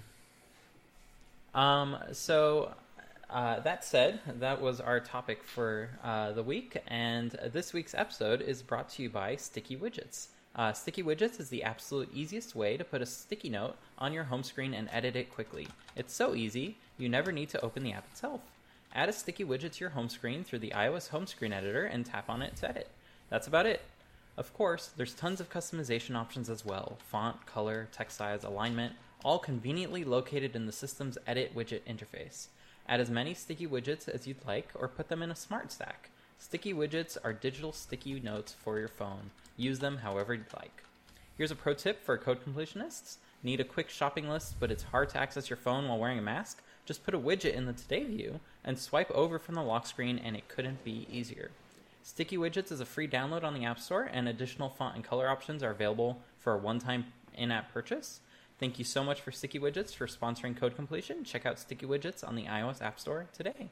Um, 1.53 1.97
so 2.13 2.73
uh, 3.29 3.59
that 3.61 3.83
said, 3.83 4.19
that 4.39 4.61
was 4.61 4.79
our 4.79 4.99
topic 4.99 5.43
for 5.43 5.89
uh, 6.03 6.31
the 6.31 6.43
week, 6.43 6.77
and 6.87 7.31
this 7.51 7.73
week's 7.73 7.93
episode 7.93 8.41
is 8.41 8.61
brought 8.61 8.89
to 8.89 9.03
you 9.03 9.09
by 9.09 9.35
Sticky 9.35 9.75
Widgets. 9.75 10.27
Uh, 10.57 10.73
Sticky 10.73 11.03
Widgets 11.03 11.39
is 11.39 11.49
the 11.49 11.61
absolute 11.61 12.09
easiest 12.11 12.55
way 12.55 12.77
to 12.77 12.83
put 12.83 13.01
a 13.01 13.05
sticky 13.05 13.49
note 13.49 13.75
on 13.99 14.11
your 14.11 14.23
home 14.23 14.41
screen 14.41 14.73
and 14.73 14.89
edit 14.91 15.15
it 15.15 15.31
quickly. 15.31 15.67
It's 15.95 16.13
so 16.13 16.33
easy, 16.33 16.77
you 16.97 17.07
never 17.07 17.31
need 17.31 17.49
to 17.49 17.61
open 17.63 17.83
the 17.83 17.91
app 17.91 18.07
itself. 18.11 18.41
Add 18.95 19.07
a 19.07 19.13
sticky 19.13 19.45
widget 19.45 19.73
to 19.73 19.79
your 19.81 19.91
home 19.91 20.09
screen 20.09 20.43
through 20.43 20.59
the 20.59 20.71
iOS 20.71 21.09
home 21.09 21.27
screen 21.27 21.53
editor 21.53 21.85
and 21.85 22.03
tap 22.03 22.27
on 22.27 22.41
it 22.41 22.55
to 22.55 22.69
edit. 22.69 22.89
That's 23.29 23.45
about 23.45 23.67
it. 23.67 23.81
Of 24.35 24.51
course, 24.55 24.89
there's 24.97 25.13
tons 25.13 25.39
of 25.39 25.51
customization 25.51 26.15
options 26.15 26.49
as 26.49 26.65
well 26.65 26.97
font, 27.07 27.45
color, 27.45 27.87
text 27.91 28.17
size, 28.17 28.43
alignment, 28.43 28.93
all 29.23 29.37
conveniently 29.37 30.03
located 30.03 30.55
in 30.55 30.65
the 30.65 30.71
system's 30.71 31.19
edit 31.27 31.55
widget 31.55 31.81
interface. 31.87 32.47
Add 32.89 32.99
as 32.99 33.11
many 33.11 33.35
sticky 33.35 33.67
widgets 33.67 34.09
as 34.09 34.25
you'd 34.25 34.45
like 34.47 34.69
or 34.73 34.87
put 34.87 35.09
them 35.09 35.21
in 35.21 35.29
a 35.29 35.35
smart 35.35 35.71
stack. 35.71 36.09
Sticky 36.39 36.73
widgets 36.73 37.17
are 37.23 37.33
digital 37.33 37.71
sticky 37.71 38.19
notes 38.19 38.53
for 38.53 38.79
your 38.79 38.87
phone. 38.87 39.31
Use 39.57 39.79
them 39.79 39.97
however 39.97 40.33
you'd 40.33 40.53
like. 40.55 40.83
Here's 41.37 41.51
a 41.51 41.55
pro 41.55 41.73
tip 41.73 42.03
for 42.03 42.17
code 42.17 42.39
completionists. 42.45 43.17
Need 43.43 43.59
a 43.59 43.65
quick 43.65 43.89
shopping 43.89 44.29
list, 44.29 44.55
but 44.59 44.71
it's 44.71 44.83
hard 44.83 45.09
to 45.09 45.19
access 45.19 45.49
your 45.49 45.57
phone 45.57 45.87
while 45.87 45.97
wearing 45.97 46.19
a 46.19 46.21
mask? 46.21 46.61
Just 46.85 47.03
put 47.03 47.13
a 47.13 47.19
widget 47.19 47.53
in 47.53 47.65
the 47.65 47.73
Today 47.73 48.03
view 48.03 48.39
and 48.63 48.79
swipe 48.79 49.11
over 49.11 49.37
from 49.37 49.55
the 49.55 49.61
lock 49.61 49.85
screen, 49.85 50.17
and 50.17 50.35
it 50.35 50.47
couldn't 50.47 50.83
be 50.83 51.05
easier. 51.11 51.51
Sticky 52.01 52.37
Widgets 52.37 52.71
is 52.71 52.79
a 52.79 52.85
free 52.85 53.07
download 53.07 53.43
on 53.43 53.53
the 53.53 53.65
App 53.65 53.79
Store, 53.79 54.09
and 54.11 54.29
additional 54.29 54.69
font 54.69 54.95
and 54.95 55.03
color 55.03 55.27
options 55.27 55.61
are 55.61 55.71
available 55.71 56.21
for 56.39 56.53
a 56.53 56.57
one 56.57 56.79
time 56.79 57.05
in 57.35 57.51
app 57.51 57.73
purchase. 57.73 58.21
Thank 58.59 58.79
you 58.79 58.85
so 58.85 59.03
much 59.03 59.19
for 59.19 59.31
Sticky 59.31 59.59
Widgets 59.59 59.93
for 59.93 60.07
sponsoring 60.07 60.55
Code 60.55 60.75
Completion. 60.75 61.25
Check 61.25 61.45
out 61.45 61.59
Sticky 61.59 61.85
Widgets 61.85 62.25
on 62.25 62.35
the 62.35 62.45
iOS 62.45 62.81
App 62.81 62.99
Store 62.99 63.27
today. 63.33 63.69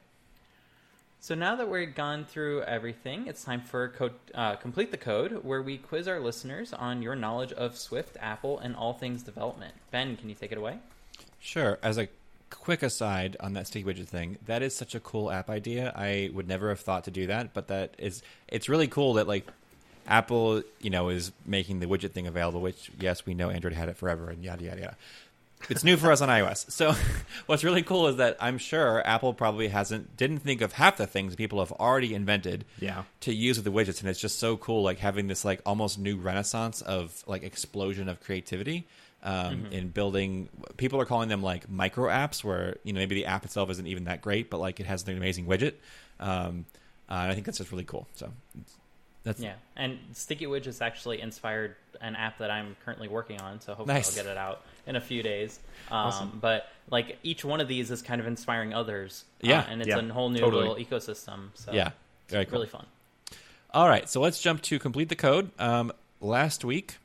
So 1.20 1.34
now 1.34 1.56
that 1.56 1.68
we've 1.68 1.94
gone 1.94 2.24
through 2.24 2.62
everything, 2.62 3.26
it's 3.26 3.42
time 3.42 3.60
for 3.60 3.88
code, 3.88 4.12
uh, 4.34 4.56
Complete 4.56 4.90
the 4.90 4.96
Code, 4.96 5.44
where 5.44 5.60
we 5.60 5.76
quiz 5.76 6.06
our 6.06 6.20
listeners 6.20 6.72
on 6.72 7.02
your 7.02 7.16
knowledge 7.16 7.52
of 7.52 7.76
Swift, 7.76 8.16
Apple, 8.20 8.58
and 8.58 8.76
all 8.76 8.92
things 8.92 9.22
development. 9.22 9.74
Ben, 9.90 10.16
can 10.16 10.28
you 10.28 10.34
take 10.34 10.52
it 10.52 10.58
away? 10.58 10.78
Sure. 11.40 11.78
As 11.82 11.98
a 11.98 12.08
quick 12.50 12.82
aside 12.82 13.36
on 13.40 13.54
that 13.54 13.66
sticky 13.66 13.84
widget 13.84 14.06
thing, 14.06 14.38
that 14.46 14.62
is 14.62 14.76
such 14.76 14.94
a 14.94 15.00
cool 15.00 15.30
app 15.30 15.50
idea. 15.50 15.92
I 15.96 16.30
would 16.32 16.46
never 16.46 16.68
have 16.68 16.80
thought 16.80 17.04
to 17.04 17.10
do 17.10 17.26
that, 17.26 17.54
but 17.54 17.68
that 17.68 17.94
is 17.98 18.22
it's 18.48 18.68
really 18.68 18.86
cool 18.86 19.14
that 19.14 19.26
like 19.26 19.48
Apple, 20.06 20.62
you 20.80 20.90
know, 20.90 21.08
is 21.08 21.32
making 21.44 21.80
the 21.80 21.86
widget 21.86 22.12
thing 22.12 22.26
available. 22.26 22.60
Which 22.60 22.90
yes, 23.00 23.26
we 23.26 23.34
know 23.34 23.50
Android 23.50 23.74
had 23.74 23.88
it 23.88 23.96
forever, 23.96 24.30
and 24.30 24.44
yada 24.44 24.64
yada 24.64 24.80
yada. 24.80 24.96
It's 25.68 25.82
new 25.82 25.96
for 25.96 26.12
us 26.12 26.20
on 26.20 26.28
iOS. 26.28 26.70
So 26.70 26.94
what's 27.46 27.64
really 27.64 27.82
cool 27.82 28.06
is 28.08 28.16
that 28.16 28.36
I'm 28.40 28.58
sure 28.58 29.04
Apple 29.06 29.34
probably 29.34 29.68
hasn't 29.68 30.16
didn't 30.16 30.38
think 30.40 30.60
of 30.60 30.74
half 30.74 30.96
the 30.96 31.06
things 31.06 31.34
people 31.34 31.58
have 31.60 31.72
already 31.72 32.14
invented 32.14 32.64
Yeah. 32.78 33.02
to 33.20 33.34
use 33.34 33.56
with 33.58 33.64
the 33.64 33.72
widgets 33.72 34.00
and 34.00 34.08
it's 34.08 34.20
just 34.20 34.38
so 34.38 34.56
cool 34.56 34.82
like 34.82 34.98
having 34.98 35.26
this 35.28 35.44
like 35.44 35.60
almost 35.66 35.98
new 35.98 36.16
renaissance 36.18 36.82
of 36.82 37.24
like 37.26 37.42
explosion 37.42 38.08
of 38.08 38.20
creativity 38.20 38.86
um, 39.24 39.66
in 39.72 39.88
building 39.88 40.48
people 40.76 41.00
are 41.00 41.06
calling 41.06 41.28
them 41.28 41.42
like 41.42 41.68
micro 41.68 42.08
apps 42.10 42.44
where 42.44 42.76
you 42.84 42.92
know 42.92 42.98
maybe 43.00 43.14
the 43.16 43.26
app 43.26 43.44
itself 43.44 43.68
isn't 43.70 43.86
even 43.88 44.04
that 44.04 44.20
great 44.20 44.50
but 44.50 44.58
like 44.58 44.78
it 44.78 44.86
has 44.86 45.02
an 45.08 45.16
amazing 45.16 45.46
widget 45.46 45.72
um, 46.20 46.64
uh, 47.10 47.14
and 47.14 47.30
i 47.32 47.34
think 47.34 47.44
that's 47.46 47.58
just 47.58 47.72
really 47.72 47.82
cool 47.82 48.06
so 48.14 48.30
that's 49.26 49.40
Yeah, 49.40 49.54
and 49.76 49.98
Sticky 50.14 50.46
Widgets 50.46 50.80
actually 50.80 51.20
inspired 51.20 51.76
an 52.00 52.16
app 52.16 52.38
that 52.38 52.50
I'm 52.50 52.76
currently 52.84 53.08
working 53.08 53.40
on, 53.40 53.60
so 53.60 53.74
hopefully 53.74 53.94
Nice. 53.94 54.16
I'll 54.16 54.24
get 54.24 54.30
it 54.30 54.38
out 54.38 54.62
in 54.86 54.96
a 54.96 55.00
few 55.00 55.22
days. 55.22 55.58
Um, 55.90 55.96
Awesome. 55.98 56.38
But 56.40 56.68
like 56.90 57.18
each 57.22 57.44
one 57.44 57.60
of 57.60 57.68
these 57.68 57.90
is 57.90 58.00
kind 58.02 58.20
of 58.20 58.26
inspiring 58.26 58.72
others. 58.72 59.24
uh, 59.44 59.48
Yeah. 59.48 59.66
and 59.68 59.80
it's 59.82 59.88
Yeah, 59.88 59.98
a 59.98 60.12
whole 60.12 60.30
new 60.30 60.38
totally. 60.40 60.68
little 60.68 60.82
ecosystem. 60.84 61.48
So 61.54 61.72
yeah 61.72 61.90
very 62.28 62.44
cool 62.46 62.54
really 62.60 62.66
fun. 62.68 62.86
All 63.72 63.88
right, 63.88 64.08
so 64.08 64.20
let's 64.20 64.40
jump 64.40 64.62
to 64.62 64.78
complete 64.78 65.08
the 65.10 65.16
code. 65.16 65.50
Um, 65.58 65.92
last 66.20 66.64
week, 66.64 66.96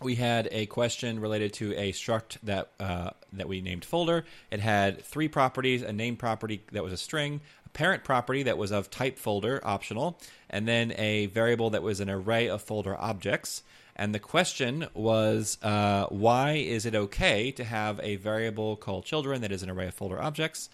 we 0.00 0.16
had 0.16 0.48
a 0.52 0.66
question 0.66 1.20
related 1.20 1.52
to 1.54 1.74
a 1.76 1.92
struct 1.92 2.36
that 2.42 2.68
uh, 2.80 3.10
that 3.32 3.48
we 3.48 3.60
named 3.60 3.84
folder. 3.84 4.24
It 4.50 4.60
had 4.60 5.02
three 5.04 5.28
properties: 5.28 5.82
a 5.82 5.92
name 5.92 6.16
property 6.16 6.60
that 6.72 6.82
was 6.82 6.92
a 6.92 6.96
string, 6.98 7.40
parent 7.76 8.04
property 8.04 8.42
that 8.44 8.56
was 8.56 8.72
of 8.72 8.90
type 8.90 9.18
folder, 9.18 9.60
optional, 9.62 10.18
and 10.48 10.66
then 10.66 10.94
a 10.96 11.26
variable 11.26 11.68
that 11.70 11.82
was 11.82 12.00
an 12.00 12.08
array 12.08 12.48
of 12.48 12.62
folder 12.62 12.96
objects. 12.98 13.62
And 13.94 14.14
the 14.14 14.18
question 14.18 14.86
was, 14.94 15.58
uh, 15.62 16.06
why 16.06 16.52
is 16.52 16.86
it 16.86 16.94
okay 16.94 17.50
to 17.52 17.64
have 17.64 18.00
a 18.02 18.16
variable 18.16 18.76
called 18.76 19.04
children 19.04 19.42
that 19.42 19.52
is 19.52 19.62
an 19.62 19.68
array 19.68 19.88
of 19.88 19.94
folder 19.94 20.20
objects? 20.20 20.70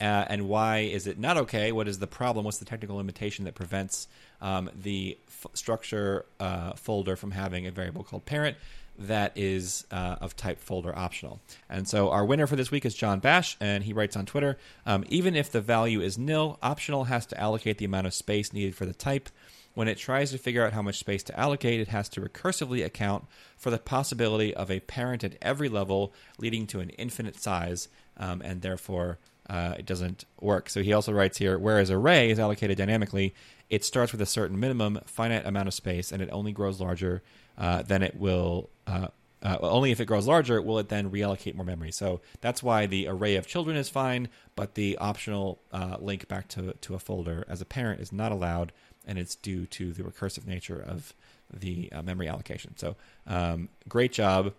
Uh, 0.00 0.24
and 0.28 0.48
why 0.48 0.78
is 0.78 1.06
it 1.06 1.18
not 1.18 1.36
okay? 1.36 1.72
What 1.72 1.86
is 1.86 1.98
the 1.98 2.06
problem? 2.06 2.44
What's 2.44 2.58
the 2.58 2.64
technical 2.64 2.96
limitation 2.96 3.44
that 3.44 3.54
prevents 3.54 4.08
um, 4.40 4.70
the 4.74 5.18
f- 5.28 5.46
structure 5.54 6.24
uh, 6.38 6.72
folder 6.72 7.16
from 7.16 7.32
having 7.32 7.66
a 7.66 7.70
variable 7.70 8.02
called 8.02 8.24
parent 8.24 8.56
that 8.98 9.32
is 9.36 9.86
uh, 9.90 10.16
of 10.20 10.36
type 10.36 10.58
folder 10.58 10.96
optional? 10.96 11.40
And 11.68 11.86
so 11.86 12.10
our 12.10 12.24
winner 12.24 12.46
for 12.46 12.56
this 12.56 12.70
week 12.70 12.86
is 12.86 12.94
John 12.94 13.18
Bash, 13.20 13.58
and 13.60 13.84
he 13.84 13.92
writes 13.92 14.16
on 14.16 14.24
Twitter 14.24 14.56
um, 14.86 15.04
even 15.08 15.36
if 15.36 15.52
the 15.52 15.60
value 15.60 16.00
is 16.00 16.16
nil, 16.16 16.58
optional 16.62 17.04
has 17.04 17.26
to 17.26 17.38
allocate 17.38 17.76
the 17.76 17.84
amount 17.84 18.06
of 18.06 18.14
space 18.14 18.52
needed 18.54 18.74
for 18.74 18.86
the 18.86 18.94
type. 18.94 19.28
When 19.74 19.86
it 19.86 19.98
tries 19.98 20.32
to 20.32 20.38
figure 20.38 20.64
out 20.64 20.72
how 20.72 20.82
much 20.82 20.98
space 20.98 21.22
to 21.24 21.38
allocate, 21.38 21.78
it 21.80 21.88
has 21.88 22.08
to 22.10 22.20
recursively 22.20 22.84
account 22.84 23.26
for 23.56 23.70
the 23.70 23.78
possibility 23.78 24.52
of 24.54 24.70
a 24.70 24.80
parent 24.80 25.22
at 25.22 25.36
every 25.40 25.68
level, 25.68 26.12
leading 26.38 26.66
to 26.68 26.80
an 26.80 26.90
infinite 26.90 27.40
size, 27.40 27.88
um, 28.16 28.42
and 28.44 28.62
therefore 28.62 29.18
uh, 29.50 29.74
it 29.76 29.84
doesn't 29.84 30.24
work. 30.40 30.70
So 30.70 30.80
he 30.80 30.92
also 30.92 31.12
writes 31.12 31.36
here 31.36 31.58
whereas 31.58 31.90
array 31.90 32.30
is 32.30 32.38
allocated 32.38 32.78
dynamically, 32.78 33.34
it 33.68 33.84
starts 33.84 34.12
with 34.12 34.20
a 34.20 34.26
certain 34.26 34.58
minimum 34.58 35.00
finite 35.06 35.44
amount 35.44 35.66
of 35.66 35.74
space, 35.74 36.12
and 36.12 36.22
it 36.22 36.28
only 36.32 36.52
grows 36.52 36.80
larger 36.80 37.22
uh, 37.58 37.82
than 37.82 38.02
it 38.02 38.16
will. 38.16 38.70
Uh, 38.86 39.08
uh, 39.42 39.56
only 39.62 39.90
if 39.90 40.00
it 40.00 40.04
grows 40.04 40.26
larger 40.26 40.60
will 40.60 40.78
it 40.78 40.88
then 40.88 41.10
reallocate 41.10 41.54
more 41.54 41.64
memory. 41.64 41.90
So 41.90 42.20
that's 42.40 42.62
why 42.62 42.86
the 42.86 43.08
array 43.08 43.36
of 43.36 43.46
children 43.46 43.76
is 43.76 43.88
fine, 43.88 44.28
but 44.54 44.74
the 44.74 44.96
optional 44.98 45.60
uh, 45.72 45.96
link 45.98 46.28
back 46.28 46.46
to 46.48 46.74
to 46.80 46.94
a 46.94 46.98
folder 46.98 47.44
as 47.48 47.60
a 47.60 47.64
parent 47.64 48.00
is 48.00 48.12
not 48.12 48.32
allowed, 48.32 48.72
and 49.04 49.18
it's 49.18 49.34
due 49.34 49.66
to 49.66 49.92
the 49.92 50.04
recursive 50.04 50.46
nature 50.46 50.80
of 50.80 51.12
the 51.52 51.90
uh, 51.90 52.02
memory 52.02 52.28
allocation. 52.28 52.76
So 52.76 52.96
um, 53.26 53.68
great 53.88 54.12
job. 54.12 54.52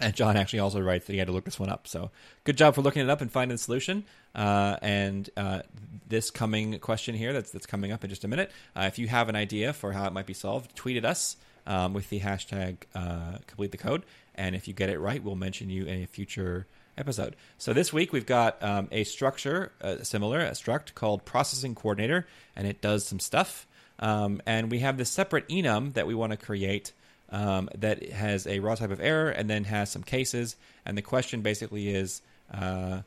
And 0.00 0.14
John 0.14 0.36
actually 0.36 0.60
also 0.60 0.80
writes 0.80 1.06
that 1.06 1.12
he 1.12 1.18
had 1.18 1.28
to 1.28 1.32
look 1.32 1.44
this 1.44 1.60
one 1.60 1.68
up. 1.68 1.86
So 1.86 2.10
good 2.44 2.56
job 2.56 2.74
for 2.74 2.82
looking 2.82 3.02
it 3.02 3.10
up 3.10 3.20
and 3.20 3.30
finding 3.30 3.54
the 3.54 3.62
solution. 3.62 4.04
Uh, 4.34 4.76
and 4.82 5.28
uh, 5.36 5.62
this 6.08 6.30
coming 6.30 6.78
question 6.78 7.14
here 7.14 7.32
that's 7.32 7.50
that's 7.50 7.66
coming 7.66 7.92
up 7.92 8.02
in 8.02 8.10
just 8.10 8.24
a 8.24 8.28
minute. 8.28 8.50
Uh, 8.74 8.84
if 8.86 8.98
you 8.98 9.06
have 9.08 9.28
an 9.28 9.36
idea 9.36 9.72
for 9.72 9.92
how 9.92 10.06
it 10.06 10.12
might 10.12 10.26
be 10.26 10.34
solved, 10.34 10.74
tweet 10.74 10.96
at 10.96 11.04
us 11.04 11.36
um, 11.66 11.92
with 11.92 12.08
the 12.08 12.20
hashtag 12.20 12.78
uh, 12.94 13.38
complete 13.46 13.70
the 13.70 13.78
code. 13.78 14.02
And 14.34 14.56
if 14.56 14.66
you 14.66 14.74
get 14.74 14.88
it 14.88 14.98
right, 14.98 15.22
we'll 15.22 15.36
mention 15.36 15.68
you 15.68 15.84
in 15.84 16.02
a 16.02 16.06
future 16.06 16.66
episode. 16.96 17.36
So 17.58 17.72
this 17.72 17.92
week 17.92 18.12
we've 18.12 18.26
got 18.26 18.62
um, 18.62 18.88
a 18.90 19.04
structure 19.04 19.72
uh, 19.80 20.02
similar, 20.02 20.40
a 20.40 20.52
struct 20.52 20.94
called 20.94 21.24
processing 21.24 21.74
coordinator, 21.74 22.26
and 22.56 22.66
it 22.66 22.80
does 22.80 23.06
some 23.06 23.20
stuff. 23.20 23.66
Um, 23.98 24.42
and 24.46 24.70
we 24.70 24.80
have 24.80 24.96
this 24.96 25.10
separate 25.10 25.48
enum 25.48 25.92
that 25.94 26.06
we 26.06 26.14
want 26.14 26.32
to 26.32 26.36
create 26.36 26.92
um, 27.32 27.68
that 27.74 28.10
has 28.10 28.46
a 28.46 28.60
raw 28.60 28.76
type 28.76 28.90
of 28.90 29.00
error 29.00 29.30
and 29.30 29.50
then 29.50 29.64
has 29.64 29.90
some 29.90 30.02
cases. 30.02 30.54
And 30.86 30.96
the 30.96 31.02
question 31.02 31.40
basically 31.40 31.88
is 31.88 32.22
uh, 32.52 33.00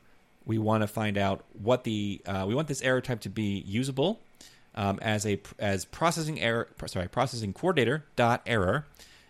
we 0.44 0.58
want 0.58 0.82
to 0.82 0.86
find 0.86 1.16
out 1.16 1.44
what 1.62 1.84
the 1.84 2.20
uh, 2.26 2.44
we 2.46 2.54
want 2.54 2.68
this 2.68 2.82
error 2.82 3.00
type 3.00 3.20
to 3.20 3.30
be 3.30 3.62
usable 3.66 4.20
um, 4.74 4.98
as 5.00 5.24
a 5.24 5.40
as 5.58 5.84
processing 5.84 6.40
error 6.40 6.68
sorry 6.86 7.08
processing 7.08 7.52
coordinator 7.52 8.04
dot 8.16 8.42
error. 8.46 8.86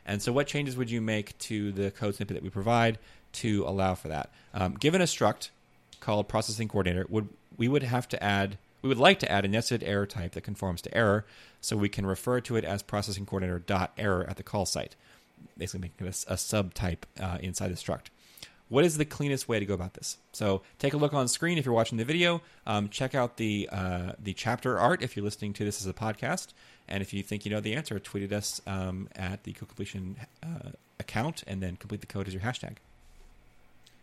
And 0.09 0.23
so, 0.23 0.33
what 0.33 0.47
changes 0.47 0.77
would 0.77 0.91
you 0.91 1.01
make 1.01 1.37
to 1.39 1.73
the 1.73 1.91
code 1.91 2.15
snippet 2.15 2.35
that 2.35 2.43
we 2.43 2.51
provide 2.51 2.99
to 3.35 3.65
allow 3.67 3.95
for 3.95 4.09
that? 4.09 4.31
Um, 4.55 4.75
given 4.75 5.01
a 5.01 5.05
struct, 5.05 5.51
called 6.01 6.29
processing 6.29 6.69
coordinator, 6.69 7.07
would 7.09 7.29
we 7.57 7.69
would 7.69 7.83
have 7.83 8.09
to 8.09 8.23
add 8.23 8.59
we 8.87 8.89
would 8.89 8.99
like 8.99 9.19
to 9.19 9.33
add 9.33 9.45
a 9.45 9.49
nested 9.49 9.83
error 9.83 10.07
type 10.07 10.31
that 10.35 10.43
conforms 10.43 10.81
to 10.83 10.97
error, 10.97 11.27
so 11.61 11.77
we 11.77 11.89
can 11.89 12.07
refer 12.07 12.41
to 12.43 12.55
it 12.55 12.65
as 12.65 12.85
processing 12.85 13.27
coordinator 13.27 13.59
dot 13.59 13.93
error 13.99 14.25
at 14.29 14.37
the 14.37 14.45
call 14.45 14.65
site, 14.65 14.95
basically 15.59 15.81
making 15.81 16.07
it 16.07 16.25
a, 16.29 16.35
a 16.35 16.37
subtype 16.37 17.03
uh, 17.21 17.39
inside 17.41 17.73
the 17.73 17.75
struct. 17.75 18.11
What 18.69 18.85
is 18.85 18.97
the 18.97 19.05
cleanest 19.05 19.49
way 19.49 19.59
to 19.59 19.67
go 19.67 19.75
about 19.75 19.95
this? 19.95 20.19
So 20.31 20.63
take 20.79 20.95
a 20.95 20.97
look 20.97 21.13
on 21.13 21.27
screen 21.27 21.59
if 21.59 21.65
you're 21.65 21.75
watching 21.75 21.99
the 21.99 22.05
video. 22.05 22.43
Um, 22.65 22.89
check 22.89 23.17
out 23.17 23.39
the 23.39 23.69
uh, 23.73 24.13
the 24.23 24.35
chapter 24.35 24.79
art 24.79 25.03
if 25.03 25.17
you're 25.17 25.25
listening 25.25 25.53
to 25.55 25.65
this 25.65 25.81
as 25.81 25.89
a 25.89 25.93
podcast, 25.93 26.53
and 26.87 27.03
if 27.03 27.13
you 27.13 27.25
think 27.25 27.45
you 27.45 27.51
know 27.51 27.61
the 27.61 27.75
answer, 27.75 27.99
tweet 27.99 28.23
at 28.23 28.33
us 28.33 28.61
um, 28.69 29.09
at 29.17 29.43
the 29.43 29.53
code 29.53 29.69
completion 29.69 30.17
uh, 30.45 30.71
account, 31.01 31.43
and 31.49 31.61
then 31.61 31.75
complete 31.75 32.03
the 32.03 32.07
code 32.07 32.29
as 32.29 32.35
your 32.35 32.43
hashtag. 32.45 32.77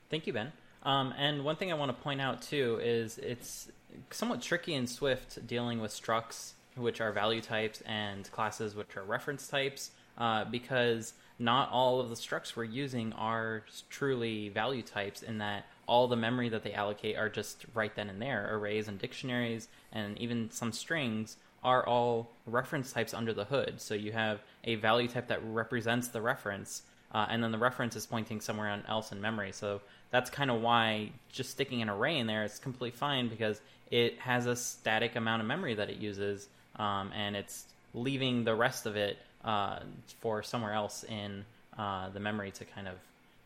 Thank 0.10 0.28
you, 0.28 0.34
Ben. 0.34 0.52
Um, 0.84 1.14
and 1.18 1.46
one 1.46 1.56
thing 1.56 1.72
I 1.72 1.76
want 1.76 1.96
to 1.96 2.04
point 2.04 2.20
out 2.20 2.42
too 2.42 2.78
is 2.84 3.18
it's 3.18 3.70
somewhat 4.12 4.42
tricky 4.42 4.74
in 4.74 4.88
Swift 4.88 5.46
dealing 5.46 5.80
with 5.80 5.92
structs, 5.92 6.54
which 6.76 7.02
are 7.02 7.12
value 7.12 7.42
types, 7.42 7.82
and 7.86 8.30
classes, 8.32 8.76
which 8.76 8.96
are 8.98 9.04
reference 9.04 9.48
types, 9.48 9.92
uh, 10.18 10.46
because 10.46 11.14
not 11.40 11.70
all 11.72 12.00
of 12.00 12.10
the 12.10 12.16
structs 12.16 12.56
we're 12.56 12.64
using 12.64 13.14
are 13.14 13.64
truly 13.90 14.50
value 14.50 14.82
types 14.82 15.24
in 15.24 15.40
that 15.40 15.66
all 15.88 16.08
the 16.08 16.16
memory 16.16 16.50
that 16.50 16.64
they 16.64 16.74
allocate 16.74 17.18
are 17.18 17.30
just 17.30 17.66
right 17.74 17.94
then 17.96 18.10
and 18.10 18.22
there. 18.22 18.50
Arrays 18.56 18.88
and 18.88 19.00
dictionaries, 19.00 19.68
and 19.92 20.18
even 20.18 20.50
some 20.52 20.72
strings 20.72 21.38
are 21.64 21.86
all 21.86 22.30
reference 22.46 22.92
types 22.92 23.14
under 23.14 23.34
the 23.34 23.46
hood. 23.46 23.80
So 23.80 23.94
you 23.94 24.12
have 24.12 24.42
a 24.64 24.76
value 24.76 25.08
type 25.08 25.28
that 25.28 25.40
represents 25.44 26.10
the 26.10 26.22
reference, 26.22 26.84
uh, 27.14 27.28
and 27.30 27.44
then 27.44 27.52
the 27.52 27.58
reference 27.58 27.96
is 27.96 28.06
pointing 28.06 28.42
somewhere 28.42 28.82
else 28.88 29.12
in 29.12 29.22
memory. 29.22 29.52
So 29.52 29.82
that's 30.12 30.30
kind 30.30 30.52
of 30.52 30.62
why 30.62 31.12
just 31.32 31.52
sticking 31.52 31.82
an 31.82 31.90
array 31.90 32.18
in 32.18 32.28
there 32.28 32.44
is 32.44 32.60
completely 32.60 32.98
fine 32.98 33.30
because 33.30 33.62
it 33.94 34.18
has 34.18 34.48
a 34.48 34.56
static 34.56 35.16
amount 35.16 35.40
of 35.40 35.48
memory 35.48 35.76
that 35.76 35.88
it 35.88 35.98
uses, 35.98 36.48
um, 36.78 37.12
and 37.16 37.36
it's 37.36 37.66
leaving 37.94 38.44
the 38.44 38.56
rest 38.56 38.88
of 38.88 38.96
it 38.96 39.20
uh, 39.46 39.78
for 40.20 40.42
somewhere 40.42 40.74
else 40.74 41.04
in 41.04 41.46
uh, 41.78 42.10
the 42.10 42.20
memory 42.20 42.50
to 42.50 42.66
kind 42.66 42.88
of 42.88 42.96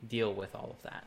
deal 0.07 0.33
with 0.33 0.55
all 0.55 0.73
of 0.77 0.81
that. 0.83 1.03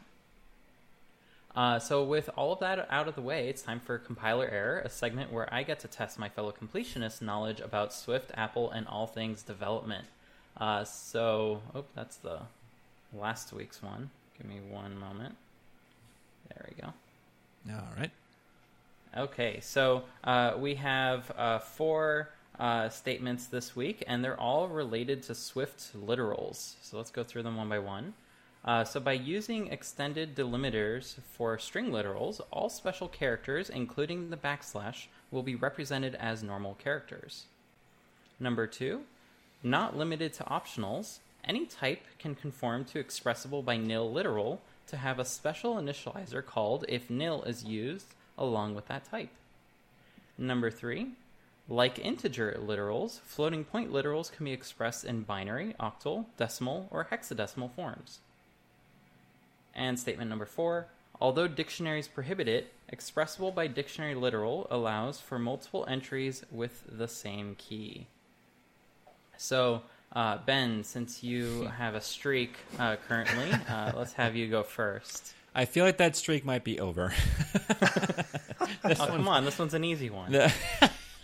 Uh, 1.56 1.78
so 1.78 2.04
with 2.04 2.28
all 2.36 2.52
of 2.52 2.58
that 2.60 2.86
out 2.90 3.08
of 3.08 3.14
the 3.14 3.22
way, 3.22 3.48
it's 3.48 3.62
time 3.62 3.80
for 3.80 3.96
compiler 3.96 4.46
error, 4.46 4.80
a 4.80 4.90
segment 4.90 5.32
where 5.32 5.52
I 5.52 5.62
get 5.62 5.80
to 5.80 5.88
test 5.88 6.18
my 6.18 6.28
fellow 6.28 6.52
completionists' 6.52 7.22
knowledge 7.22 7.60
about 7.60 7.94
Swift, 7.94 8.30
Apple, 8.34 8.70
and 8.70 8.86
all 8.86 9.06
things 9.06 9.42
development. 9.42 10.04
Uh, 10.58 10.84
so, 10.84 11.62
oh, 11.74 11.84
that's 11.96 12.16
the 12.16 12.40
last 13.14 13.54
week's 13.54 13.82
one. 13.82 14.10
Give 14.36 14.46
me 14.46 14.60
one 14.70 14.98
moment. 14.98 15.34
There 16.50 16.66
we 16.68 16.82
go. 16.82 16.92
All 17.74 17.88
right. 17.98 18.10
Okay, 19.16 19.58
so 19.60 20.04
uh, 20.22 20.54
we 20.56 20.76
have 20.76 21.32
uh, 21.36 21.58
four 21.58 22.30
uh, 22.60 22.88
statements 22.88 23.46
this 23.46 23.74
week, 23.74 24.04
and 24.06 24.22
they're 24.22 24.38
all 24.38 24.68
related 24.68 25.24
to 25.24 25.34
Swift 25.34 25.90
literals. 25.98 26.74
So 26.80 26.96
let's 26.96 27.10
go 27.10 27.24
through 27.24 27.42
them 27.42 27.56
one 27.56 27.68
by 27.68 27.80
one. 27.80 28.14
Uh, 28.64 28.84
so 28.84 29.00
by 29.00 29.12
using 29.12 29.66
extended 29.68 30.36
delimiters 30.36 31.16
for 31.32 31.58
string 31.58 31.90
literals, 31.90 32.40
all 32.52 32.68
special 32.68 33.08
characters, 33.08 33.68
including 33.68 34.30
the 34.30 34.36
backslash, 34.36 35.06
will 35.32 35.42
be 35.42 35.56
represented 35.56 36.14
as 36.14 36.44
normal 36.44 36.74
characters. 36.74 37.46
Number 38.38 38.68
two, 38.68 39.00
not 39.62 39.96
limited 39.96 40.32
to 40.34 40.44
optionals, 40.44 41.18
any 41.44 41.66
type 41.66 42.04
can 42.18 42.36
conform 42.36 42.84
to 42.84 43.00
expressible 43.00 43.62
by 43.64 43.76
nil 43.76 44.12
literal 44.12 44.60
to 44.86 44.98
have 44.98 45.18
a 45.18 45.24
special 45.24 45.76
initializer 45.76 46.44
called 46.44 46.84
if 46.88 47.10
nil 47.10 47.42
is 47.42 47.64
used 47.64 48.14
along 48.40 48.74
with 48.74 48.88
that 48.88 49.04
type. 49.04 49.30
Number 50.36 50.70
three, 50.70 51.12
like 51.68 52.00
integer 52.00 52.58
literals, 52.60 53.20
floating 53.20 53.62
point 53.64 53.92
literals 53.92 54.32
can 54.32 54.44
be 54.44 54.52
expressed 54.52 55.04
in 55.04 55.22
binary, 55.22 55.76
octal, 55.78 56.24
decimal, 56.36 56.88
or 56.90 57.06
hexadecimal 57.12 57.70
forms. 57.70 58.18
And 59.74 59.98
statement 59.98 60.28
number 60.28 60.46
four, 60.46 60.88
although 61.20 61.46
dictionaries 61.46 62.08
prohibit 62.08 62.48
it, 62.48 62.72
expressible 62.92 63.52
by 63.52 63.68
dictionary 63.68 64.16
literal 64.16 64.66
allows 64.70 65.20
for 65.20 65.38
multiple 65.38 65.84
entries 65.88 66.44
with 66.50 66.82
the 66.90 67.06
same 67.06 67.54
key. 67.56 68.06
So, 69.36 69.82
uh, 70.12 70.38
Ben, 70.44 70.82
since 70.82 71.22
you 71.22 71.64
have 71.78 71.94
a 71.94 72.00
streak 72.00 72.56
uh, 72.78 72.96
currently, 73.06 73.52
uh, 73.68 73.92
let's 73.94 74.14
have 74.14 74.34
you 74.34 74.48
go 74.48 74.64
first. 74.64 75.34
I 75.54 75.64
feel 75.64 75.84
like 75.84 75.98
that 75.98 76.16
streak 76.16 76.44
might 76.44 76.64
be 76.64 76.78
over. 76.78 77.12
oh, 78.84 78.94
come 78.94 79.28
on, 79.28 79.44
this 79.44 79.58
one's 79.58 79.74
an 79.74 79.84
easy 79.84 80.10
one. 80.10 80.30
this 80.32 80.52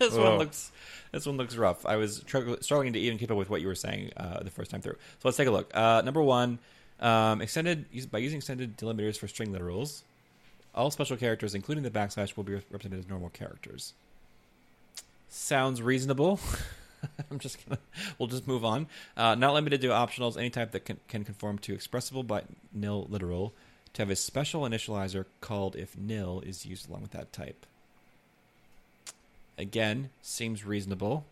Whoa. 0.01 0.31
one 0.31 0.39
looks 0.39 0.73
this 1.13 1.27
one 1.27 1.37
looks 1.37 1.57
rough. 1.57 1.87
I 1.87 1.97
was 1.97 2.21
strugg- 2.21 2.63
struggling 2.63 2.93
to 2.95 2.99
even 2.99 3.19
keep 3.19 3.31
up 3.31 3.37
with 3.37 3.51
what 3.51 3.61
you 3.61 3.69
were 3.69 3.75
saying 3.75 4.11
uh, 4.17 4.43
the 4.43 4.51
first 4.51 4.71
time 4.71 4.83
through. 4.83 4.95
So 4.95 5.21
let's 5.25 5.37
take 5.37 5.49
a 5.49 5.51
look. 5.51 5.75
Uh, 5.75 6.03
number 6.05 6.23
one, 6.23 6.59
um, 7.01 7.41
extended 7.41 7.87
by 8.11 8.19
using 8.19 8.39
extended 8.39 8.77
delimiters 8.77 9.17
for 9.17 9.29
string 9.29 9.53
literals, 9.53 10.03
all 10.75 10.91
special 10.91 11.17
characters, 11.17 11.55
including 11.55 11.85
the 11.85 11.91
backslash, 11.91 12.37
will 12.37 12.45
be 12.45 12.55
represented 12.55 12.99
as 12.99 13.09
normal 13.09 13.31
characters. 13.31 13.95
Sounds 15.29 15.81
reasonable. 15.83 16.41
I'm 17.31 17.39
just 17.39 17.65
gonna. 17.67 17.79
We'll 18.19 18.29
just 18.29 18.47
move 18.47 18.65
on. 18.65 18.89
Uh, 19.17 19.35
not 19.35 19.55
limited 19.55 19.81
to 19.83 19.89
optionals. 19.89 20.37
Any 20.37 20.51
type 20.51 20.73
that 20.73 20.85
can, 20.85 20.99
can 21.09 21.25
conform 21.25 21.59
to 21.61 21.75
expressible 21.75 22.23
by 22.27 22.43
nil 22.73 23.07
literal. 23.09 23.55
To 23.97 24.03
have 24.03 24.11
a 24.11 24.17
special 24.17 24.61
initializer 24.61 25.25
called 25.41 25.75
if 25.75 25.97
nil 25.97 26.43
is 26.45 26.67
used 26.67 26.87
along 26.87 27.01
with 27.01 27.13
that 27.13 27.33
type. 27.33 27.65
Again, 29.57 30.11
seems 30.21 30.67
reasonable. 30.67 31.25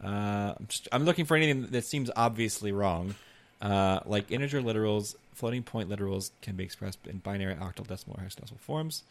Uh, 0.00 0.54
I'm, 0.56 0.66
just, 0.68 0.86
I'm 0.92 1.04
looking 1.04 1.24
for 1.24 1.36
anything 1.36 1.66
that 1.72 1.84
seems 1.84 2.12
obviously 2.14 2.70
wrong. 2.70 3.16
Uh, 3.60 3.98
like 4.06 4.30
integer 4.30 4.60
literals, 4.60 5.16
floating 5.32 5.64
point 5.64 5.90
literals 5.90 6.30
can 6.40 6.54
be 6.54 6.62
expressed 6.62 7.00
in 7.04 7.18
binary, 7.18 7.56
octal, 7.56 7.84
decimal, 7.84 8.16
or 8.20 8.24
hexadecimal 8.24 8.60
forms. 8.60 9.02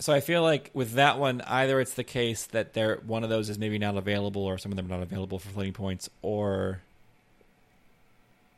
So 0.00 0.12
I 0.12 0.20
feel 0.20 0.42
like 0.42 0.70
with 0.74 0.92
that 0.92 1.18
one, 1.18 1.40
either 1.46 1.80
it's 1.80 1.94
the 1.94 2.04
case 2.04 2.44
that 2.48 2.74
there 2.74 2.96
one 3.06 3.24
of 3.24 3.30
those 3.30 3.48
is 3.48 3.58
maybe 3.58 3.78
not 3.78 3.96
available, 3.96 4.42
or 4.42 4.58
some 4.58 4.72
of 4.72 4.76
them 4.76 4.92
are 4.92 4.96
not 4.98 5.02
available 5.02 5.38
for 5.38 5.48
floating 5.48 5.72
points, 5.72 6.10
or 6.20 6.80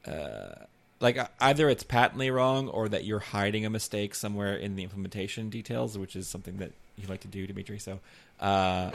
uh, 0.05 0.64
like 1.01 1.19
uh, 1.19 1.29
either 1.41 1.69
it's 1.69 1.83
patently 1.83 2.31
wrong, 2.31 2.69
or 2.69 2.89
that 2.89 3.05
you're 3.05 3.19
hiding 3.19 3.67
a 3.67 3.71
mistake 3.71 4.15
somewhere 4.15 4.57
in 4.57 4.77
the 4.77 4.83
implementation 4.83 5.51
details, 5.51 5.99
which 5.99 6.17
is 6.17 6.29
something 6.29 6.59
that 6.59 6.73
you 6.97 7.09
like 7.09 7.21
to 7.21 7.29
do, 7.29 7.47
Dimitri. 7.47 7.79
So 7.79 8.01
uh, 8.41 8.91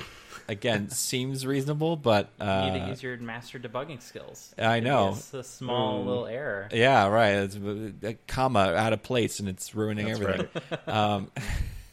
again, 0.48 0.90
seems 0.92 1.46
reasonable, 1.46 1.96
but 1.96 2.30
uh, 2.40 2.64
you 2.66 2.72
need 2.72 2.84
to 2.86 2.90
use 2.90 3.04
your 3.04 3.18
master 3.18 3.60
debugging 3.60 4.02
skills. 4.02 4.54
I 4.58 4.80
know. 4.80 5.10
It's 5.10 5.34
a 5.34 5.44
small 5.44 6.02
Ooh. 6.02 6.06
little 6.06 6.28
error. 6.28 6.70
Yeah, 6.72 7.08
right. 7.08 7.36
It's 7.36 7.56
a, 7.56 8.10
a 8.10 8.14
comma 8.28 8.74
out 8.74 8.94
of 8.94 9.04
place, 9.04 9.40
and 9.40 9.50
it's 9.50 9.74
ruining 9.76 10.08
That's 10.08 10.20
everything. 10.20 10.48
Um, 10.88 11.32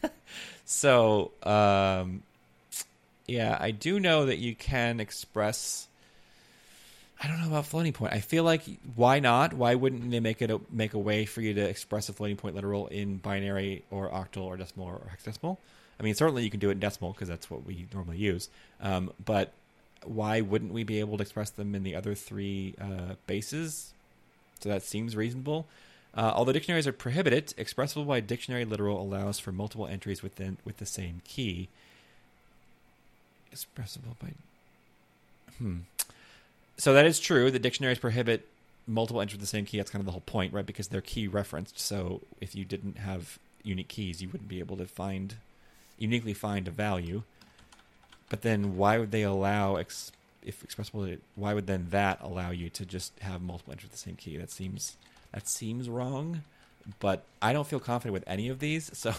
so, 0.65 1.31
um, 1.43 2.23
yeah, 3.27 3.57
I 3.59 3.71
do 3.71 3.99
know 3.99 4.25
that 4.25 4.37
you 4.37 4.55
can 4.55 4.99
express. 4.99 5.87
I 7.21 7.27
don't 7.27 7.41
know 7.41 7.47
about 7.47 7.65
floating 7.65 7.91
point. 7.91 8.13
I 8.13 8.21
feel 8.21 8.43
like 8.43 8.63
why 8.95 9.19
not? 9.19 9.53
Why 9.53 9.75
wouldn't 9.75 10.09
they 10.09 10.21
make 10.21 10.41
it 10.41 10.49
a, 10.49 10.61
make 10.71 10.93
a 10.93 10.99
way 10.99 11.25
for 11.25 11.41
you 11.41 11.53
to 11.53 11.61
express 11.61 12.07
a 12.07 12.13
floating 12.13 12.37
point 12.37 12.55
literal 12.55 12.87
in 12.87 13.17
binary 13.17 13.83
or 13.91 14.09
octal 14.09 14.43
or 14.43 14.55
decimal 14.55 14.87
or 14.87 15.01
hexadecimal? 15.13 15.57
I 15.99 16.03
mean, 16.03 16.15
certainly 16.15 16.43
you 16.43 16.49
can 16.49 16.61
do 16.61 16.69
it 16.69 16.73
in 16.73 16.79
decimal 16.79 17.11
because 17.11 17.27
that's 17.27 17.51
what 17.51 17.65
we 17.65 17.87
normally 17.93 18.17
use. 18.17 18.49
Um, 18.81 19.11
but 19.23 19.51
why 20.05 20.39
wouldn't 20.39 20.71
we 20.71 20.85
be 20.85 21.01
able 21.01 21.17
to 21.17 21.21
express 21.23 21.49
them 21.49 21.75
in 21.75 21.83
the 21.83 21.95
other 21.95 22.15
three 22.15 22.75
uh, 22.79 23.15
bases? 23.27 23.91
So 24.61 24.69
that 24.69 24.83
seems 24.83 25.15
reasonable. 25.15 25.67
Uh, 26.15 26.31
although 26.33 26.53
dictionaries 26.53 26.87
are 26.87 26.93
prohibited, 26.93 27.53
expressible 27.57 28.05
by 28.05 28.21
dictionary 28.21 28.65
literal 28.65 29.01
allows 29.01 29.39
for 29.39 29.51
multiple 29.51 29.87
entries 29.87 30.23
within 30.23 30.57
with 30.63 30.77
the 30.77 30.85
same 30.85 31.21
key. 31.25 31.67
Expressible 33.51 34.15
by 34.19 34.29
hmm. 35.57 35.79
So 36.79 36.93
that 36.93 37.05
is 37.05 37.19
true. 37.19 37.51
The 37.51 37.59
dictionaries 37.59 37.99
prohibit 37.99 38.47
multiple 38.87 39.21
entries 39.21 39.35
with 39.35 39.41
the 39.41 39.47
same 39.47 39.65
key. 39.65 39.77
That's 39.77 39.91
kind 39.91 39.99
of 39.99 40.05
the 40.05 40.13
whole 40.13 40.21
point, 40.21 40.53
right? 40.53 40.65
Because 40.65 40.87
they're 40.87 41.01
key 41.01 41.27
referenced. 41.27 41.77
So 41.77 42.21
if 42.39 42.55
you 42.55 42.63
didn't 42.63 42.99
have 42.99 43.37
unique 43.63 43.89
keys, 43.89 44.21
you 44.21 44.29
wouldn't 44.29 44.47
be 44.47 44.59
able 44.59 44.77
to 44.77 44.85
find 44.85 45.35
uniquely 45.97 46.33
find 46.33 46.69
a 46.69 46.71
value. 46.71 47.23
But 48.29 48.43
then 48.43 48.77
why 48.77 48.97
would 48.97 49.11
they 49.11 49.23
allow 49.23 49.75
ex- 49.75 50.13
if 50.41 50.63
expressible? 50.63 51.17
Why 51.35 51.53
would 51.53 51.67
then 51.67 51.87
that 51.89 52.19
allow 52.21 52.51
you 52.51 52.69
to 52.69 52.85
just 52.85 53.19
have 53.19 53.41
multiple 53.41 53.73
entries 53.73 53.91
with 53.91 53.99
the 53.99 54.05
same 54.05 54.15
key? 54.15 54.37
That 54.37 54.49
seems 54.49 54.95
that 55.33 55.49
seems 55.49 55.89
wrong. 55.89 56.43
But 56.99 57.23
I 57.41 57.51
don't 57.51 57.67
feel 57.67 57.81
confident 57.81 58.13
with 58.13 58.23
any 58.25 58.47
of 58.47 58.59
these, 58.59 58.89
so 58.97 59.13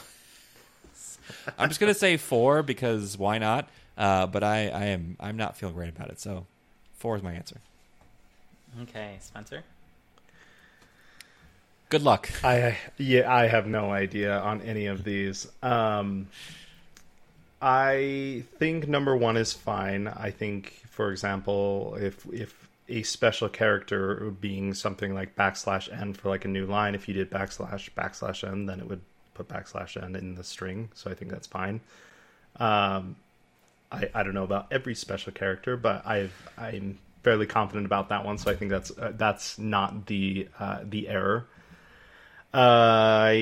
I'm 1.58 1.68
just 1.68 1.78
gonna 1.78 1.92
say 1.92 2.16
four 2.16 2.62
because 2.62 3.18
why 3.18 3.36
not? 3.36 3.68
Uh, 3.98 4.26
but 4.26 4.42
I, 4.42 4.68
I 4.68 4.84
am 4.86 5.16
I'm 5.20 5.36
not 5.36 5.58
feeling 5.58 5.74
great 5.74 5.90
about 5.90 6.08
it, 6.08 6.18
so 6.18 6.46
four 7.00 7.16
is 7.16 7.22
my 7.22 7.32
answer. 7.32 7.56
Okay, 8.82 9.16
Spencer. 9.20 9.64
Good 11.88 12.02
luck. 12.02 12.30
I 12.44 12.78
yeah, 12.98 13.32
I 13.32 13.48
have 13.48 13.66
no 13.66 13.90
idea 13.90 14.38
on 14.38 14.60
any 14.62 14.86
of 14.86 15.02
these. 15.02 15.48
Um, 15.60 16.28
I 17.60 18.44
think 18.58 18.86
number 18.86 19.16
one 19.16 19.36
is 19.36 19.52
fine. 19.52 20.06
I 20.06 20.30
think, 20.30 20.82
for 20.88 21.10
example, 21.10 21.96
if 22.00 22.24
if 22.32 22.68
a 22.88 23.02
special 23.02 23.48
character 23.48 24.32
being 24.40 24.74
something 24.74 25.14
like 25.14 25.34
backslash 25.34 25.92
n 25.92 26.12
for 26.12 26.28
like 26.28 26.44
a 26.44 26.48
new 26.48 26.66
line, 26.66 26.94
if 26.94 27.08
you 27.08 27.14
did 27.14 27.30
backslash 27.30 27.90
backslash 27.96 28.48
n, 28.48 28.66
then 28.66 28.78
it 28.78 28.86
would 28.88 29.00
put 29.34 29.48
backslash 29.48 30.00
n 30.00 30.14
in 30.14 30.36
the 30.36 30.44
string. 30.44 30.90
So 30.94 31.10
I 31.10 31.14
think 31.14 31.32
that's 31.32 31.48
fine. 31.48 31.80
Um, 32.56 33.16
I 33.90 34.08
I 34.14 34.22
don't 34.22 34.34
know 34.34 34.44
about 34.44 34.68
every 34.70 34.94
special 34.94 35.32
character, 35.32 35.76
but 35.76 36.06
I've 36.06 36.32
I'm 36.56 36.98
fairly 37.22 37.46
confident 37.46 37.86
about 37.86 38.08
that 38.08 38.24
one. 38.24 38.38
So 38.38 38.50
I 38.50 38.56
think 38.56 38.70
that's 38.70 38.96
uh, 38.96 39.12
that's 39.16 39.58
not 39.58 40.06
the 40.06 40.48
uh, 40.58 40.80
the 40.84 41.08
error. 41.08 41.46
Uh, 42.52 43.32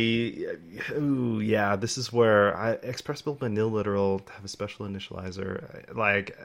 ooh, 0.92 1.40
yeah, 1.42 1.76
this 1.76 1.96
is 1.96 2.12
where 2.12 2.54
I, 2.56 2.72
expressible 2.82 3.40
nil 3.48 3.70
literal 3.70 4.20
have 4.34 4.44
a 4.44 4.48
special 4.48 4.86
initializer. 4.86 5.96
Like, 5.96 6.36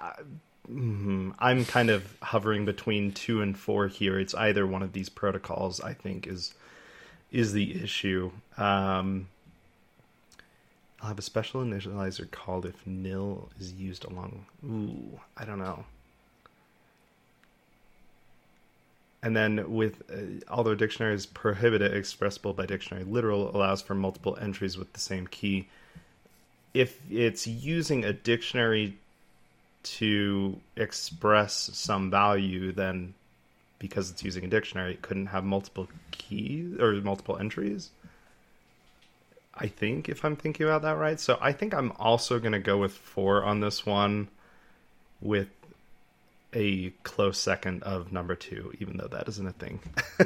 uh, 0.00 0.12
mm, 0.70 1.34
I'm 1.40 1.64
kind 1.64 1.90
of 1.90 2.16
hovering 2.22 2.64
between 2.64 3.10
two 3.10 3.42
and 3.42 3.58
four 3.58 3.88
here. 3.88 4.20
It's 4.20 4.34
either 4.34 4.66
one 4.66 4.82
of 4.82 4.92
these 4.92 5.08
protocols. 5.08 5.80
I 5.80 5.94
think 5.94 6.26
is 6.28 6.54
is 7.32 7.52
the 7.52 7.82
issue. 7.82 8.30
Um, 8.56 9.26
I'll 11.00 11.08
have 11.08 11.18
a 11.18 11.22
special 11.22 11.62
initializer 11.62 12.30
called 12.30 12.64
if 12.64 12.86
nil 12.86 13.50
is 13.60 13.72
used 13.72 14.04
along. 14.04 14.46
Ooh, 14.64 15.20
I 15.36 15.44
don't 15.44 15.58
know. 15.58 15.84
And 19.22 19.36
then 19.36 19.72
with 19.72 20.02
uh, 20.10 20.44
although 20.48 20.74
dictionary 20.74 21.14
is 21.14 21.26
prohibited, 21.26 21.92
expressible 21.92 22.54
by 22.54 22.66
dictionary 22.66 23.04
literal 23.04 23.54
allows 23.54 23.82
for 23.82 23.94
multiple 23.94 24.38
entries 24.40 24.78
with 24.78 24.92
the 24.92 25.00
same 25.00 25.26
key. 25.26 25.68
If 26.72 27.00
it's 27.10 27.46
using 27.46 28.04
a 28.04 28.12
dictionary 28.12 28.96
to 29.82 30.60
express 30.76 31.70
some 31.72 32.10
value, 32.10 32.72
then 32.72 33.14
because 33.78 34.10
it's 34.10 34.22
using 34.22 34.44
a 34.44 34.48
dictionary, 34.48 34.92
it 34.92 35.02
couldn't 35.02 35.26
have 35.26 35.44
multiple 35.44 35.88
keys 36.10 36.78
or 36.78 36.92
multiple 36.94 37.36
entries. 37.36 37.90
I 39.56 39.68
think 39.68 40.08
if 40.08 40.24
I'm 40.24 40.36
thinking 40.36 40.66
about 40.66 40.82
that 40.82 40.96
right. 40.98 41.18
So 41.18 41.38
I 41.40 41.52
think 41.52 41.72
I'm 41.74 41.92
also 41.98 42.38
going 42.38 42.52
to 42.52 42.58
go 42.58 42.76
with 42.78 42.92
four 42.92 43.44
on 43.44 43.60
this 43.60 43.86
one 43.86 44.28
with 45.20 45.48
a 46.52 46.90
close 47.02 47.38
second 47.38 47.82
of 47.82 48.12
number 48.12 48.34
two, 48.34 48.72
even 48.80 48.96
though 48.96 49.08
that 49.08 49.28
isn't 49.28 49.46
a 49.46 49.52
thing. 49.52 49.80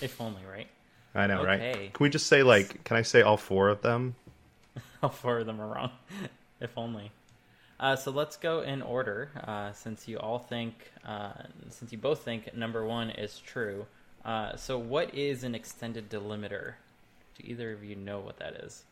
if 0.00 0.20
only, 0.20 0.42
right? 0.50 0.68
I 1.14 1.26
know, 1.26 1.40
Okay. 1.40 1.72
right? 1.72 1.92
Can 1.94 2.04
we 2.04 2.10
just 2.10 2.26
say 2.26 2.42
like? 2.42 2.84
Can 2.84 2.96
I 2.96 3.02
say 3.02 3.22
all 3.22 3.36
four 3.36 3.68
of 3.68 3.82
them? 3.82 4.14
All 5.02 5.08
four 5.10 5.38
of 5.38 5.46
them 5.46 5.60
are 5.60 5.66
wrong. 5.66 5.90
if 6.60 6.76
only. 6.76 7.10
Uh, 7.78 7.96
so 7.96 8.10
let's 8.10 8.36
go 8.36 8.60
in 8.62 8.80
order, 8.82 9.30
uh, 9.46 9.72
since 9.72 10.08
you 10.08 10.18
all 10.18 10.38
think, 10.38 10.90
uh, 11.04 11.32
since 11.68 11.92
you 11.92 11.98
both 11.98 12.22
think 12.22 12.54
number 12.54 12.84
one 12.84 13.10
is 13.10 13.38
true. 13.38 13.86
Uh, 14.24 14.56
so, 14.56 14.78
what 14.78 15.14
is 15.14 15.44
an 15.44 15.54
extended 15.54 16.08
delimiter? 16.10 16.74
Do 17.36 17.42
either 17.46 17.72
of 17.72 17.84
you 17.84 17.96
know 17.96 18.20
what 18.20 18.38
that 18.38 18.54
is? 18.54 18.82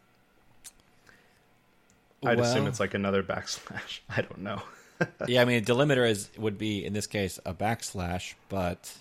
I'd 2.25 2.39
assume 2.41 2.67
it's 2.67 2.81
like 2.81 2.95
another 2.95 3.23
backslash. 3.23 4.01
I 4.09 4.23
don't 4.23 4.39
know. 4.41 4.63
yeah, 5.27 5.43
I 5.43 5.45
mean, 5.45 5.63
a 5.63 5.65
delimiter 5.67 6.09
is 6.09 6.29
would 6.39 6.57
be 6.59 6.85
in 6.85 6.93
this 6.93 7.07
case 7.07 7.39
a 7.45 7.53
backslash, 7.53 8.35
but 8.49 8.93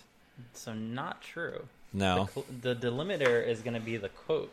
So, 0.54 0.74
not 0.74 1.22
true. 1.22 1.68
no. 1.94 2.28
The, 2.62 2.74
the 2.74 2.88
delimiter 2.90 3.46
is 3.46 3.62
going 3.62 3.76
to 3.76 3.80
be 3.80 3.98
the 3.98 4.10
quote 4.10 4.52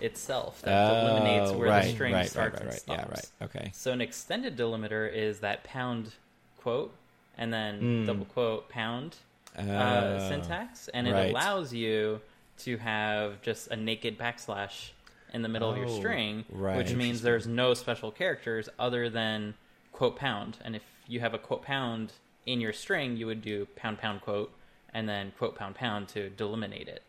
itself 0.00 0.62
that 0.62 0.90
Oh, 0.90 0.94
delimitates 0.94 1.56
where 1.58 1.68
right, 1.68 1.84
the 1.84 1.90
string 1.90 2.12
right, 2.14 2.28
starts 2.28 2.54
right, 2.54 2.60
and 2.62 2.70
right, 2.70 2.80
stops. 2.80 2.98
Yeah, 2.98 3.10
right. 3.10 3.50
Okay. 3.56 3.70
So 3.74 3.92
an 3.92 4.00
extended 4.00 4.56
delimiter 4.56 5.12
is 5.12 5.40
that 5.40 5.64
pound 5.64 6.12
quote 6.60 6.92
and 7.36 7.52
then 7.52 7.80
Mm. 7.80 8.06
double 8.06 8.24
quote 8.26 8.68
pound 8.68 9.16
uh, 9.58 9.60
Uh, 9.62 10.28
syntax, 10.28 10.88
and 10.88 11.06
it 11.06 11.12
right. 11.12 11.30
allows 11.30 11.72
you 11.72 12.20
to 12.58 12.76
have 12.78 13.42
just 13.42 13.68
a 13.68 13.76
naked 13.76 14.18
backslash 14.18 14.90
in 15.32 15.42
the 15.42 15.48
middle 15.48 15.70
of 15.70 15.76
your 15.76 15.86
Oh, 15.86 15.96
string, 15.98 16.44
right. 16.50 16.76
which 16.76 16.94
means 16.94 17.22
there's 17.22 17.46
no 17.46 17.74
special 17.74 18.10
characters 18.10 18.68
other 18.78 19.10
than 19.10 19.54
quote 19.92 20.16
pound. 20.16 20.58
And 20.64 20.76
if 20.76 20.82
you 21.08 21.20
have 21.20 21.34
a 21.34 21.38
quote 21.38 21.62
pound 21.62 22.12
in 22.46 22.60
your 22.60 22.72
string, 22.72 23.16
you 23.16 23.26
would 23.26 23.42
do 23.42 23.66
pound 23.76 23.98
pound 23.98 24.20
quote 24.20 24.52
and 24.92 25.08
then 25.08 25.32
quote 25.38 25.56
pound 25.56 25.74
pound 25.74 26.08
to 26.08 26.30
delimitate 26.30 26.86
it. 26.88 27.02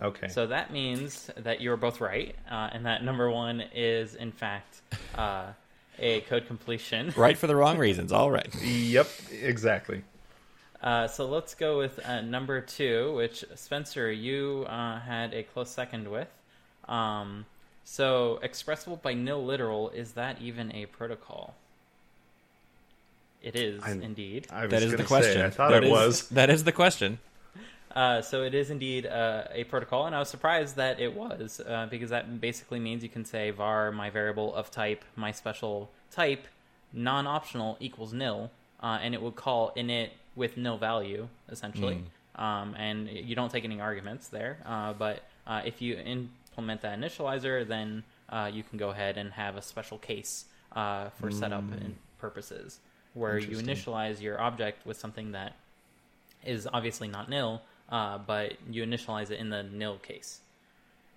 Okay. 0.00 0.28
So 0.28 0.46
that 0.48 0.72
means 0.72 1.30
that 1.36 1.60
you're 1.60 1.76
both 1.76 2.00
right, 2.00 2.34
uh, 2.50 2.70
and 2.72 2.84
that 2.86 3.04
number 3.04 3.30
one 3.30 3.62
is 3.74 4.14
in 4.16 4.32
fact 4.32 4.82
uh, 5.16 5.46
a 6.00 6.20
code 6.22 6.46
completion. 6.48 7.12
Right 7.16 7.38
for 7.38 7.46
the 7.46 7.54
wrong 7.56 7.78
reasons. 7.86 8.10
All 8.12 8.30
right. 8.30 8.52
Yep. 8.62 9.08
Exactly. 9.42 10.02
Uh, 10.84 11.08
so 11.08 11.24
let's 11.26 11.54
go 11.54 11.78
with 11.78 11.98
uh, 12.06 12.20
number 12.20 12.60
two, 12.60 13.14
which 13.16 13.42
Spencer, 13.54 14.12
you 14.12 14.66
uh, 14.68 15.00
had 15.00 15.32
a 15.32 15.42
close 15.42 15.70
second 15.70 16.10
with. 16.10 16.28
Um, 16.86 17.46
so 17.84 18.38
expressible 18.42 18.96
by 19.00 19.14
nil 19.14 19.42
literal 19.42 19.88
is 19.90 20.12
that 20.12 20.42
even 20.42 20.70
a 20.74 20.84
protocol? 20.86 21.54
It 23.42 23.56
is 23.56 23.82
I'm- 23.82 24.02
indeed. 24.02 24.46
I 24.50 24.64
was 24.64 24.70
That 24.72 24.82
is 24.82 24.92
the 24.92 25.04
question. 25.04 25.32
Say, 25.40 25.44
I 25.46 25.50
thought 25.50 25.70
That 25.70 25.84
it 25.84 25.86
is- 25.86 25.90
was. 25.90 26.28
That 26.28 26.50
is 26.50 26.64
the 26.64 26.72
question. 26.72 27.18
Uh, 27.94 28.20
so 28.20 28.42
it 28.42 28.54
is 28.54 28.70
indeed 28.70 29.06
uh, 29.06 29.44
a 29.52 29.64
protocol, 29.64 30.04
and 30.06 30.14
I 30.14 30.18
was 30.18 30.28
surprised 30.28 30.76
that 30.76 30.98
it 31.00 31.14
was 31.14 31.60
uh, 31.66 31.86
because 31.88 32.10
that 32.10 32.40
basically 32.40 32.80
means 32.80 33.02
you 33.02 33.08
can 33.08 33.24
say 33.24 33.50
var 33.52 33.90
my 33.92 34.10
variable 34.10 34.52
of 34.54 34.70
type 34.70 35.04
my 35.16 35.30
special 35.30 35.90
type 36.10 36.46
non-optional 36.92 37.76
equals 37.80 38.12
nil, 38.12 38.50
uh, 38.82 38.98
and 39.00 39.14
it 39.14 39.22
would 39.22 39.36
call 39.36 39.72
init 39.76 40.10
with 40.36 40.56
no 40.56 40.76
value 40.76 41.28
essentially, 41.50 41.94
um, 42.36 42.74
and 42.78 43.08
you 43.08 43.34
don't 43.34 43.50
take 43.50 43.64
any 43.64 43.80
arguments 43.80 44.28
there. 44.28 44.58
Uh, 44.66 44.92
but 44.92 45.22
uh, 45.46 45.62
if 45.64 45.80
you 45.82 45.96
implement 45.96 46.82
that 46.82 46.98
initializer, 46.98 47.66
then 47.66 48.02
uh, 48.28 48.50
you 48.52 48.62
can 48.62 48.78
go 48.78 48.90
ahead 48.90 49.16
and 49.16 49.32
have 49.32 49.56
a 49.56 49.62
special 49.62 49.98
case 49.98 50.46
uh, 50.72 51.08
for 51.20 51.30
setup 51.30 51.60
and 51.72 51.96
purposes 52.18 52.80
where 53.14 53.38
you 53.38 53.56
initialize 53.58 54.20
your 54.20 54.40
object 54.40 54.84
with 54.86 54.98
something 54.98 55.32
that 55.32 55.54
is 56.44 56.66
obviously 56.72 57.06
not 57.08 57.28
nil, 57.28 57.62
uh, 57.90 58.18
but 58.18 58.54
you 58.70 58.84
initialize 58.84 59.30
it 59.30 59.38
in 59.38 59.50
the 59.50 59.62
nil 59.62 59.98
case. 59.98 60.40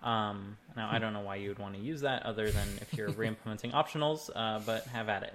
Um, 0.03 0.57
now, 0.75 0.89
I 0.91 0.99
don't 0.99 1.13
know 1.13 1.21
why 1.21 1.37
you 1.37 1.49
would 1.49 1.59
want 1.59 1.73
to 1.73 1.81
use 1.81 2.01
that 2.01 2.23
other 2.23 2.51
than 2.51 2.67
if 2.81 2.93
you're 2.93 3.09
re-implementing 3.17 3.71
optionals, 3.71 4.29
uh, 4.35 4.59
but 4.65 4.85
have 4.85 5.09
at 5.09 5.23
it. 5.23 5.33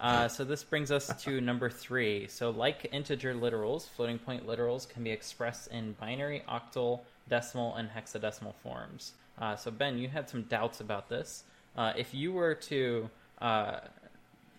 Uh, 0.00 0.26
so 0.26 0.44
this 0.44 0.64
brings 0.64 0.90
us 0.90 1.12
to 1.22 1.40
number 1.40 1.70
three. 1.70 2.26
So 2.26 2.50
like 2.50 2.88
integer 2.92 3.34
literals, 3.34 3.88
floating 3.88 4.18
point 4.18 4.46
literals 4.46 4.88
can 4.88 5.04
be 5.04 5.10
expressed 5.10 5.68
in 5.68 5.92
binary, 6.00 6.42
octal, 6.48 7.00
decimal, 7.28 7.76
and 7.76 7.88
hexadecimal 7.88 8.54
forms. 8.62 9.12
Uh, 9.38 9.56
so 9.56 9.70
Ben, 9.70 9.98
you 9.98 10.08
had 10.08 10.28
some 10.28 10.42
doubts 10.42 10.80
about 10.80 11.08
this. 11.08 11.44
Uh, 11.76 11.92
if 11.96 12.12
you 12.12 12.32
were 12.32 12.54
to 12.54 13.08
uh, 13.40 13.80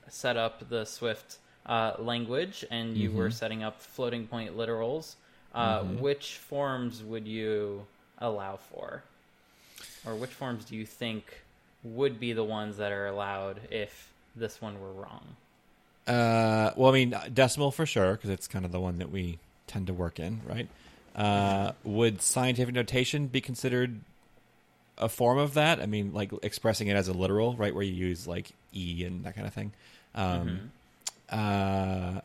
set 0.08 0.38
up 0.38 0.68
the 0.70 0.86
Swift 0.86 1.38
uh, 1.66 1.94
language 2.00 2.66
and 2.72 2.98
you 2.98 3.12
were 3.12 3.30
setting 3.32 3.64
up 3.64 3.82
floating 3.82 4.28
point 4.28 4.58
literals, 4.58 5.16
uh, 5.54 5.84
which 5.84 6.38
forms 6.38 7.04
would 7.04 7.28
you 7.28 7.86
allow 8.18 8.58
for? 8.58 9.04
Or 10.06 10.16
which 10.16 10.32
forms 10.32 10.66
do 10.66 10.76
you 10.76 10.86
think 10.86 11.42
would 11.84 12.20
be 12.20 12.34
the 12.34 12.44
ones 12.44 12.78
that 12.78 12.92
are 12.92 13.08
allowed 13.08 13.60
if 13.70 14.10
this 14.36 14.62
one 14.62 14.80
were 14.80 14.92
wrong? 14.92 15.36
Uh, 16.06 16.72
well, 16.76 16.92
I 16.92 16.94
mean, 16.94 17.16
decimal 17.34 17.72
for 17.72 17.86
sure, 17.86 18.14
because 18.14 18.30
it's 18.30 18.48
kind 18.48 18.66
of 18.66 18.72
the 18.72 18.80
one 18.80 18.98
that 18.98 19.12
we 19.12 19.40
tend 19.68 19.88
to 19.88 19.94
work 19.94 20.20
in, 20.20 20.42
right? 20.46 20.68
Uh, 21.16 21.74
would 21.84 22.22
scientific 22.22 22.74
notation 22.74 23.28
be 23.28 23.40
considered 23.40 24.00
a 24.98 25.08
form 25.08 25.38
of 25.38 25.54
that? 25.54 25.80
I 25.80 25.86
mean, 25.86 26.14
like 26.14 26.32
expressing 26.42 26.88
it 26.88 26.96
as 26.96 27.08
a 27.08 27.14
literal, 27.14 27.56
right, 27.56 27.74
where 27.74 27.84
you 27.84 27.94
use 27.94 28.28
like 28.28 28.52
e 28.74 29.04
and 29.06 29.24
that 29.24 29.36
kind 29.36 29.48
of 29.48 29.54
thing. 29.54 29.72
Um, 30.16 30.72
uh, 31.30 32.22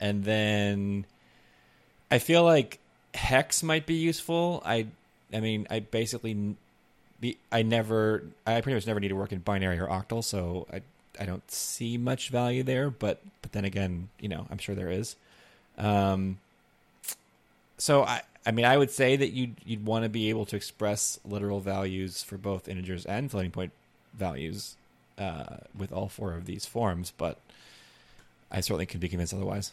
and 0.00 0.24
then 0.24 1.06
I 2.10 2.18
feel 2.18 2.44
like 2.44 2.78
hex 3.14 3.62
might 3.62 3.86
be 3.86 3.94
useful. 3.94 4.62
I, 4.66 4.86
I 5.32 5.40
mean, 5.40 5.66
I 5.70 5.80
basically, 5.80 6.56
I 7.50 7.62
never, 7.62 8.24
I 8.46 8.60
pretty 8.60 8.74
much 8.74 8.86
never 8.86 9.00
need 9.00 9.08
to 9.08 9.16
work 9.16 9.32
in 9.32 9.38
binary 9.38 9.78
or 9.78 9.86
octal, 9.86 10.22
so 10.22 10.66
I, 10.72 10.82
I 11.18 11.24
don't 11.24 11.48
see 11.50 11.96
much 11.98 12.28
value 12.30 12.62
there. 12.62 12.90
But, 12.90 13.20
but 13.42 13.52
then 13.52 13.64
again, 13.64 14.08
you 14.20 14.28
know, 14.28 14.46
I'm 14.50 14.58
sure 14.58 14.74
there 14.74 14.90
is. 14.90 15.16
Um, 15.78 16.38
so 17.78 18.04
I, 18.04 18.22
I 18.46 18.50
mean, 18.50 18.64
I 18.64 18.76
would 18.76 18.90
say 18.90 19.16
that 19.16 19.30
you'd 19.30 19.56
you'd 19.64 19.84
want 19.84 20.04
to 20.04 20.08
be 20.08 20.30
able 20.30 20.44
to 20.46 20.56
express 20.56 21.18
literal 21.24 21.60
values 21.60 22.22
for 22.22 22.36
both 22.36 22.68
integers 22.68 23.04
and 23.06 23.30
floating 23.30 23.50
point 23.50 23.72
values 24.12 24.76
uh, 25.18 25.56
with 25.76 25.92
all 25.92 26.08
four 26.08 26.34
of 26.34 26.44
these 26.44 26.66
forms, 26.66 27.12
but 27.16 27.38
I 28.50 28.60
certainly 28.60 28.86
could 28.86 29.00
be 29.00 29.08
convinced 29.08 29.34
otherwise. 29.34 29.72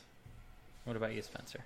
What 0.85 0.95
about 0.95 1.13
you, 1.13 1.21
Spencer? 1.21 1.59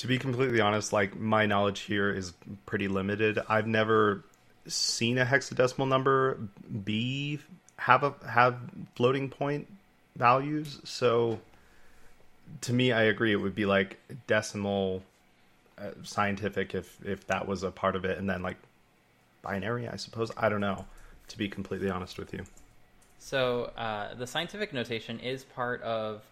to 0.00 0.06
be 0.06 0.18
completely 0.18 0.62
honest, 0.62 0.94
like 0.94 1.18
my 1.20 1.44
knowledge 1.44 1.80
here 1.80 2.10
is 2.10 2.32
pretty 2.64 2.88
limited. 2.88 3.38
I've 3.50 3.66
never 3.66 4.24
seen 4.66 5.18
a 5.18 5.26
hexadecimal 5.26 5.86
number 5.86 6.38
be 6.84 7.38
have 7.80 8.02
a 8.02 8.14
have 8.28 8.56
floating 8.94 9.30
point 9.30 9.66
values. 10.16 10.80
So 10.84 11.40
to 12.60 12.72
me, 12.72 12.92
I 12.92 13.04
agree. 13.04 13.32
It 13.32 13.36
would 13.40 13.54
be 13.54 13.64
like 13.64 13.98
decimal 14.26 15.02
uh, 15.78 15.90
scientific 16.02 16.74
if 16.74 16.98
if 17.04 17.26
that 17.28 17.48
was 17.48 17.62
a 17.62 17.70
part 17.70 17.96
of 17.96 18.04
it, 18.04 18.18
and 18.18 18.28
then 18.28 18.42
like 18.42 18.58
binary. 19.42 19.88
I 19.88 19.96
suppose 19.96 20.30
I 20.36 20.48
don't 20.48 20.60
know. 20.60 20.84
To 21.28 21.38
be 21.38 21.48
completely 21.48 21.88
honest 21.88 22.18
with 22.18 22.34
you. 22.34 22.44
So 23.20 23.70
uh, 23.76 24.14
the 24.14 24.26
scientific 24.26 24.72
notation 24.72 25.20
is 25.20 25.44
part 25.44 25.80
of 25.82 26.22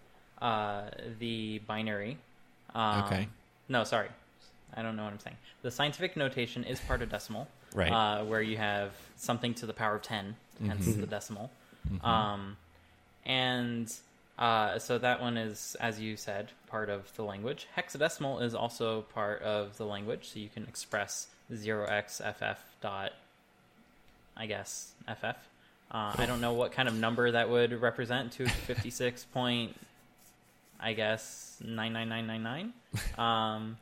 uh, 0.43 0.91
the 1.21 1.61
binary. 1.67 2.19
Um, 2.75 3.05
Okay. 3.05 3.29
No, 3.69 3.85
sorry, 3.85 4.09
I 4.75 4.83
don't 4.83 4.97
know 4.97 5.05
what 5.05 5.13
I'm 5.13 5.21
saying. 5.21 5.37
The 5.63 5.71
scientific 5.71 6.17
notation 6.17 6.65
is 6.65 6.81
part 6.81 7.01
of 7.03 7.11
decimal, 7.11 7.47
Right. 7.75 7.93
Uh, 7.93 8.25
where 8.25 8.43
you 8.43 8.57
have 8.57 8.93
something 9.17 9.55
to 9.55 9.67
the 9.67 9.73
power 9.75 9.95
of 9.97 10.03
ten, 10.03 10.35
hence 10.65 10.95
the 10.95 11.07
decimal. 11.07 11.51
Um, 12.03 12.57
and 13.25 13.93
uh, 14.39 14.79
so 14.79 14.99
that 14.99 15.21
one 15.21 15.37
is, 15.37 15.77
as 15.81 16.01
you 16.01 16.17
said, 16.17 16.53
part 16.69 16.91
of 16.91 17.15
the 17.17 17.25
language. 17.25 17.67
Hexadecimal 17.77 18.43
is 18.43 18.55
also 18.55 19.03
part 19.15 19.43
of 19.43 19.77
the 19.79 19.85
language, 19.85 20.31
so 20.33 20.39
you 20.39 20.49
can 20.49 20.65
express 20.65 21.27
zero 21.55 21.87
x 21.87 22.21
ff 22.21 22.59
dot, 22.81 23.13
I 24.37 24.47
guess 24.47 24.93
ff. 25.07 25.25
Uh, 25.91 26.13
I 26.17 26.27
don't 26.27 26.41
know 26.41 26.53
what 26.53 26.73
kind 26.73 26.89
of 26.89 26.95
number 26.95 27.31
that 27.31 27.49
would 27.49 27.81
represent 27.81 28.33
to 28.33 28.47
fifty 28.67 28.91
six 28.91 29.25
point, 29.25 29.75
I 30.79 30.93
guess 30.93 31.57
nine 31.65 31.93
nine 31.93 32.09
nine 32.09 32.27
nine 32.27 32.43
nine. 32.43 32.73
Um, 33.19 33.77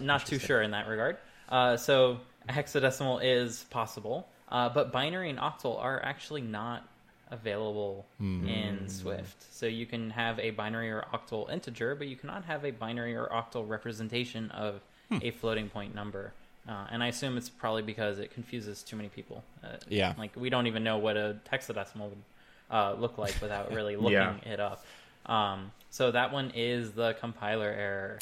not 0.00 0.26
too 0.26 0.38
sure 0.38 0.62
in 0.62 0.70
that 0.70 0.86
regard. 0.86 1.16
Uh, 1.48 1.76
so 1.76 2.18
hexadecimal 2.48 3.20
is 3.22 3.64
possible, 3.70 4.28
uh, 4.50 4.68
but 4.68 4.92
binary 4.92 5.30
and 5.30 5.38
octal 5.38 5.78
are 5.82 6.02
actually 6.04 6.40
not 6.42 6.86
available 7.30 8.06
in 8.20 8.88
Swift. 8.88 9.36
So 9.54 9.66
you 9.66 9.84
can 9.86 10.10
have 10.10 10.38
a 10.38 10.50
binary 10.50 10.90
or 10.90 11.04
octal 11.12 11.50
integer, 11.52 11.94
but 11.94 12.06
you 12.08 12.16
cannot 12.16 12.44
have 12.46 12.64
a 12.64 12.70
binary 12.70 13.14
or 13.14 13.26
octal 13.28 13.68
representation 13.68 14.50
of 14.50 14.80
a 15.22 15.30
floating 15.32 15.68
point 15.68 15.94
number. 15.94 16.32
Uh, 16.68 16.86
and 16.90 17.02
I 17.02 17.08
assume 17.08 17.36
it's 17.38 17.48
probably 17.48 17.82
because 17.82 18.18
it 18.18 18.32
confuses 18.32 18.82
too 18.82 18.96
many 18.96 19.08
people. 19.08 19.42
Uh, 19.64 19.76
Yeah. 19.88 20.14
like 20.18 20.32
we 20.36 20.50
don't 20.50 20.66
even 20.66 20.84
know 20.84 20.98
what 20.98 21.16
a 21.16 21.36
hexadecimal 21.52 22.08
would 22.10 22.22
uh, 22.70 22.94
look 22.98 23.16
like 23.18 23.34
without 23.40 23.72
really 23.78 23.96
looking 23.96 24.12
Yeah. 24.12 24.36
it 24.44 24.60
up. 24.60 24.84
Um, 25.26 25.72
so 25.90 26.10
that 26.10 26.32
one 26.32 26.52
is 26.54 26.92
the 26.92 27.14
compiler 27.20 27.68
error. 27.68 28.18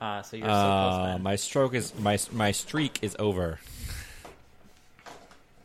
Uh, 0.00 0.22
so 0.22 0.36
you're 0.36 0.48
so 0.48 0.52
Uh, 0.52 0.90
close. 0.90 1.12
Ben. 1.12 1.22
my 1.22 1.36
stroke 1.36 1.74
is 1.74 1.92
my 1.98 2.18
my 2.32 2.50
streak 2.52 2.98
is 3.02 3.14
over. 3.18 3.58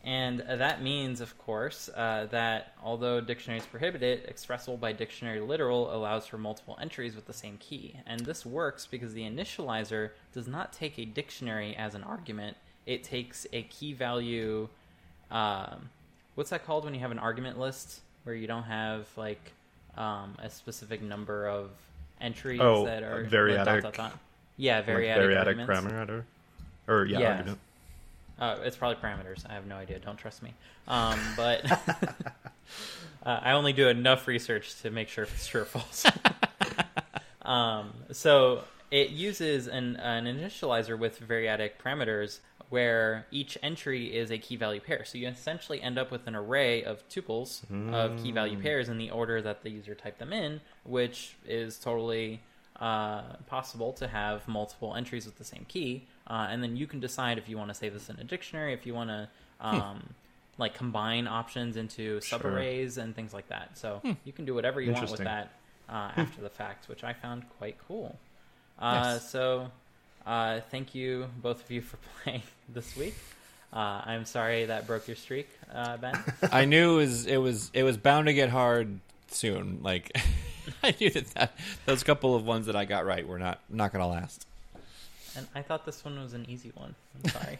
And 0.02 0.40
uh, 0.40 0.56
that 0.56 0.82
means, 0.82 1.20
of 1.20 1.36
course, 1.36 1.90
uh, 1.94 2.26
that 2.30 2.72
although 2.82 3.20
dictionaries 3.20 3.66
prohibit 3.66 4.02
it, 4.02 4.24
expressible 4.26 4.78
by 4.78 4.92
dictionary 4.92 5.40
literal 5.40 5.94
allows 5.94 6.26
for 6.26 6.38
multiple 6.38 6.78
entries 6.80 7.14
with 7.14 7.26
the 7.26 7.34
same 7.34 7.58
key. 7.58 7.94
And 8.06 8.20
this 8.20 8.46
works 8.46 8.86
because 8.86 9.12
the 9.12 9.22
initializer 9.22 10.10
does 10.32 10.48
not 10.48 10.72
take 10.72 10.98
a 10.98 11.04
dictionary 11.04 11.76
as 11.76 11.94
an 11.94 12.02
argument, 12.02 12.56
it 12.86 13.04
takes 13.04 13.46
a 13.52 13.62
key 13.64 13.92
value. 13.92 14.68
Um, 15.30 15.90
what's 16.34 16.48
that 16.50 16.64
called 16.64 16.84
when 16.86 16.94
you 16.94 17.00
have 17.00 17.10
an 17.10 17.18
argument 17.18 17.58
list 17.58 18.00
where 18.24 18.34
you 18.34 18.46
don't 18.46 18.62
have 18.64 19.06
like 19.16 19.52
um, 19.98 20.34
a 20.38 20.48
specific 20.48 21.02
number 21.02 21.46
of 21.46 21.70
entries 22.22 22.60
Oh, 22.62 22.86
that 22.86 23.02
are 23.02 23.24
variadic- 23.26 23.64
dot, 23.66 23.82
dot, 23.82 23.94
dot. 23.94 24.18
Yeah, 24.56 24.78
Like 24.78 24.86
variadic, 24.86 25.16
variadic 25.16 25.46
arguments. 25.46 25.72
parameter, 25.84 26.24
or 26.88 27.04
yeah, 27.04 27.18
Yeah. 27.18 27.30
argument. 27.36 27.58
Uh, 28.40 28.56
it's 28.62 28.76
probably 28.76 28.96
parameters. 28.96 29.44
I 29.48 29.52
have 29.52 29.66
no 29.66 29.76
idea. 29.76 29.98
Don't 29.98 30.16
trust 30.16 30.42
me. 30.42 30.54
Um, 30.88 31.20
but 31.36 31.70
uh, 33.22 33.40
I 33.42 33.52
only 33.52 33.72
do 33.72 33.88
enough 33.88 34.26
research 34.26 34.80
to 34.82 34.90
make 34.90 35.08
sure 35.08 35.24
if 35.24 35.34
it's 35.34 35.46
true 35.46 35.62
or 35.62 35.66
false. 35.66 36.06
um, 37.42 37.92
so 38.12 38.64
it 38.90 39.10
uses 39.10 39.68
an, 39.68 39.96
an 39.96 40.24
initializer 40.24 40.98
with 40.98 41.20
variadic 41.20 41.72
parameters 41.84 42.40
where 42.70 43.26
each 43.30 43.58
entry 43.62 44.16
is 44.16 44.30
a 44.30 44.38
key 44.38 44.56
value 44.56 44.80
pair. 44.80 45.04
So 45.04 45.18
you 45.18 45.26
essentially 45.28 45.82
end 45.82 45.98
up 45.98 46.10
with 46.10 46.26
an 46.26 46.36
array 46.36 46.84
of 46.84 47.06
tuples 47.08 47.62
of 47.92 48.22
key 48.22 48.30
value 48.30 48.60
pairs 48.60 48.88
in 48.88 48.96
the 48.96 49.10
order 49.10 49.42
that 49.42 49.62
the 49.62 49.70
user 49.70 49.94
typed 49.94 50.20
them 50.20 50.32
in, 50.32 50.60
which 50.84 51.36
is 51.44 51.78
totally 51.78 52.40
uh, 52.80 53.22
possible 53.46 53.92
to 53.94 54.06
have 54.06 54.46
multiple 54.46 54.94
entries 54.94 55.26
with 55.26 55.36
the 55.36 55.44
same 55.44 55.66
key. 55.68 56.06
Uh, 56.30 56.46
and 56.48 56.62
then 56.62 56.76
you 56.76 56.86
can 56.86 57.00
decide 57.00 57.36
if 57.38 57.48
you 57.48 57.58
want 57.58 57.68
to 57.70 57.74
save 57.74 57.92
this 57.92 58.08
in 58.08 58.16
a 58.20 58.24
dictionary, 58.24 58.72
if 58.72 58.86
you 58.86 58.94
want 58.94 59.10
to 59.10 59.28
um, 59.60 60.14
like 60.58 60.74
combine 60.74 61.26
options 61.26 61.76
into 61.76 62.20
Sure. 62.20 62.38
subarrays 62.38 62.98
and 62.98 63.16
things 63.16 63.34
like 63.34 63.48
that. 63.48 63.76
So 63.76 64.00
you 64.24 64.32
can 64.32 64.44
do 64.44 64.54
whatever 64.54 64.80
you 64.80 64.92
want 64.92 65.10
with 65.10 65.24
that 65.24 65.50
uh, 65.88 66.12
after 66.16 66.40
the 66.40 66.48
fact, 66.50 66.88
which 66.88 67.02
I 67.02 67.12
found 67.14 67.44
quite 67.58 67.76
cool. 67.88 68.16
Uh, 68.78 69.00
Yes. 69.14 69.30
So 69.30 69.70
uh, 70.24 70.60
thank 70.70 70.94
you 70.94 71.26
both 71.42 71.64
of 71.64 71.70
you 71.70 71.80
for 71.90 71.98
playing 72.22 72.42
this 72.68 72.96
week. 72.96 73.14
Uh, 73.72 74.02
I'm 74.04 74.24
sorry 74.24 74.66
that 74.66 74.86
broke 74.86 75.06
your 75.08 75.16
streak, 75.16 75.48
uh, 75.72 75.96
Ben. 75.96 76.14
I 76.52 76.64
knew 76.64 76.94
it 76.94 76.96
was 76.96 77.26
it 77.26 77.36
was 77.38 77.70
it 77.74 77.82
was 77.84 77.96
bound 77.96 78.26
to 78.26 78.34
get 78.34 78.50
hard 78.50 78.98
soon. 79.28 79.80
Like 79.82 80.16
I 80.82 80.94
knew 81.00 81.10
that, 81.10 81.26
that 81.34 81.52
those 81.86 82.02
couple 82.02 82.34
of 82.34 82.44
ones 82.44 82.66
that 82.66 82.74
I 82.76 82.84
got 82.84 83.04
right 83.06 83.26
were 83.26 83.38
not 83.38 83.60
not 83.68 83.92
going 83.92 84.02
to 84.02 84.08
last. 84.08 84.46
And 85.36 85.46
I 85.54 85.62
thought 85.62 85.84
this 85.86 86.04
one 86.04 86.20
was 86.20 86.34
an 86.34 86.46
easy 86.48 86.72
one. 86.74 86.94
I'm 87.24 87.30
sorry. 87.30 87.58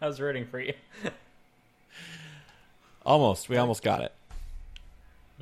I 0.00 0.06
was 0.06 0.20
rooting 0.20 0.46
for 0.46 0.60
you. 0.60 0.74
Almost, 3.04 3.48
we 3.48 3.56
almost 3.56 3.82
got 3.82 4.02
it. 4.02 4.12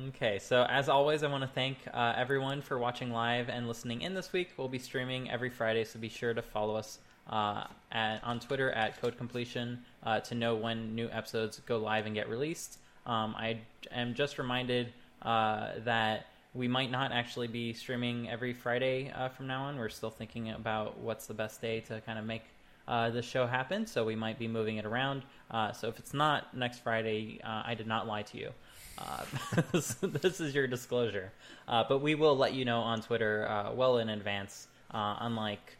Okay, 0.07 0.39
so 0.39 0.63
as 0.67 0.89
always, 0.89 1.21
I 1.21 1.27
want 1.27 1.43
to 1.43 1.49
thank 1.49 1.77
uh, 1.93 2.13
everyone 2.17 2.61
for 2.61 2.79
watching 2.79 3.11
live 3.11 3.49
and 3.49 3.67
listening 3.67 4.01
in 4.01 4.15
this 4.15 4.33
week. 4.33 4.49
We'll 4.57 4.67
be 4.67 4.79
streaming 4.79 5.29
every 5.29 5.51
Friday, 5.51 5.83
so 5.83 5.99
be 5.99 6.09
sure 6.09 6.33
to 6.33 6.41
follow 6.41 6.75
us 6.75 6.97
uh, 7.29 7.65
at, 7.91 8.23
on 8.23 8.39
Twitter 8.39 8.71
at 8.71 8.99
Code 8.99 9.15
Completion 9.15 9.79
uh, 10.03 10.21
to 10.21 10.33
know 10.33 10.55
when 10.55 10.95
new 10.95 11.07
episodes 11.11 11.61
go 11.67 11.77
live 11.77 12.07
and 12.07 12.15
get 12.15 12.29
released. 12.29 12.79
Um, 13.05 13.35
I 13.37 13.59
am 13.91 14.15
just 14.15 14.39
reminded 14.39 14.91
uh, 15.21 15.73
that 15.83 16.25
we 16.53 16.67
might 16.67 16.91
not 16.91 17.11
actually 17.11 17.47
be 17.47 17.73
streaming 17.73 18.29
every 18.29 18.53
Friday 18.53 19.11
uh, 19.15 19.29
from 19.29 19.47
now 19.47 19.63
on. 19.63 19.77
We're 19.77 19.89
still 19.89 20.09
thinking 20.09 20.49
about 20.49 20.99
what's 20.99 21.27
the 21.27 21.33
best 21.33 21.61
day 21.61 21.79
to 21.81 22.01
kind 22.01 22.19
of 22.19 22.25
make 22.25 22.43
uh, 22.87 23.09
the 23.09 23.21
show 23.21 23.47
happen, 23.47 23.87
so 23.87 24.03
we 24.03 24.15
might 24.15 24.37
be 24.37 24.47
moving 24.47 24.77
it 24.77 24.85
around. 24.85 25.23
Uh, 25.49 25.71
so 25.71 25.87
if 25.87 25.97
it's 25.97 26.13
not 26.13 26.55
next 26.55 26.79
Friday, 26.79 27.39
uh, 27.43 27.63
I 27.65 27.73
did 27.73 27.87
not 27.87 28.05
lie 28.05 28.23
to 28.23 28.37
you. 28.37 28.49
Uh, 28.97 29.23
this, 29.71 30.41
is 30.41 30.53
your 30.53 30.67
disclosure. 30.67 31.31
Uh, 31.67 31.85
but 31.87 31.99
we 31.99 32.15
will 32.15 32.35
let 32.35 32.53
you 32.53 32.65
know 32.65 32.81
on 32.81 33.01
Twitter 33.01 33.71
well 33.73 33.97
in 33.99 34.09
advance. 34.09 34.67
Unlike 34.93 35.77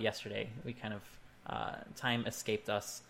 yesterday, 0.00 0.48
we 0.64 0.72
kind 0.72 0.94
of 0.94 1.94
time 1.94 2.26
escaped 2.26 2.68
us, 2.68 3.02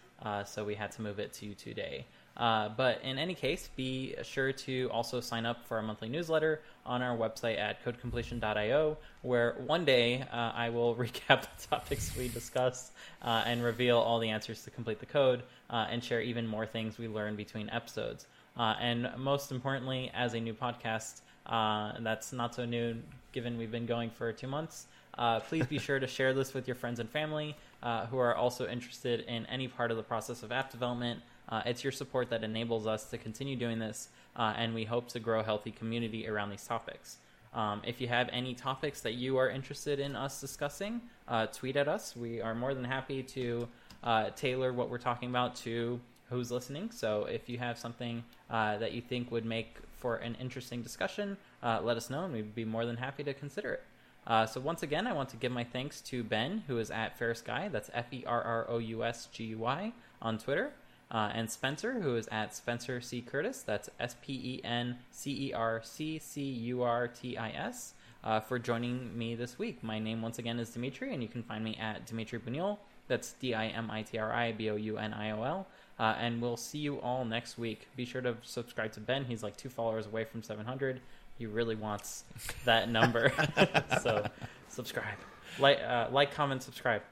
so 0.44 0.62
we 0.62 0.74
had 0.74 0.92
to 0.92 1.02
move 1.02 1.18
it 1.18 1.32
to 1.34 1.54
today. 1.54 2.04
Uh, 2.38 2.68
but 2.68 3.02
in 3.02 3.18
any 3.18 3.34
case, 3.34 3.68
be 3.74 4.14
sure 4.22 4.52
to 4.52 4.88
also 4.92 5.20
sign 5.20 5.44
up 5.44 5.66
for 5.66 5.76
our 5.76 5.82
monthly 5.82 6.08
newsletter 6.08 6.60
on 6.86 7.02
our 7.02 7.16
website 7.16 7.58
at 7.58 7.84
codecompletion.io, 7.84 8.96
where 9.22 9.56
one 9.66 9.84
day 9.84 10.22
uh, 10.32 10.52
I 10.54 10.70
will 10.70 10.94
recap 10.96 11.42
the 11.42 11.68
topics 11.68 12.16
we 12.16 12.28
discussed 12.28 12.92
uh, 13.22 13.42
and 13.44 13.62
reveal 13.62 13.98
all 13.98 14.20
the 14.20 14.28
answers 14.28 14.62
to 14.64 14.70
complete 14.70 15.00
the 15.00 15.06
code 15.06 15.42
uh, 15.70 15.86
and 15.90 16.02
share 16.02 16.20
even 16.20 16.46
more 16.46 16.66
things 16.66 16.96
we 16.96 17.08
learn 17.08 17.34
between 17.34 17.68
episodes. 17.70 18.26
Uh, 18.56 18.74
and 18.80 19.08
most 19.16 19.52
importantly, 19.52 20.10
as 20.14 20.34
a 20.34 20.40
new 20.40 20.54
podcast 20.54 21.20
uh, 21.46 21.92
that's 22.00 22.32
not 22.32 22.54
so 22.54 22.64
new 22.64 22.96
given 23.32 23.56
we've 23.56 23.70
been 23.70 23.86
going 23.86 24.10
for 24.10 24.32
two 24.32 24.46
months, 24.46 24.86
uh, 25.16 25.40
please 25.40 25.66
be 25.66 25.78
sure 25.78 25.98
to 25.98 26.06
share 26.18 26.34
this 26.34 26.54
with 26.54 26.66
your 26.66 26.74
friends 26.74 27.00
and 27.00 27.08
family 27.10 27.56
uh, 27.82 28.06
who 28.06 28.18
are 28.18 28.34
also 28.34 28.66
interested 28.66 29.20
in 29.20 29.46
any 29.46 29.68
part 29.68 29.90
of 29.90 29.96
the 29.96 30.02
process 30.02 30.42
of 30.42 30.52
app 30.52 30.70
development. 30.70 31.20
Uh, 31.48 31.62
it's 31.66 31.82
your 31.82 31.92
support 31.92 32.30
that 32.30 32.44
enables 32.44 32.86
us 32.86 33.04
to 33.10 33.18
continue 33.18 33.56
doing 33.56 33.78
this, 33.78 34.08
uh, 34.36 34.54
and 34.56 34.74
we 34.74 34.84
hope 34.84 35.08
to 35.08 35.18
grow 35.18 35.40
a 35.40 35.42
healthy 35.44 35.70
community 35.70 36.28
around 36.28 36.50
these 36.50 36.66
topics. 36.66 37.18
Um, 37.54 37.80
if 37.84 38.00
you 38.00 38.08
have 38.08 38.28
any 38.32 38.54
topics 38.54 39.00
that 39.00 39.14
you 39.14 39.36
are 39.38 39.48
interested 39.48 40.00
in 40.00 40.14
us 40.14 40.40
discussing, 40.40 41.00
uh, 41.26 41.46
tweet 41.46 41.76
at 41.76 41.88
us. 41.88 42.14
We 42.14 42.40
are 42.40 42.54
more 42.54 42.74
than 42.74 42.84
happy 42.84 43.22
to 43.22 43.68
uh, 44.04 44.30
tailor 44.30 44.72
what 44.72 44.90
we're 44.90 44.98
talking 44.98 45.30
about 45.30 45.56
to 45.56 45.98
who's 46.30 46.50
listening. 46.50 46.90
So 46.90 47.24
if 47.24 47.48
you 47.48 47.58
have 47.58 47.78
something 47.78 48.22
uh, 48.50 48.76
that 48.78 48.92
you 48.92 49.00
think 49.00 49.30
would 49.30 49.46
make 49.46 49.78
for 49.96 50.16
an 50.16 50.36
interesting 50.40 50.82
discussion, 50.82 51.36
uh, 51.62 51.80
let 51.82 51.96
us 51.96 52.10
know, 52.10 52.24
and 52.24 52.34
we'd 52.34 52.54
be 52.54 52.64
more 52.64 52.84
than 52.84 52.96
happy 52.96 53.24
to 53.24 53.34
consider 53.34 53.72
it. 53.72 53.82
Uh, 54.26 54.44
so 54.44 54.60
once 54.60 54.82
again, 54.82 55.06
I 55.06 55.14
want 55.14 55.30
to 55.30 55.36
give 55.36 55.50
my 55.50 55.64
thanks 55.64 56.02
to 56.02 56.22
Ben, 56.22 56.62
who 56.66 56.78
is 56.78 56.90
at 56.90 57.18
Ferrous 57.18 57.40
Guy. 57.40 57.68
That's 57.68 57.90
F 57.94 58.12
E 58.12 58.24
R 58.26 58.42
R 58.42 58.66
O 58.68 58.76
U 58.76 59.02
S 59.02 59.26
G 59.32 59.44
U 59.44 59.58
Y 59.58 59.92
on 60.20 60.36
Twitter. 60.36 60.72
Uh, 61.10 61.30
and 61.32 61.50
Spencer, 61.50 62.00
who 62.00 62.16
is 62.16 62.28
at 62.30 62.54
Spencer 62.54 63.00
C. 63.00 63.22
Curtis. 63.22 63.62
That's 63.62 63.88
S 63.98 64.16
P 64.22 64.34
E 64.34 64.60
N 64.64 64.98
C 65.10 65.48
E 65.48 65.52
R 65.52 65.80
C 65.82 66.18
C 66.18 66.42
U 66.42 66.82
R 66.82 67.08
T 67.08 67.36
I 67.36 67.50
S. 67.50 67.94
Uh, 67.94 67.98
uh, 68.24 68.40
for 68.40 68.58
joining 68.58 69.16
me 69.16 69.34
this 69.34 69.58
week. 69.58 69.82
My 69.82 69.98
name, 69.98 70.22
once 70.22 70.38
again, 70.38 70.58
is 70.58 70.70
Dimitri, 70.70 71.12
and 71.14 71.22
you 71.22 71.28
can 71.28 71.42
find 71.42 71.62
me 71.64 71.76
at 71.80 72.06
Dimitri 72.06 72.38
Bouniol. 72.38 72.78
That's 73.06 73.32
D 73.32 73.54
I 73.54 73.68
M 73.68 73.90
I 73.90 74.02
T 74.02 74.18
R 74.18 74.32
I 74.32 74.52
B 74.52 74.70
O 74.70 74.76
U 74.76 74.98
N 74.98 75.14
I 75.14 75.30
O 75.30 75.42
L. 75.42 75.66
Uh, 75.98 76.14
and 76.18 76.40
we'll 76.40 76.56
see 76.56 76.78
you 76.78 77.00
all 77.00 77.24
next 77.24 77.58
week. 77.58 77.88
Be 77.96 78.04
sure 78.04 78.20
to 78.20 78.36
subscribe 78.42 78.92
to 78.92 79.00
Ben. 79.00 79.24
He's 79.24 79.42
like 79.42 79.56
two 79.56 79.68
followers 79.68 80.06
away 80.06 80.24
from 80.24 80.42
700. 80.42 81.00
He 81.38 81.46
really 81.46 81.74
wants 81.74 82.24
that 82.64 82.88
number. 82.90 83.32
so 84.02 84.26
subscribe. 84.68 85.18
Like, 85.58 85.80
uh, 85.80 86.08
like, 86.12 86.32
comment, 86.32 86.62
subscribe. 86.62 87.02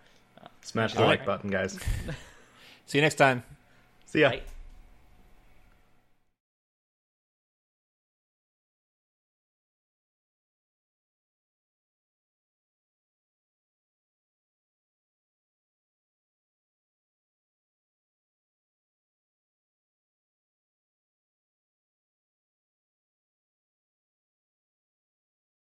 Smash 0.61 0.95
the 0.95 1.01
like 1.01 1.21
right. 1.21 1.27
button, 1.27 1.51
guys. 1.51 1.79
See 2.87 2.99
you 2.99 3.03
next 3.03 3.15
time. 3.15 3.43
See 4.07 4.21
ya. 4.21 4.33